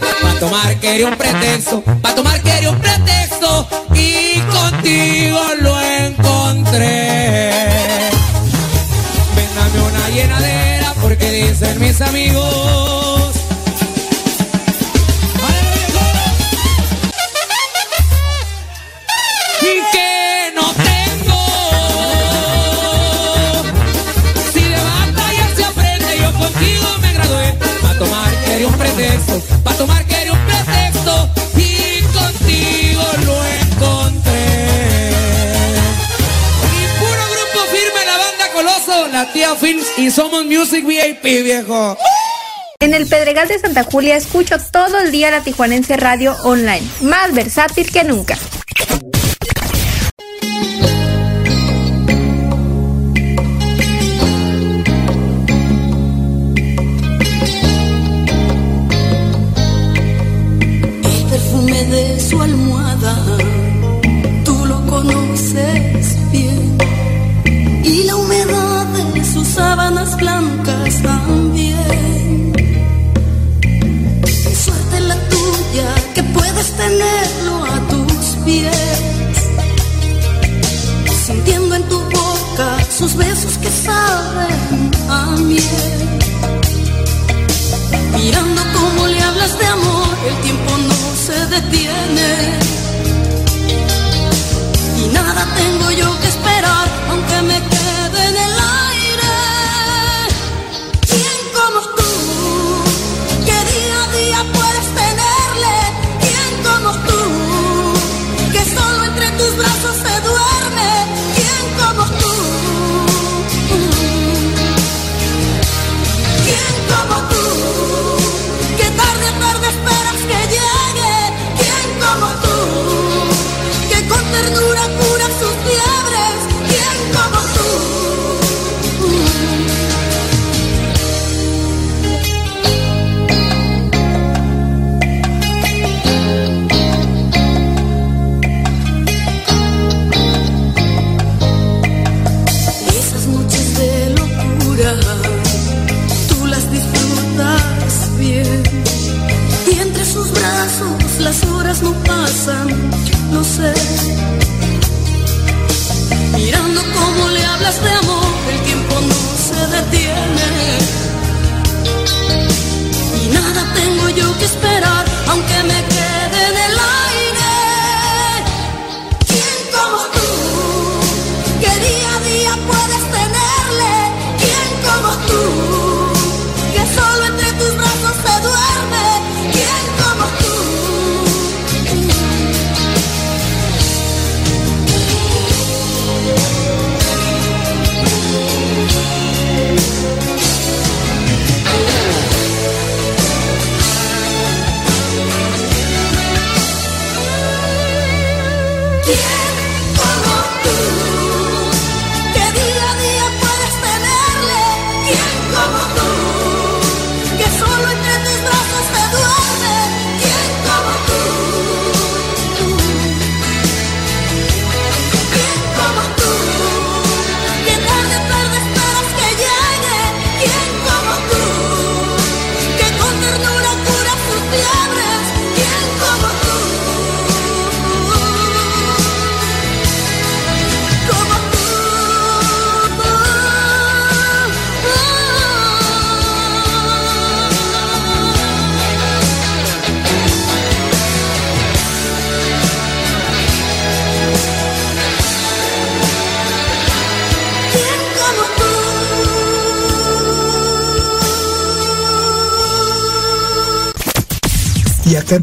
tomar 0.42 0.76
quería 0.80 1.06
un 1.06 1.16
pretexto, 1.16 1.84
pa' 2.02 2.16
tomar 2.16 2.42
quería 2.42 2.72
un 2.72 2.80
pretexto 2.80 3.68
Y 3.94 4.40
contigo 4.58 5.40
lo 5.62 5.80
encontré 5.80 7.52
Véndame 9.36 9.80
una 9.90 10.10
llenadera 10.10 10.96
porque 11.00 11.30
dicen 11.30 11.80
mis 11.80 12.02
amigos 12.02 13.36
que 19.92 20.52
no 20.56 20.74
tengo. 20.74 21.42
Si 24.54 24.64
de 24.64 24.76
batalla 24.76 25.56
se 25.56 25.64
aprende, 25.64 26.20
yo 26.20 26.34
contigo 26.34 26.88
me 27.02 27.14
gradué. 27.14 27.54
Pa' 27.82 27.98
tomar 28.00 28.32
quería 28.46 28.68
un 28.68 28.74
pretexto, 28.74 29.42
pa' 29.64 29.74
tomar 29.74 30.11
Tía 39.34 39.56
Films 39.56 39.86
y 39.98 40.12
somos 40.12 40.46
Music 40.46 40.86
VIP, 40.86 41.24
viejo. 41.44 41.98
En 42.80 42.94
el 42.94 43.08
Pedregal 43.08 43.48
de 43.48 43.60
Santa 43.60 43.84
Julia 43.84 44.16
escucho 44.16 44.58
todo 44.72 45.00
el 45.00 45.12
día 45.12 45.32
la 45.32 45.42
Tijuanense 45.42 45.96
Radio 45.98 46.36
Online, 46.44 46.86
más 47.02 47.34
versátil 47.34 47.92
que 47.92 48.04
nunca. 48.04 48.38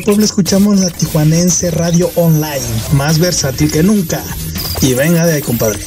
Puebla 0.08 0.24
escuchamos 0.24 0.80
la 0.80 0.88
Tijuanense 0.88 1.70
Radio 1.70 2.10
Online, 2.14 2.64
más 2.92 3.18
versátil 3.18 3.70
que 3.70 3.82
nunca. 3.82 4.24
Y 4.80 4.94
venga 4.94 5.26
de 5.26 5.34
ahí, 5.34 5.42
compadre. 5.42 5.80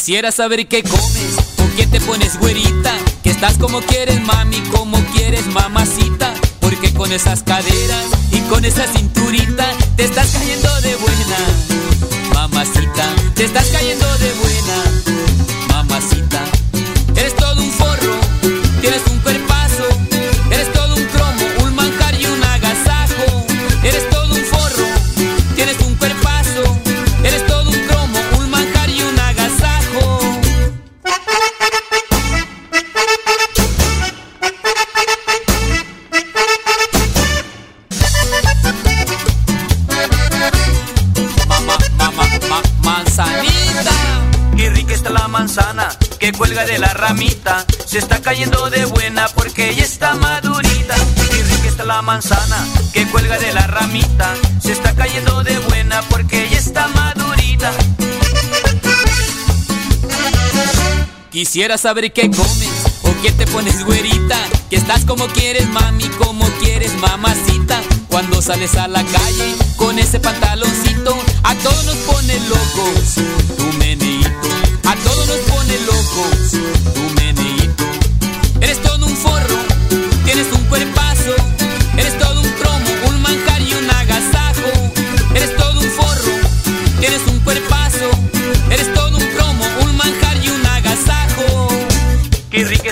Quisiera 0.00 0.32
saber 0.32 0.66
qué 0.66 0.82
comes 0.82 1.36
o 1.58 1.76
qué 1.76 1.86
te 1.86 2.00
pones 2.00 2.38
güerita. 2.38 2.96
Que 3.22 3.28
estás 3.28 3.58
como 3.58 3.82
quieres, 3.82 4.18
mami, 4.22 4.58
como 4.74 4.96
quieres, 5.12 5.46
mamacita. 5.48 6.32
Porque 6.58 6.90
con 6.94 7.12
esas 7.12 7.42
caderas 7.42 8.06
y 8.32 8.40
con 8.48 8.64
esa 8.64 8.86
cinturita 8.86 9.66
te 9.96 10.04
estás 10.04 10.30
cayendo 10.30 10.80
de 10.80 10.96
buena, 10.96 11.38
mamacita. 12.32 13.14
Te 13.34 13.44
estás 13.44 13.66
cayendo 13.66 14.06
de 14.16 14.32
buena, 14.32 15.19
Quisiera 61.50 61.76
saber 61.78 62.12
qué 62.12 62.30
comes 62.30 62.70
o 63.02 63.22
qué 63.22 63.32
te 63.32 63.44
pones 63.44 63.84
güerita. 63.84 64.38
Que 64.70 64.76
estás 64.76 65.04
como 65.04 65.26
quieres, 65.26 65.68
mami, 65.70 66.04
como 66.10 66.44
quieres, 66.60 66.94
mamacita. 67.00 67.82
Cuando 68.08 68.40
sales 68.40 68.76
a 68.76 68.86
la 68.86 69.02
calle 69.02 69.56
con 69.76 69.98
ese 69.98 70.20
pantaloncito, 70.20 71.12
a 71.42 71.54
todos 71.56 71.84
nos 71.86 71.96
pone 71.96 72.38
locos. 72.48 73.14
Tu 73.56 73.78
meneíto, 73.78 74.48
a 74.84 74.94
todos 74.94 75.26
nos 75.26 75.38
pone 75.38 75.76
locos. 75.86 76.94
Tu 76.94 77.14
meneíto. 77.20 77.84
Eres 78.60 78.80
todo 78.80 79.04
un 79.04 79.16
forro, 79.16 79.56
tienes 80.24 80.52
un 80.52 80.62
cuerpazo. 80.66 81.09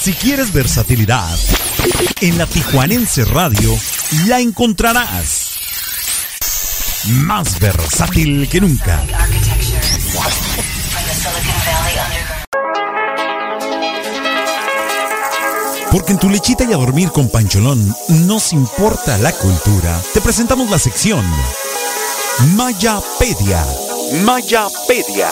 Si 0.00 0.14
quieres 0.14 0.50
versatilidad, 0.50 1.38
en 2.22 2.38
la 2.38 2.46
Tijuanense 2.46 3.22
Radio 3.26 3.76
la 4.28 4.40
encontrarás. 4.40 5.50
Más 7.06 7.60
versátil 7.60 8.48
que 8.48 8.62
nunca. 8.62 9.04
Porque 15.92 16.12
en 16.12 16.18
tu 16.18 16.30
lechita 16.30 16.64
y 16.64 16.72
a 16.72 16.76
dormir 16.76 17.10
con 17.10 17.28
Pancholón 17.28 17.94
nos 18.26 18.54
importa 18.54 19.18
la 19.18 19.32
cultura. 19.32 20.00
Te 20.14 20.22
presentamos 20.22 20.70
la 20.70 20.78
sección 20.78 21.26
Mayapedia. 22.54 23.66
Mayapedia. 24.24 25.28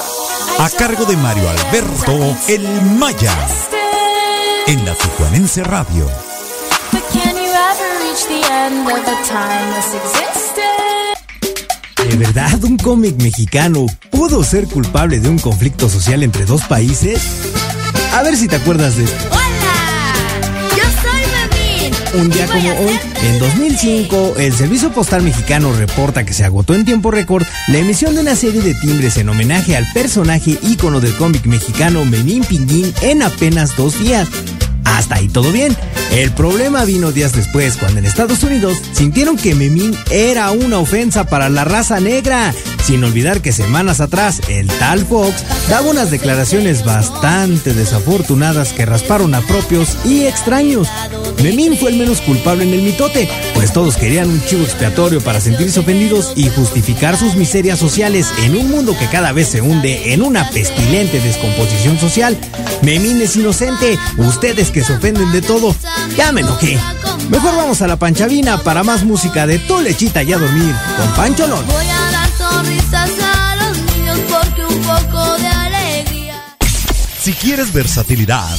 A 0.58 0.68
cargo 0.68 1.06
de 1.06 1.16
Mario 1.16 1.48
Alberto 1.48 2.36
El 2.48 2.82
Maya. 2.82 3.77
En 4.68 4.84
la 4.84 4.92
Tijuanense 4.92 5.64
Radio. 5.64 6.06
¿De 12.06 12.16
verdad 12.16 12.62
un 12.64 12.76
cómic 12.76 13.16
mexicano 13.22 13.86
pudo 14.10 14.44
ser 14.44 14.66
culpable 14.66 15.20
de 15.20 15.30
un 15.30 15.38
conflicto 15.38 15.88
social 15.88 16.22
entre 16.22 16.44
dos 16.44 16.64
países? 16.64 17.22
A 18.12 18.22
ver 18.22 18.36
si 18.36 18.46
te 18.46 18.56
acuerdas 18.56 18.98
de 18.98 19.04
esto. 19.04 19.24
Yo 20.76 20.84
soy 21.00 21.22
Memín. 21.32 22.20
Un 22.20 22.28
día 22.28 22.46
como 22.46 22.68
hoy, 22.68 23.00
en 23.22 23.38
2005, 23.38 24.34
el 24.36 24.52
Servicio 24.52 24.92
Postal 24.92 25.22
Mexicano 25.22 25.72
reporta 25.72 26.26
que 26.26 26.34
se 26.34 26.44
agotó 26.44 26.74
en 26.74 26.84
tiempo 26.84 27.10
récord 27.10 27.46
la 27.68 27.78
emisión 27.78 28.14
de 28.14 28.20
una 28.20 28.36
serie 28.36 28.60
de 28.60 28.74
timbres 28.74 29.16
en 29.16 29.30
homenaje 29.30 29.78
al 29.78 29.86
personaje 29.94 30.58
ícono 30.62 31.00
del 31.00 31.14
cómic 31.14 31.46
mexicano 31.46 32.04
Memín 32.04 32.44
Pinguín 32.44 32.92
en 33.00 33.22
apenas 33.22 33.74
dos 33.74 33.98
días. 33.98 34.28
Hasta 34.96 35.16
ahí 35.16 35.28
todo 35.28 35.52
bien. 35.52 35.76
El 36.12 36.32
problema 36.32 36.84
vino 36.84 37.12
días 37.12 37.32
después, 37.32 37.76
cuando 37.76 37.98
en 37.98 38.06
Estados 38.06 38.42
Unidos 38.42 38.80
sintieron 38.92 39.36
que 39.36 39.54
Memín 39.54 39.94
era 40.10 40.50
una 40.50 40.78
ofensa 40.78 41.24
para 41.24 41.48
la 41.48 41.64
raza 41.64 42.00
negra. 42.00 42.54
Sin 42.82 43.04
olvidar 43.04 43.42
que 43.42 43.52
semanas 43.52 44.00
atrás, 44.00 44.40
el 44.48 44.66
tal 44.66 45.04
Fox 45.04 45.44
daba 45.68 45.90
unas 45.90 46.10
declaraciones 46.10 46.84
bastante 46.84 47.74
desafortunadas 47.74 48.72
que 48.72 48.86
rasparon 48.86 49.34
a 49.34 49.42
propios 49.42 49.98
y 50.06 50.24
extraños. 50.24 50.88
Memín 51.42 51.76
fue 51.76 51.90
el 51.90 51.98
menos 51.98 52.20
culpable 52.22 52.64
en 52.64 52.72
el 52.72 52.82
mitote, 52.82 53.28
pues 53.54 53.72
todos 53.72 53.96
querían 53.96 54.30
un 54.30 54.42
chivo 54.44 54.62
expiatorio 54.62 55.20
para 55.20 55.40
sentirse 55.40 55.80
ofendidos 55.80 56.32
y 56.34 56.48
justificar 56.48 57.16
sus 57.16 57.36
miserias 57.36 57.78
sociales 57.78 58.32
en 58.42 58.56
un 58.56 58.70
mundo 58.70 58.96
que 58.98 59.06
cada 59.06 59.32
vez 59.32 59.48
se 59.48 59.60
hunde 59.60 60.14
en 60.14 60.22
una 60.22 60.48
pestilente 60.50 61.20
descomposición 61.20 61.98
social. 61.98 62.36
Memín 62.82 63.20
es 63.20 63.36
inocente, 63.36 63.98
ustedes 64.16 64.70
que 64.70 64.77
se 64.82 64.94
ofenden 64.94 65.30
de 65.32 65.42
todo, 65.42 65.74
ya 66.16 66.32
me 66.32 66.40
enojé. 66.40 66.78
Mejor 67.30 67.56
vamos 67.56 67.82
a 67.82 67.86
la 67.86 67.96
panchavina 67.96 68.58
para 68.58 68.82
más 68.82 69.04
música 69.04 69.46
de 69.46 69.58
Tu 69.58 69.80
Lechita 69.80 70.22
y 70.22 70.32
a 70.32 70.38
dormir 70.38 70.74
con 70.96 71.08
Pancholón. 71.14 71.66
Voy 71.66 71.86
a 71.86 72.10
dar 72.10 72.30
sonrisas 72.36 73.10
a 73.22 73.56
los 73.56 73.78
niños 73.78 74.18
porque 74.28 74.64
un 74.64 74.82
poco 74.82 75.38
de 75.38 75.48
alegría. 75.48 76.56
Si 77.20 77.32
quieres 77.32 77.72
versatilidad, 77.72 78.58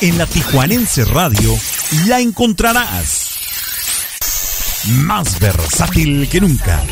en 0.00 0.18
la 0.18 0.26
Tijuanense 0.26 1.04
Radio 1.04 1.56
la 2.06 2.20
encontrarás. 2.20 3.28
Más 4.86 5.38
versátil 5.38 6.28
que 6.28 6.40
nunca. 6.40 6.82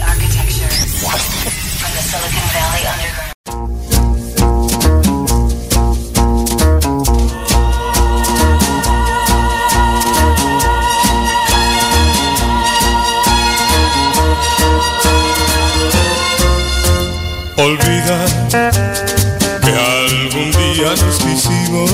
Que. 20.97 21.87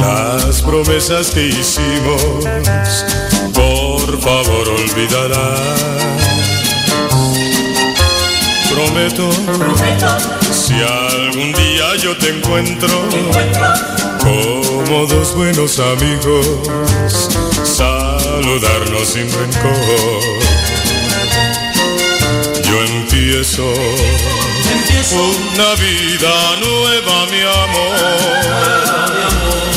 La 0.00 0.38
las 0.48 0.62
promesas 0.62 1.30
que 1.30 1.46
hicimos, 1.46 2.22
por 3.52 4.20
favor 4.20 4.68
olvídalas. 4.68 5.60
Prometo, 8.70 9.30
si 10.50 10.74
algún 10.74 11.52
día 11.52 11.96
yo 12.02 12.16
te 12.16 12.30
encuentro, 12.30 12.88
como 14.20 15.06
dos 15.06 15.34
buenos 15.36 15.78
amigos, 15.78 16.46
saludarnos 17.64 19.08
sin 19.08 19.30
rencor. 19.30 20.22
Yo 22.64 22.84
empiezo, 22.84 23.64
una 25.12 25.74
vida 25.74 26.56
nueva, 26.60 27.26
mi 27.30 27.40
amor, 27.40 27.96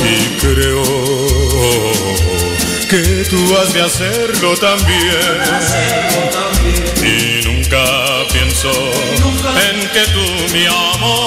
y 0.04 0.16
creo 0.40 0.84
que 2.90 3.04
tú 3.30 3.40
has 3.58 3.74
de 3.74 3.82
hacerlo 3.82 4.58
también. 4.58 5.40
Y 7.02 7.42
nunca 7.46 7.84
pienso 8.34 8.72
en 9.70 9.78
que 9.90 10.04
tú, 10.12 10.26
mi 10.54 10.66
amor, 10.66 11.22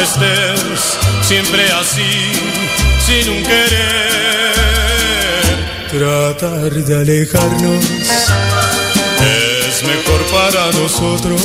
estés 0.00 0.98
siempre 1.22 1.62
así, 1.72 2.32
sin 3.04 3.28
un 3.30 3.42
querer. 3.42 4.12
Tratar 5.90 6.72
de 6.72 6.94
alejarnos 6.94 7.84
para 10.44 10.72
nosotros, 10.72 11.40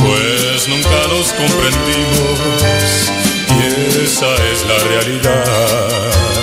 pues 0.00 0.68
nunca 0.68 1.08
nos 1.08 1.32
comprendimos 1.32 3.10
y 3.50 4.04
esa 4.04 4.34
es 4.52 4.64
la 4.66 4.78
realidad. 4.78 6.35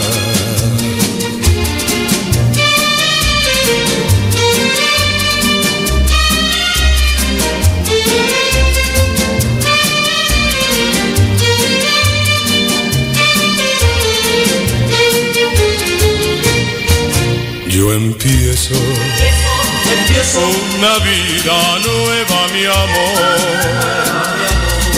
Una 20.36 21.00
vida 21.00 21.80
nueva, 21.80 22.48
mi 22.54 22.66
amor, 22.66 23.38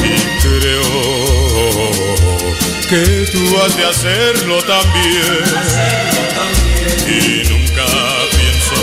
y 0.04 0.16
creo 0.40 1.92
que 2.90 3.04
tú 3.32 3.42
has 3.62 3.76
de 3.76 3.86
hacerlo 3.86 4.62
también. 4.64 5.44
Y 7.08 7.44
nunca 7.50 7.86
pienso 8.38 8.76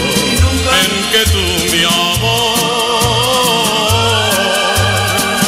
en 0.81 0.91
que 1.13 1.23
tú, 1.31 1.45
mi 1.73 1.83
amor, 1.85 2.59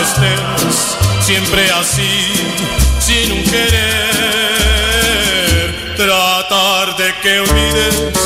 estés 0.00 0.78
siempre 1.20 1.62
así, 1.72 2.16
sin 3.00 3.32
un 3.32 3.42
querer, 3.44 4.44
tratar 5.96 6.96
de 6.96 7.14
que 7.20 7.40
olvides 7.40 8.23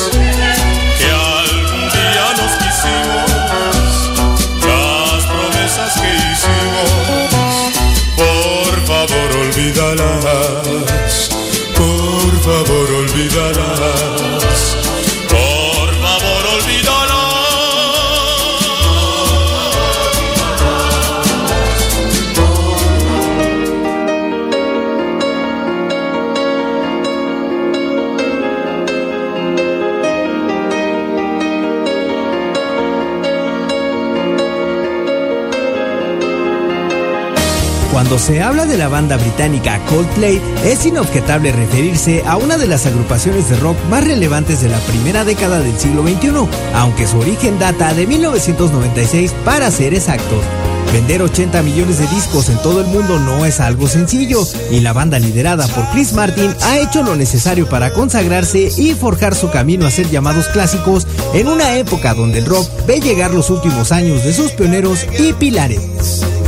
se 38.28 38.42
habla 38.42 38.66
de 38.66 38.76
la 38.76 38.88
banda 38.88 39.16
británica 39.16 39.80
Coldplay, 39.86 40.38
es 40.62 40.84
inobjetable 40.84 41.50
referirse 41.50 42.22
a 42.26 42.36
una 42.36 42.58
de 42.58 42.66
las 42.66 42.84
agrupaciones 42.84 43.48
de 43.48 43.56
rock 43.56 43.78
más 43.88 44.04
relevantes 44.04 44.60
de 44.60 44.68
la 44.68 44.76
primera 44.80 45.24
década 45.24 45.60
del 45.60 45.78
siglo 45.78 46.02
XXI, 46.02 46.46
aunque 46.74 47.06
su 47.06 47.18
origen 47.20 47.58
data 47.58 47.94
de 47.94 48.06
1996 48.06 49.32
para 49.46 49.70
ser 49.70 49.94
exactos. 49.94 50.44
Vender 50.92 51.22
80 51.22 51.62
millones 51.62 51.98
de 51.98 52.06
discos 52.08 52.50
en 52.50 52.58
todo 52.58 52.82
el 52.82 52.88
mundo 52.88 53.18
no 53.18 53.46
es 53.46 53.60
algo 53.60 53.88
sencillo, 53.88 54.46
y 54.70 54.80
la 54.80 54.92
banda 54.92 55.18
liderada 55.18 55.66
por 55.66 55.88
Chris 55.92 56.12
Martin 56.12 56.54
ha 56.64 56.78
hecho 56.78 57.02
lo 57.02 57.16
necesario 57.16 57.66
para 57.66 57.94
consagrarse 57.94 58.70
y 58.76 58.92
forjar 58.92 59.34
su 59.34 59.50
camino 59.50 59.86
a 59.86 59.90
ser 59.90 60.10
llamados 60.10 60.48
clásicos 60.48 61.06
en 61.32 61.48
una 61.48 61.76
época 61.76 62.12
donde 62.12 62.40
el 62.40 62.46
rock 62.46 62.68
ve 62.86 63.00
llegar 63.00 63.32
los 63.32 63.48
últimos 63.48 63.90
años 63.90 64.22
de 64.22 64.34
sus 64.34 64.52
pioneros 64.52 65.06
y 65.18 65.32
pilares. 65.32 65.80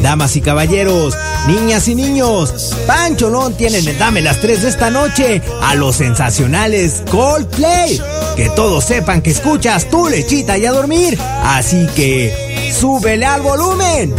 Damas 0.02 0.36
y 0.36 0.40
caballeros, 0.40 1.14
niñas 1.46 1.88
y 1.88 1.94
niños, 1.94 2.74
Pancholón 2.86 3.54
tienen 3.54 3.86
el 3.86 3.98
Dame 3.98 4.20
las 4.20 4.40
3 4.40 4.62
de 4.62 4.68
esta 4.68 4.90
noche 4.90 5.42
a 5.62 5.74
los 5.74 5.96
sensacionales 5.96 7.02
Coldplay. 7.10 8.00
Que 8.36 8.50
todos 8.50 8.84
sepan 8.84 9.22
que 9.22 9.30
escuchas 9.30 9.88
tu 9.90 10.08
lechita 10.08 10.56
y 10.58 10.66
a 10.66 10.72
dormir. 10.72 11.18
Así 11.42 11.86
que, 11.94 12.72
súbele 12.72 13.26
al 13.26 13.42
volumen. 13.42 14.14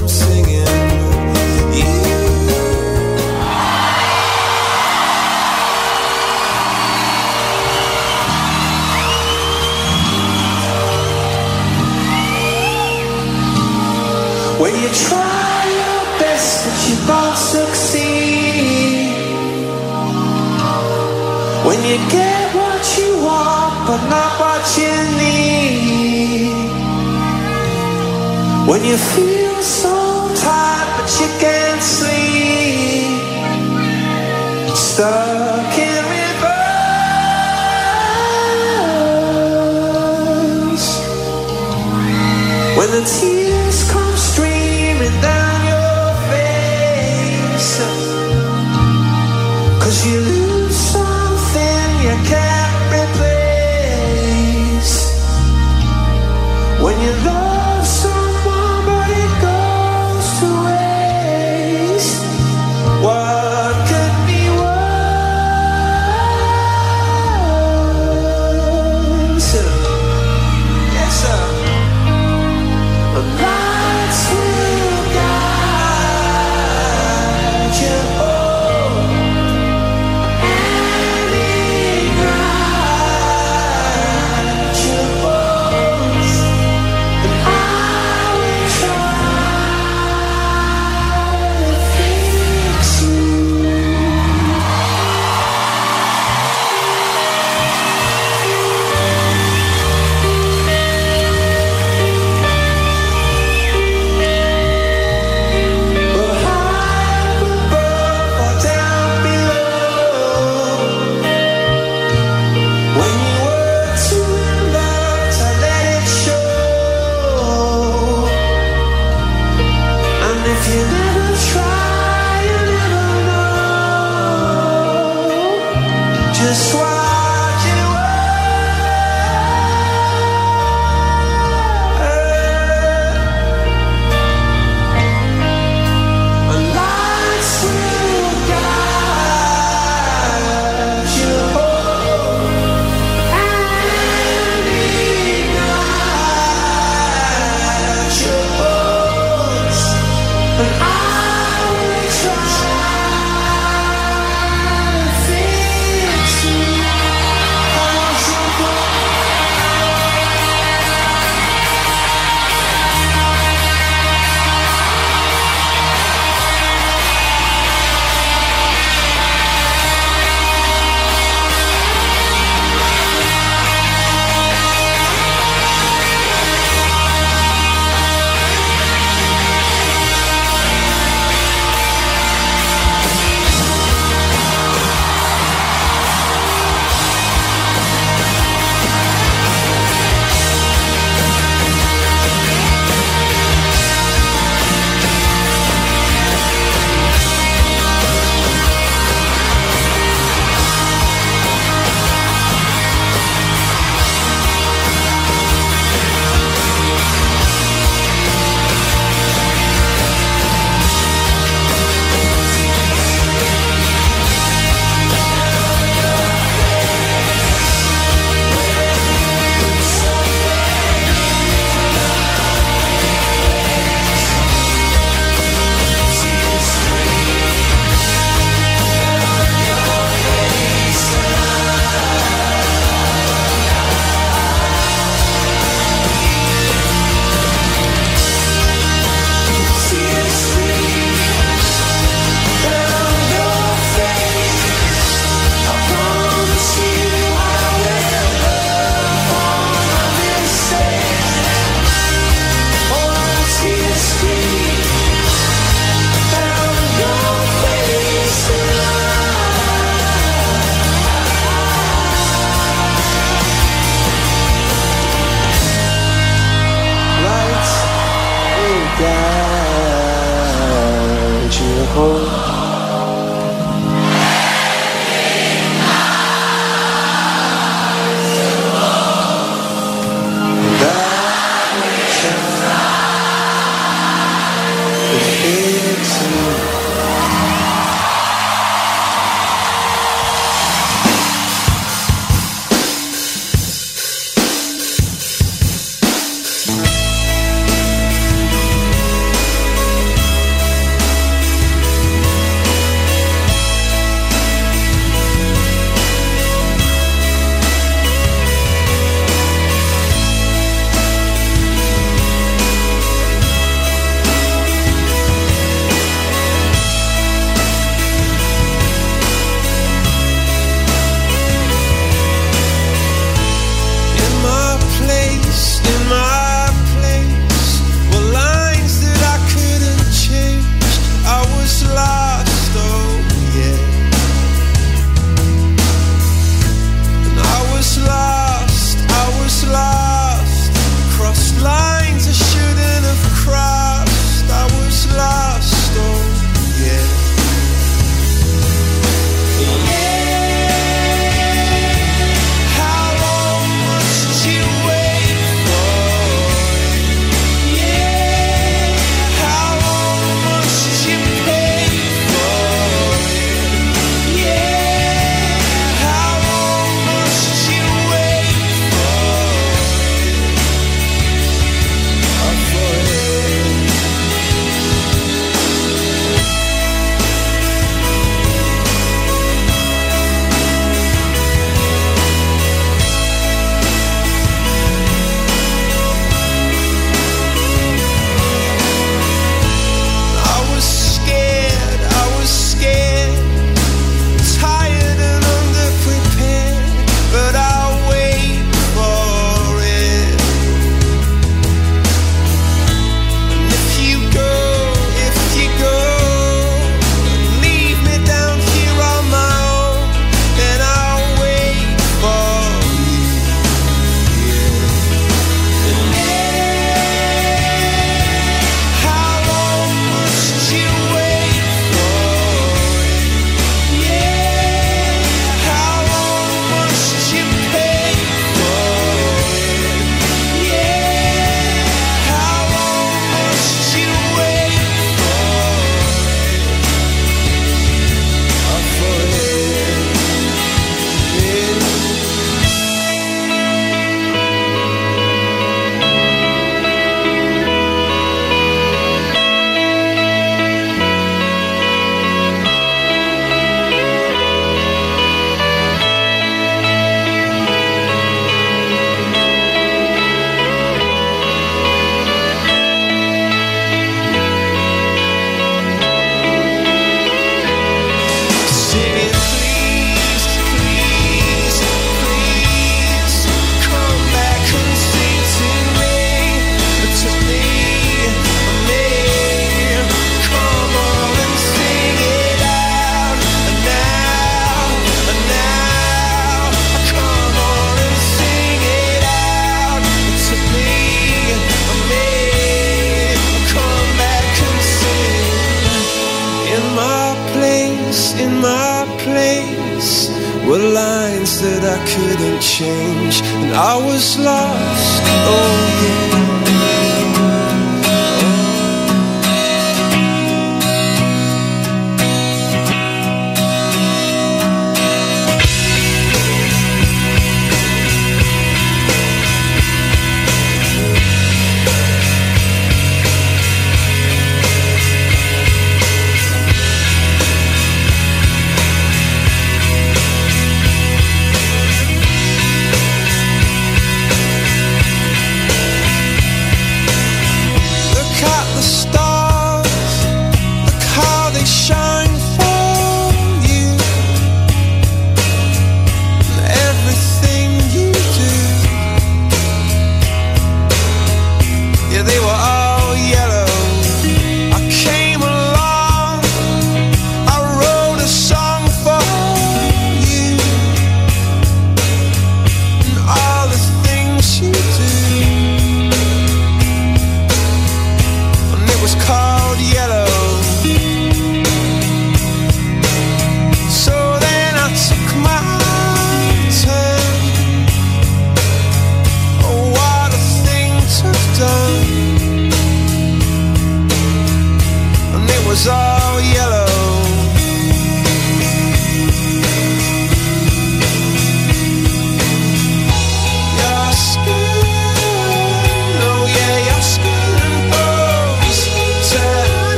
When 21.63 21.77
you 21.83 21.97
get 22.09 22.55
what 22.55 22.97
you 22.97 23.23
want, 23.23 23.85
but 23.87 24.01
not 24.09 24.39
what 24.41 24.77
you 24.81 24.93
need. 25.21 26.53
When 28.67 28.83
you 28.83 28.97
feel 28.97 29.61
so 29.61 30.33
tired, 30.41 30.89
but 30.97 31.09
you 31.19 31.27
can't 31.39 31.83
sleep. 31.83 33.21
Stuck 34.75 35.77
in 35.77 36.03
reverse. 36.17 36.61
When 42.75 42.89
the 42.89 43.03
tears 43.05 43.83
come 43.91 44.17
streaming 44.17 45.21
down 45.21 45.65
your 45.73 46.15
face 46.31 47.81
Cause 49.83 50.05
you 50.07 50.40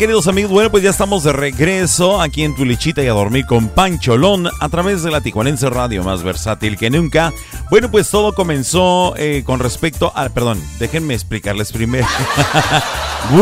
queridos 0.00 0.28
amigos? 0.28 0.50
Bueno, 0.50 0.70
pues 0.70 0.82
ya 0.82 0.88
estamos 0.88 1.24
de 1.24 1.32
regreso 1.34 2.22
aquí 2.22 2.42
en 2.42 2.56
Tu 2.56 2.64
Lechita 2.64 3.02
y 3.02 3.08
a 3.08 3.12
dormir 3.12 3.44
con 3.44 3.68
Pancholón 3.68 4.48
a 4.58 4.68
través 4.70 5.02
de 5.02 5.10
la 5.10 5.20
Tijuanense 5.20 5.68
Radio, 5.68 6.02
más 6.02 6.22
versátil 6.22 6.78
que 6.78 6.88
nunca. 6.88 7.34
Bueno, 7.70 7.90
pues 7.90 8.08
todo 8.08 8.32
comenzó 8.34 9.12
eh, 9.18 9.42
con 9.44 9.60
respecto 9.60 10.10
a... 10.16 10.30
Perdón, 10.30 10.58
déjenme 10.78 11.12
explicarles 11.12 11.70
primero. 11.70 12.06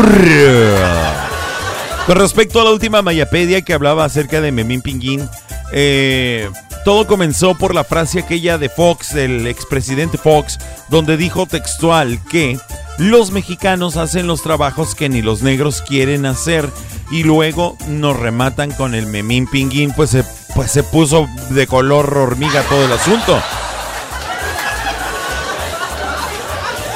con 2.05 2.17
respecto 2.17 2.59
a 2.59 2.65
la 2.65 2.71
última 2.71 3.01
Mayapedia 3.01 3.61
que 3.61 3.73
hablaba 3.73 4.03
acerca 4.03 4.41
de 4.41 4.51
Memín 4.51 4.81
Pinguín, 4.81 5.29
eh, 5.71 6.49
todo 6.83 7.07
comenzó 7.07 7.55
por 7.55 7.73
la 7.73 7.85
frase 7.85 8.19
aquella 8.19 8.57
de 8.57 8.67
Fox, 8.67 9.15
el 9.15 9.47
expresidente 9.47 10.17
Fox, 10.17 10.59
donde 10.89 11.15
dijo 11.15 11.45
textual 11.45 12.19
que 12.29 12.59
los 12.99 13.31
mexicanos 13.31 13.97
hacen 13.97 14.27
los 14.27 14.43
trabajos 14.43 14.93
que 14.93 15.09
ni 15.09 15.21
los 15.21 15.41
negros 15.41 15.81
quieren 15.81 16.25
hacer 16.25 16.69
y 17.11 17.23
luego 17.23 17.77
nos 17.87 18.17
rematan 18.17 18.71
con 18.71 18.93
el 18.93 19.07
memín 19.07 19.47
pinguín, 19.47 19.91
pues 19.93 20.11
se, 20.11 20.23
pues 20.53 20.69
se 20.71 20.83
puso 20.83 21.27
de 21.49 21.65
color 21.65 22.15
hormiga 22.17 22.61
todo 22.63 22.85
el 22.85 22.91
asunto. 22.91 23.41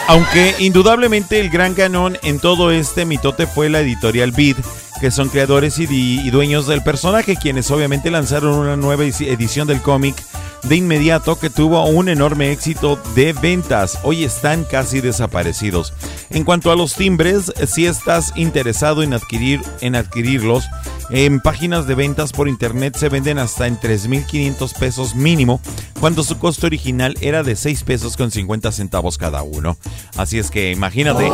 Aunque 0.07 0.55
indudablemente 0.59 1.39
el 1.39 1.49
gran 1.49 1.73
ganón 1.73 2.17
en 2.23 2.39
todo 2.39 2.71
este 2.71 3.05
mitote 3.05 3.47
fue 3.47 3.69
la 3.69 3.79
editorial 3.79 4.31
Bid, 4.31 4.57
que 4.99 5.09
son 5.11 5.29
creadores 5.29 5.79
y, 5.79 6.29
dueños 6.29 6.67
del 6.67 6.83
personaje, 6.83 7.37
quienes 7.37 7.71
obviamente 7.71 8.11
lanzaron 8.11 8.53
una 8.57 8.75
nueva 8.75 9.05
edi- 9.05 9.27
edición 9.27 9.67
del 9.67 9.81
cómic 9.81 10.15
de 10.63 10.75
inmediato 10.75 11.37
que 11.37 11.49
tuvo 11.49 11.85
un 11.85 12.09
enorme 12.09 12.51
éxito 12.51 12.99
de 13.15 13.33
ventas. 13.33 13.99
Hoy 14.03 14.23
están 14.23 14.63
casi 14.63 15.01
desaparecidos. 15.01 15.93
En 16.29 16.43
cuanto 16.43 16.71
a 16.71 16.75
los 16.75 16.95
timbres, 16.95 17.51
si 17.67 17.85
estás 17.85 18.33
interesado 18.35 19.03
en 19.03 19.13
adquirir 19.13 19.61
en 19.81 19.95
adquirirlos, 19.95 20.65
en 21.09 21.41
páginas 21.41 21.85
de 21.85 21.95
ventas 21.95 22.31
por 22.31 22.47
internet 22.47 22.95
se 22.97 23.09
venden 23.09 23.37
hasta 23.37 23.67
en 23.67 23.77
3.500 23.77 24.77
pesos 24.77 25.15
mínimo, 25.15 25.59
cuando 25.99 26.23
su 26.23 26.37
costo 26.39 26.65
original 26.65 27.15
era 27.21 27.43
de 27.43 27.55
6 27.55 27.83
pesos 27.83 28.17
con 28.17 28.31
50 28.31 28.71
centavos 28.71 29.17
cada 29.17 29.43
uno. 29.43 29.77
Así 30.15 30.39
es 30.39 30.49
que 30.49 30.71
imagínate. 30.71 31.29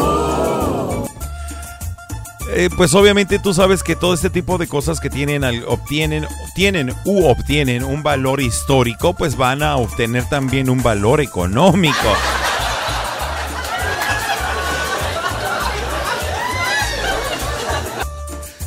Eh, 2.52 2.70
pues 2.76 2.96
obviamente 2.96 3.38
tú 3.38 3.54
sabes 3.54 3.84
que 3.84 3.96
todo 3.96 4.14
este 4.14 4.30
tipo 4.30 4.58
de 4.58 4.68
cosas 4.68 5.00
que 5.00 5.10
tienen, 5.10 5.44
obtienen, 5.68 6.26
tienen 6.56 6.94
u 7.06 7.26
obtienen 7.28 7.84
un 7.84 8.02
valor 8.02 8.42
histórico, 8.42 9.14
pues 9.14 9.38
van 9.38 9.62
a 9.62 9.76
obtener 9.76 10.28
también 10.30 10.70
un 10.70 10.82
valor 10.82 11.22
económico. 11.22 11.96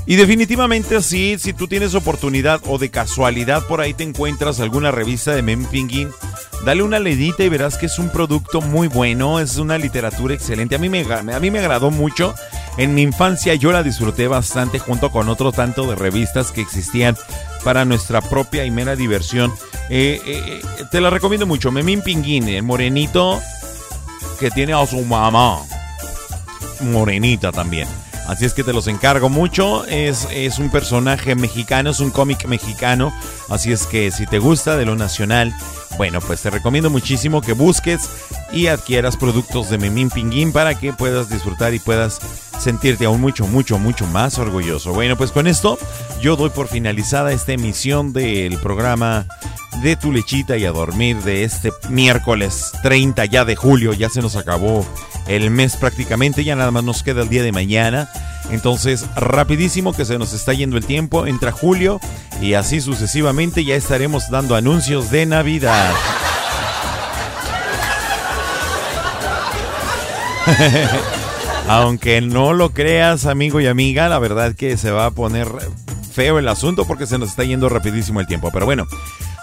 Y 0.05 0.17
definitivamente 0.17 1.01
sí, 1.01 1.37
si 1.39 1.53
tú 1.53 1.69
tienes 1.69 1.95
oportunidad 1.95 2.61
o 2.67 2.79
de 2.79 2.91
casualidad 2.91 3.67
por 3.67 3.81
ahí 3.81 3.95
te 3.95 4.05
encuentras 4.05 4.61
alguna 4.61 4.91
revista 4.91 5.35
de 5.35 5.43
Mem 5.43 5.65
Pinguín, 5.67 6.11
dale 6.65 6.83
una 6.83 6.99
leidita 6.99 7.45
y 7.45 7.49
verás 7.49 7.77
que 7.77 7.87
es 7.87 7.99
un 7.99 8.11
producto 8.11 8.61
muy 8.61 8.89
bueno, 8.89 9.41
es 9.41 9.57
una 9.57 9.79
literatura 9.79 10.35
excelente. 10.35 10.75
A 10.75 10.79
mí 10.79 10.89
me, 10.89 11.01
a 11.01 11.41
mí 11.41 11.51
me 11.51 11.59
agradó 11.59 11.91
mucho. 11.91 12.35
En 12.79 12.95
mi 12.95 13.03
infancia 13.03 13.55
yo 13.55 13.73
la 13.73 13.83
disfruté 13.83 14.29
bastante 14.29 14.79
junto 14.79 15.11
con 15.11 15.29
otro 15.29 15.53
tanto 15.53 15.87
de 15.87 15.97
revistas 15.97 16.53
que 16.53 16.63
existían 16.63 17.17
para 17.65 17.85
nuestra 17.85 18.21
propia 18.21 18.65
y 18.65 18.71
mera 18.71 18.97
diversión. 18.97 19.53
Eh, 19.91 20.21
eh, 20.25 20.61
eh, 20.79 20.85
te 20.91 21.01
la 21.01 21.11
recomiendo 21.11 21.47
mucho. 21.47 21.71
Memín 21.71 22.03
Pinguín, 22.03 22.49
el 22.49 22.63
morenito 22.63 23.41
que 24.39 24.51
tiene 24.51 24.73
a 24.73 24.87
su 24.87 25.01
mamá. 25.03 25.59
Morenita 26.81 27.53
también. 27.53 27.89
Así 28.27 28.45
es 28.45 28.55
que 28.55 28.65
te 28.65 28.73
los 28.73 28.87
encargo 28.87 29.29
mucho. 29.29 29.85
Es, 29.87 30.27
es 30.33 30.59
un 30.59 30.71
personaje 30.71 31.35
mexicano, 31.35 31.91
es 31.91 32.01
un 32.01 32.11
cómic 32.11 32.47
mexicano. 32.47 33.13
Así 33.49 33.73
es 33.73 33.87
que 33.87 34.11
si 34.11 34.27
te 34.27 34.39
gusta 34.39 34.77
de 34.77 34.87
lo 34.87 34.97
nacional, 34.97 35.55
bueno, 35.97 36.21
pues 36.21 36.43
te 36.43 36.51
recomiendo 36.51 36.91
muchísimo 36.91 37.41
que 37.41 37.53
busques 37.53 38.09
y 38.53 38.67
adquieras 38.67 39.17
productos 39.17 39.71
de 39.71 39.79
Memín 39.79 40.11
Pinguín 40.11 40.53
para 40.53 40.75
que 40.79 40.93
puedas 40.93 41.29
disfrutar 41.31 41.75
y 41.75 41.79
puedas 41.79 42.21
sentirte 42.59 43.05
aún 43.05 43.21
mucho, 43.21 43.47
mucho, 43.47 43.79
mucho 43.79 44.07
más 44.07 44.39
orgulloso. 44.39 44.93
Bueno, 44.93 45.17
pues 45.17 45.33
con 45.33 45.47
esto 45.47 45.79
yo 46.21 46.37
doy 46.37 46.51
por 46.51 46.69
finalizada 46.69 47.33
esta 47.33 47.53
emisión 47.53 48.13
del 48.13 48.59
programa 48.59 49.27
de 49.83 49.97
Tu 49.97 50.13
Lechita 50.13 50.57
y 50.57 50.65
a 50.65 50.73
Dormir 50.73 51.17
de 51.23 51.45
este 51.45 51.73
miércoles 51.89 52.73
30 52.83 53.25
ya 53.27 53.45
de 53.45 53.57
julio. 53.57 53.93
Ya 53.93 54.09
se 54.09 54.23
nos 54.23 54.37
acabó 54.37 54.87
el 55.27 55.51
mes 55.51 55.77
prácticamente, 55.77 56.45
ya 56.45 56.57
nada 56.57 56.71
más 56.71 56.85
nos 56.85 57.03
queda 57.03 57.23
el 57.23 57.29
día 57.29 57.43
de 57.43 57.53
mañana. 57.53 58.09
Entonces, 58.51 59.07
rapidísimo 59.17 59.95
que 59.95 60.05
se 60.05 60.19
nos 60.19 60.33
está 60.33 60.53
yendo 60.53 60.77
el 60.77 60.85
tiempo, 60.85 61.27
entra 61.27 61.53
julio 61.53 62.01
y 62.41 62.55
así 62.55 62.81
sucesivamente 62.81 63.65
ya 63.65 63.77
estaremos 63.77 64.31
dando 64.31 64.57
anuncios 64.57 65.11
de 65.11 65.27
Navidad. 65.27 65.82
Aunque 71.69 72.21
no 72.21 72.53
lo 72.53 72.71
creas, 72.71 73.27
amigo 73.27 73.61
y 73.61 73.67
amiga, 73.67 74.09
la 74.09 74.19
verdad 74.19 74.55
que 74.55 74.77
se 74.77 74.91
va 74.91 75.07
a 75.07 75.11
poner 75.13 75.49
feo 76.13 76.39
el 76.39 76.49
asunto 76.49 76.85
porque 76.87 77.07
se 77.07 77.19
nos 77.19 77.31
está 77.31 77.45
yendo 77.45 77.69
rapidísimo 77.69 78.21
el 78.21 78.27
tiempo. 78.27 78.51
Pero 78.53 78.67
bueno, 78.67 78.87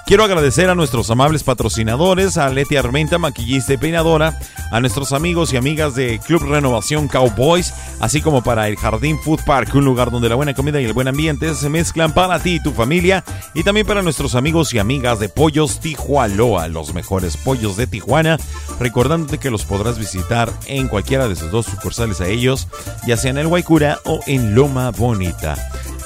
quiero 0.10 0.24
agradecer 0.24 0.72
a 0.72 0.74
nuestros 0.74 1.12
amables 1.12 1.44
patrocinadores, 1.44 2.40
a 2.40 2.50
Leti 2.50 2.76
Armenta, 2.78 3.20
maquillista 3.20 3.74
y 3.74 3.78
peinadora, 3.78 4.40
a 4.72 4.80
nuestros 4.80 5.12
amigos 5.12 5.54
y 5.54 5.58
amigas 5.58 5.94
de 5.94 6.20
Club 6.26 6.46
Renovación 6.50 7.08
Cowboys, 7.08 7.76
así 8.00 8.20
como 8.20 8.42
para 8.42 8.68
el 8.68 8.76
Jardín 8.76 9.20
Food 9.20 9.42
Park, 9.46 9.76
un 9.76 9.86
lugar 9.86 10.10
donde 10.10 10.28
la 10.28 10.34
buena 10.34 10.56
comida 10.56 10.82
y 10.82 10.86
el 10.86 10.94
buen 10.94 11.08
ambiente 11.08 11.54
se 11.54 11.70
mezclan 11.70 12.12
para 12.12 12.40
ti 12.40 12.56
y 12.56 12.64
tu 12.64 12.72
familia, 12.72 13.24
y 13.54 13.62
también 13.62 13.86
para 13.86 14.02
nuestros 14.02 14.34
amigos 14.34 14.74
y 14.74 14.80
amigas 14.80 15.20
de 15.20 15.30
Pollos 15.30 15.80
Tijualoa, 15.80 16.68
los 16.70 16.96
mejores 16.96 17.38
pollos 17.38 17.78
de 17.78 17.86
Tijuana, 17.86 18.40
recordándote 18.80 19.38
que 19.38 19.52
los 19.52 19.64
podrás 19.64 20.00
visitar 20.00 20.52
en 20.66 20.88
cualquiera 20.88 21.28
de 21.28 21.36
sus 21.36 21.52
dos 21.52 21.68
sucursales 21.68 22.20
a 22.20 22.28
ellos, 22.28 22.68
ya 23.06 23.16
sea 23.16 23.30
en 23.30 23.38
el 23.38 23.48
Guaycura 23.48 24.00
o 24.06 24.22
en 24.26 24.56
Loma 24.56 24.90
Bonita. 24.90 25.56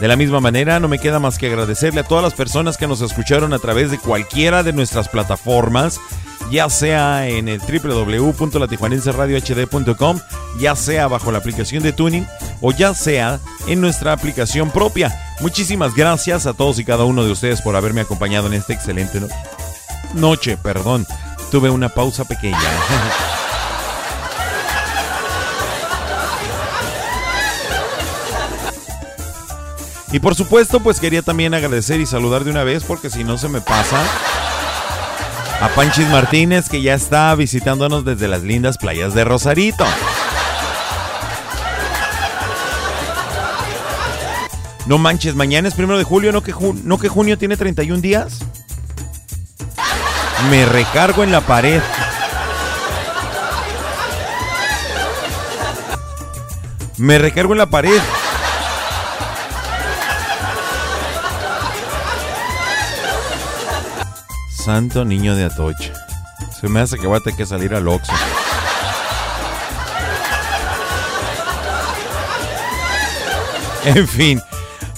De 0.03 0.09
la 0.09 0.17
misma 0.17 0.41
manera, 0.41 0.81
no 0.81 0.89
me 0.89 0.99
queda 0.99 1.21
más 1.21 1.37
que 1.37 1.47
agradecerle 1.47 2.01
a 2.01 2.03
todas 2.03 2.25
las 2.25 2.33
personas 2.33 2.75
que 2.75 2.87
nos 2.87 2.99
escucharon 2.99 3.53
a 3.53 3.59
través 3.59 3.89
de 3.89 3.97
cualquiera 3.97 4.61
de 4.61 4.73
nuestras 4.73 5.07
plataformas, 5.07 5.97
ya 6.51 6.69
sea 6.69 7.29
en 7.29 7.47
el 7.47 7.61
www.latijuanenseradiohd.com, 7.61 10.19
ya 10.59 10.75
sea 10.75 11.07
bajo 11.07 11.31
la 11.31 11.37
aplicación 11.37 11.83
de 11.83 11.93
Tuning 11.93 12.27
o 12.59 12.73
ya 12.73 12.93
sea 12.93 13.39
en 13.65 13.79
nuestra 13.79 14.11
aplicación 14.11 14.71
propia. 14.71 15.17
Muchísimas 15.39 15.95
gracias 15.95 16.47
a 16.47 16.53
todos 16.53 16.79
y 16.79 16.83
cada 16.83 17.05
uno 17.05 17.23
de 17.23 17.31
ustedes 17.31 17.61
por 17.61 17.77
haberme 17.77 18.01
acompañado 18.01 18.47
en 18.47 18.55
esta 18.55 18.73
excelente 18.73 19.21
no- 19.21 19.29
noche. 20.15 20.57
Perdón, 20.57 21.07
tuve 21.49 21.69
una 21.69 21.87
pausa 21.87 22.25
pequeña. 22.25 22.59
Y 30.13 30.19
por 30.19 30.35
supuesto, 30.35 30.79
pues 30.79 30.99
quería 30.99 31.23
también 31.23 31.55
agradecer 31.55 31.99
y 31.99 32.05
saludar 32.05 32.43
de 32.43 32.51
una 32.51 32.63
vez, 32.63 32.83
porque 32.83 33.09
si 33.09 33.23
no 33.23 33.39
se 33.39 33.49
me 33.49 33.61
pasa, 33.61 33.99
a 35.59 35.69
Panchis 35.69 36.07
Martínez, 36.09 36.69
que 36.69 36.83
ya 36.83 36.93
está 36.93 37.33
visitándonos 37.33 38.05
desde 38.05 38.27
las 38.27 38.43
lindas 38.43 38.77
playas 38.77 39.15
de 39.15 39.23
Rosarito. 39.23 39.83
No 44.85 44.99
manches, 44.99 45.33
mañana 45.33 45.67
es 45.67 45.73
primero 45.73 45.97
de 45.97 46.03
julio, 46.03 46.31
¿no 46.31 46.43
que, 46.43 46.53
no 46.83 46.99
que 46.99 47.09
junio 47.09 47.39
tiene 47.39 47.57
31 47.57 47.99
días? 47.99 48.37
Me 50.51 50.67
recargo 50.67 51.23
en 51.23 51.31
la 51.31 51.41
pared. 51.41 51.81
Me 56.97 57.17
recargo 57.17 57.53
en 57.53 57.57
la 57.57 57.65
pared. 57.65 57.99
Santo 64.63 65.03
niño 65.03 65.35
de 65.35 65.43
Atocha. 65.43 65.91
Se 66.57 66.69
me 66.69 66.79
hace 66.79 66.97
que 66.97 67.05
voy 67.05 67.17
a 67.17 67.19
tener 67.19 67.35
que 67.35 67.45
salir 67.45 67.75
al 67.75 67.85
Oxxo. 67.85 68.13
En 73.83 74.07
fin, 74.07 74.41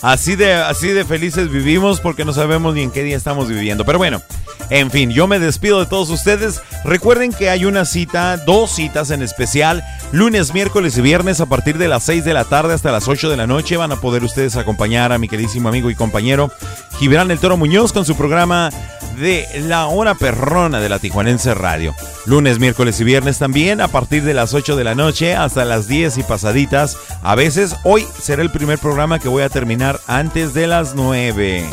así 0.04 0.36
de, 0.36 0.54
así 0.54 0.90
de 0.90 1.04
felices 1.04 1.50
vivimos 1.50 2.00
porque 2.00 2.24
no 2.24 2.34
sabemos 2.34 2.76
ni 2.76 2.84
en 2.84 2.92
qué 2.92 3.02
día 3.02 3.18
estamos 3.18 3.48
viviendo. 3.48 3.84
Pero 3.86 3.98
bueno, 3.98 4.22
en 4.70 4.92
fin, 4.92 5.10
yo 5.10 5.26
me 5.26 5.40
despido 5.40 5.80
de 5.80 5.88
todos 5.88 6.12
ustedes. 6.12 6.62
Recuerden 6.84 7.34
que 7.34 7.50
hay 7.50 7.66
una 7.66 7.86
cita, 7.86 8.38
dos 8.38 8.70
citas 8.70 9.10
en 9.10 9.24
especial, 9.24 9.84
lunes, 10.12 10.54
miércoles 10.54 10.96
y 11.00 11.02
viernes 11.02 11.42
a 11.42 11.48
partir 11.48 11.80
de 11.80 11.88
las 11.88 12.04
6 12.04 12.24
de 12.24 12.36
la 12.36 12.44
tarde 12.44 12.76
hasta 12.76 12.92
las 12.92 13.08
8 13.08 13.32
de 13.32 13.38
la 13.38 13.48
noche. 13.48 13.78
Van 13.78 13.92
a 13.92 14.00
poder 14.00 14.24
ustedes 14.24 14.58
acompañar 14.58 15.12
a 15.12 15.18
mi 15.18 15.28
queridísimo 15.28 15.70
amigo 15.70 15.90
y 15.90 15.96
compañero 15.96 16.52
Gibran 17.00 17.30
el 17.30 17.40
Toro 17.40 17.58
Muñoz 17.58 17.92
con 17.92 18.06
su 18.06 18.16
programa 18.16 18.70
de 19.16 19.48
La 19.62 19.88
Hora 19.88 20.16
Perrona 20.16 20.80
de 20.80 20.90
la 20.90 21.00
Tijuanense 21.00 21.54
Radio. 21.54 21.96
Lunes, 22.26 22.60
miércoles 22.60 23.00
y 23.00 23.04
viernes 23.04 23.40
también 23.40 23.82
a 23.82 23.88
partir 23.88 24.24
de 24.24 24.34
las 24.34 24.54
8 24.54 24.76
de 24.76 24.84
la 24.84 24.96
noche 24.96 25.36
hasta 25.36 25.66
las 25.66 25.88
10 25.88 26.18
y 26.18 26.24
pasaditas. 26.24 26.98
A 27.24 27.36
veces 27.36 27.76
hoy 27.84 28.06
será 28.22 28.42
el 28.42 28.52
primer 28.52 28.80
programa 28.80 29.20
que 29.20 29.30
voy 29.30 29.44
a 29.44 29.50
terminar 29.50 30.00
antes 30.08 30.54
de 30.54 30.68
las 30.68 30.96
9. 30.96 31.70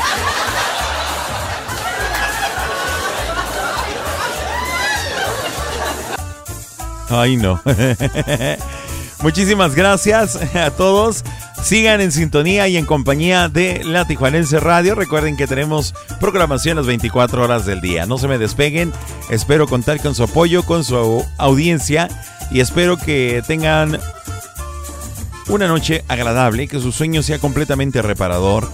Ay, 7.10 7.36
no. 7.36 7.60
Muchísimas 9.23 9.74
gracias 9.74 10.36
a 10.55 10.70
todos. 10.70 11.23
Sigan 11.63 12.01
en 12.01 12.11
sintonía 12.11 12.67
y 12.67 12.77
en 12.77 12.85
compañía 12.85 13.49
de 13.49 13.83
la 13.85 14.05
Tijuanense 14.05 14.59
Radio. 14.59 14.97
Recuerden 14.97 15.37
que 15.37 15.47
tenemos 15.47 15.95
programación 16.21 16.77
las 16.77 16.87
24 16.87 17.43
horas 17.43 17.65
del 17.65 17.81
día. 17.81 18.05
No 18.05 18.19
se 18.19 18.27
me 18.27 18.37
despeguen. 18.37 18.93
Espero 19.31 19.69
contar 19.69 20.01
con 20.01 20.17
su 20.17 20.25
apoyo, 20.25 20.65
con 20.65 20.83
su 20.83 21.25
audiencia 21.39 22.09
y 22.51 22.61
espero 22.61 22.97
que 22.97 23.43
tengan 23.47 23.99
una 25.49 25.69
noche 25.69 26.05
agradable, 26.09 26.67
que 26.67 26.81
su 26.81 26.91
sueño 26.91 27.23
sea 27.23 27.39
completamente 27.39 28.03
reparador, 28.03 28.69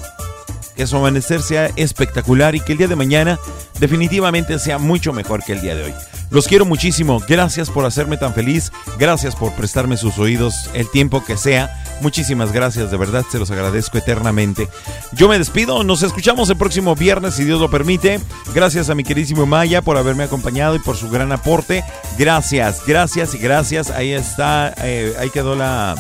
que 0.78 0.86
su 0.86 0.96
amanecer 0.96 1.42
sea 1.42 1.72
espectacular 1.74 2.54
y 2.54 2.60
que 2.60 2.70
el 2.70 2.78
día 2.78 2.86
de 2.86 2.94
mañana 2.94 3.36
definitivamente 3.80 4.60
sea 4.60 4.78
mucho 4.78 5.12
mejor 5.12 5.42
que 5.42 5.54
el 5.54 5.60
día 5.60 5.74
de 5.74 5.82
hoy. 5.82 5.94
Los 6.30 6.46
quiero 6.46 6.64
muchísimo, 6.64 7.20
gracias 7.26 7.68
por 7.68 7.84
hacerme 7.84 8.16
tan 8.16 8.32
feliz, 8.32 8.70
gracias 8.96 9.34
por 9.34 9.52
prestarme 9.54 9.96
sus 9.96 10.18
oídos 10.18 10.70
el 10.74 10.88
tiempo 10.88 11.24
que 11.24 11.36
sea. 11.36 11.82
Muchísimas 12.00 12.52
gracias, 12.52 12.92
de 12.92 12.96
verdad 12.96 13.24
se 13.28 13.40
los 13.40 13.50
agradezco 13.50 13.98
eternamente. 13.98 14.68
Yo 15.12 15.28
me 15.28 15.36
despido, 15.36 15.82
nos 15.82 16.04
escuchamos 16.04 16.48
el 16.48 16.56
próximo 16.56 16.94
viernes 16.94 17.34
si 17.34 17.42
Dios 17.42 17.60
lo 17.60 17.68
permite. 17.68 18.20
Gracias 18.54 18.88
a 18.88 18.94
mi 18.94 19.02
queridísimo 19.02 19.46
Maya 19.46 19.82
por 19.82 19.96
haberme 19.96 20.22
acompañado 20.22 20.76
y 20.76 20.78
por 20.78 20.96
su 20.96 21.10
gran 21.10 21.32
aporte. 21.32 21.82
Gracias, 22.18 22.82
gracias 22.86 23.34
y 23.34 23.38
gracias. 23.38 23.90
Ahí 23.90 24.12
está, 24.12 24.74
eh, 24.78 25.16
ahí 25.18 25.30
quedó 25.30 25.56
la, 25.56 25.96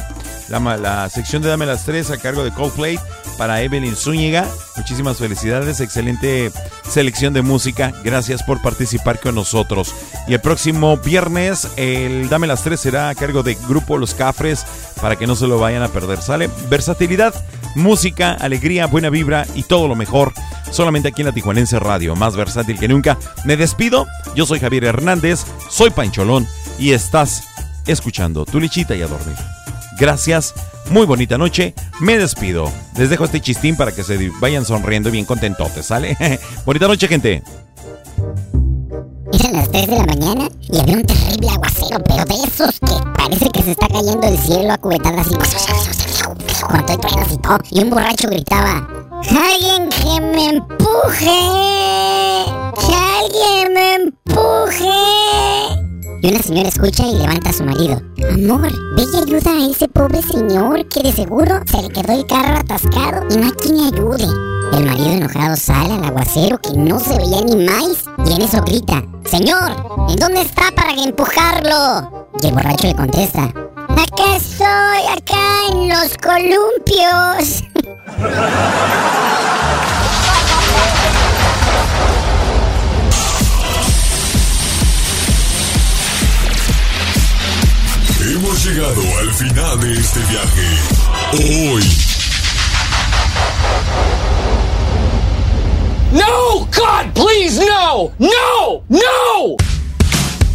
la, 0.48 1.08
sección 1.10 1.42
de 1.42 1.48
Dame 1.48 1.66
las 1.66 1.84
Tres 1.84 2.10
a 2.10 2.18
cargo 2.18 2.44
de 2.44 2.50
Coldplay 2.50 2.98
para 3.36 3.62
Evelyn 3.62 3.96
Zúñiga. 3.96 4.46
Muchísimas 4.76 5.18
felicidades, 5.18 5.80
excelente 5.80 6.50
selección 6.88 7.34
de 7.34 7.42
música. 7.42 7.92
Gracias 8.04 8.42
por 8.42 8.60
participar 8.62 9.20
con 9.20 9.34
nosotros. 9.34 9.94
Y 10.26 10.34
el 10.34 10.40
próximo 10.40 10.96
viernes, 10.96 11.68
el 11.76 12.28
Dame 12.28 12.46
las 12.46 12.62
Tres 12.62 12.80
será 12.80 13.08
a 13.08 13.14
cargo 13.14 13.42
de 13.42 13.56
Grupo 13.68 13.98
Los 13.98 14.14
Cafres 14.14 14.64
para 15.00 15.16
que 15.16 15.26
no 15.26 15.36
se 15.36 15.46
lo 15.46 15.58
vayan 15.58 15.82
a 15.82 15.88
perder. 15.88 16.20
¿Sale? 16.22 16.48
Versatilidad, 16.68 17.34
música, 17.74 18.32
alegría, 18.32 18.86
buena 18.86 19.10
vibra 19.10 19.46
y 19.54 19.62
todo 19.62 19.88
lo 19.88 19.94
mejor. 19.94 20.32
Solamente 20.70 21.08
aquí 21.08 21.22
en 21.22 21.26
la 21.26 21.32
Tijuanense 21.32 21.78
Radio, 21.78 22.16
más 22.16 22.36
versátil 22.36 22.78
que 22.78 22.88
nunca. 22.88 23.18
Me 23.44 23.56
despido. 23.56 24.06
Yo 24.34 24.46
soy 24.46 24.60
Javier 24.60 24.84
Hernández, 24.84 25.44
soy 25.70 25.90
Pancholón 25.90 26.46
y 26.78 26.92
estás 26.92 27.44
escuchando 27.86 28.44
Tu 28.44 28.60
Lichita 28.60 28.94
y 28.94 29.02
a 29.02 29.06
dormir. 29.06 29.36
Gracias, 29.98 30.54
muy 30.90 31.06
bonita 31.06 31.36
noche, 31.38 31.74
me 32.00 32.18
despido. 32.18 32.70
Les 32.96 33.10
dejo 33.10 33.24
este 33.24 33.40
chistín 33.40 33.76
para 33.76 33.92
que 33.92 34.04
se 34.04 34.30
vayan 34.40 34.64
sonriendo 34.64 35.10
bien 35.10 35.24
contentotes, 35.24 35.86
¿sale? 35.86 36.16
bonita 36.64 36.86
noche, 36.86 37.08
gente. 37.08 37.42
Eran 39.32 39.52
las 39.52 39.70
3 39.70 39.86
de 39.86 39.96
la 39.96 40.04
mañana 40.04 40.48
y 40.60 40.78
había 40.78 40.96
un 40.96 41.04
terrible 41.04 41.48
aguacero, 41.50 42.02
pero 42.04 42.24
de 42.24 42.34
esos 42.34 42.78
que 42.80 42.94
parece 43.16 43.50
que 43.50 43.62
se 43.62 43.70
está 43.72 43.88
cayendo 43.88 44.26
el 44.26 44.38
cielo 44.38 44.72
a 44.72 44.78
cubetadas 44.78 45.26
y 45.30 45.34
hay 46.88 46.96
truenos 46.98 47.32
y 47.32 47.38
todo. 47.38 47.58
Y 47.70 47.82
un 47.82 47.90
borracho 47.90 48.28
gritaba: 48.28 48.88
¡Alguien 49.30 49.88
que 49.90 50.20
me 50.20 50.48
empuje! 50.50 51.40
¡Que 52.76 52.94
alguien 52.94 53.74
me 53.74 53.94
empuje! 53.94 55.87
Y 56.20 56.30
una 56.30 56.42
señora 56.42 56.68
escucha 56.68 57.06
y 57.06 57.14
levanta 57.14 57.50
a 57.50 57.52
su 57.52 57.64
marido. 57.64 58.00
Amor, 58.32 58.72
ve 58.96 59.04
y 59.12 59.16
ayuda 59.16 59.52
a 59.52 59.70
ese 59.70 59.86
pobre 59.88 60.20
señor 60.22 60.88
que 60.88 61.02
de 61.02 61.12
seguro 61.12 61.60
se 61.66 61.82
le 61.82 61.88
quedó 61.90 62.12
el 62.12 62.26
carro 62.26 62.58
atascado 62.58 63.24
y 63.30 63.36
no 63.36 63.44
hay 63.44 63.52
quien 63.52 63.76
le 63.76 63.86
ayude. 63.86 64.26
El 64.72 64.84
marido 64.84 65.10
enojado 65.12 65.56
sale 65.56 65.94
al 65.94 66.04
aguacero 66.04 66.58
que 66.58 66.72
no 66.72 66.98
se 66.98 67.16
veía 67.16 67.40
ni 67.42 67.64
más 67.64 68.04
y 68.26 68.32
en 68.34 68.42
eso 68.42 68.60
grita, 68.62 69.02
Señor, 69.24 69.70
¿en 70.08 70.16
dónde 70.16 70.42
está 70.42 70.70
para 70.74 70.92
empujarlo? 70.92 72.28
Y 72.42 72.46
el 72.48 72.54
borracho 72.54 72.88
le 72.88 72.96
contesta, 72.96 73.44
Acá 73.44 74.36
estoy, 74.36 75.06
acá 75.16 75.38
en 75.70 75.88
los 75.88 76.16
columpios. 76.18 77.64
Hemos 88.38 88.64
llegado 88.64 89.02
al 89.18 89.34
final 89.34 89.80
de 89.80 89.92
este 89.98 90.20
viaje. 90.20 91.72
Hoy. 91.72 91.82
No, 96.12 96.60
God, 96.66 97.12
please, 97.14 97.58
no, 97.58 98.12
no, 98.20 98.84
no. 98.88 99.56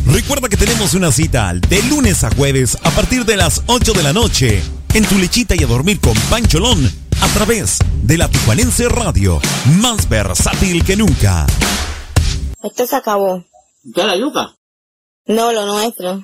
Recuerda 0.05 0.47
que 0.47 0.55
tenemos 0.55 0.93
una 0.93 1.11
cita 1.11 1.53
de 1.53 1.83
lunes 1.83 2.23
a 2.23 2.33
jueves 2.33 2.77
a 2.83 2.89
partir 2.91 3.25
de 3.25 3.35
las 3.35 3.61
8 3.65 3.91
de 3.91 4.03
la 4.03 4.13
noche 4.13 4.63
en 4.93 5.03
tu 5.03 5.17
lechita 5.17 5.53
y 5.53 5.65
a 5.65 5.67
dormir 5.67 5.99
con 5.99 6.13
Pancholón 6.29 6.89
a 7.19 7.27
través 7.33 7.79
de 8.01 8.17
la 8.17 8.29
Tijuanense 8.29 8.87
Radio, 8.87 9.41
más 9.81 10.07
versátil 10.07 10.85
que 10.85 10.95
nunca. 10.95 11.45
Esto 12.63 12.87
se 12.87 12.95
acabó. 12.95 13.43
¿Qué 13.93 14.05
la 14.05 14.15
yuca? 14.15 14.55
No, 15.25 15.51
lo 15.51 15.65
nuestro. 15.65 16.23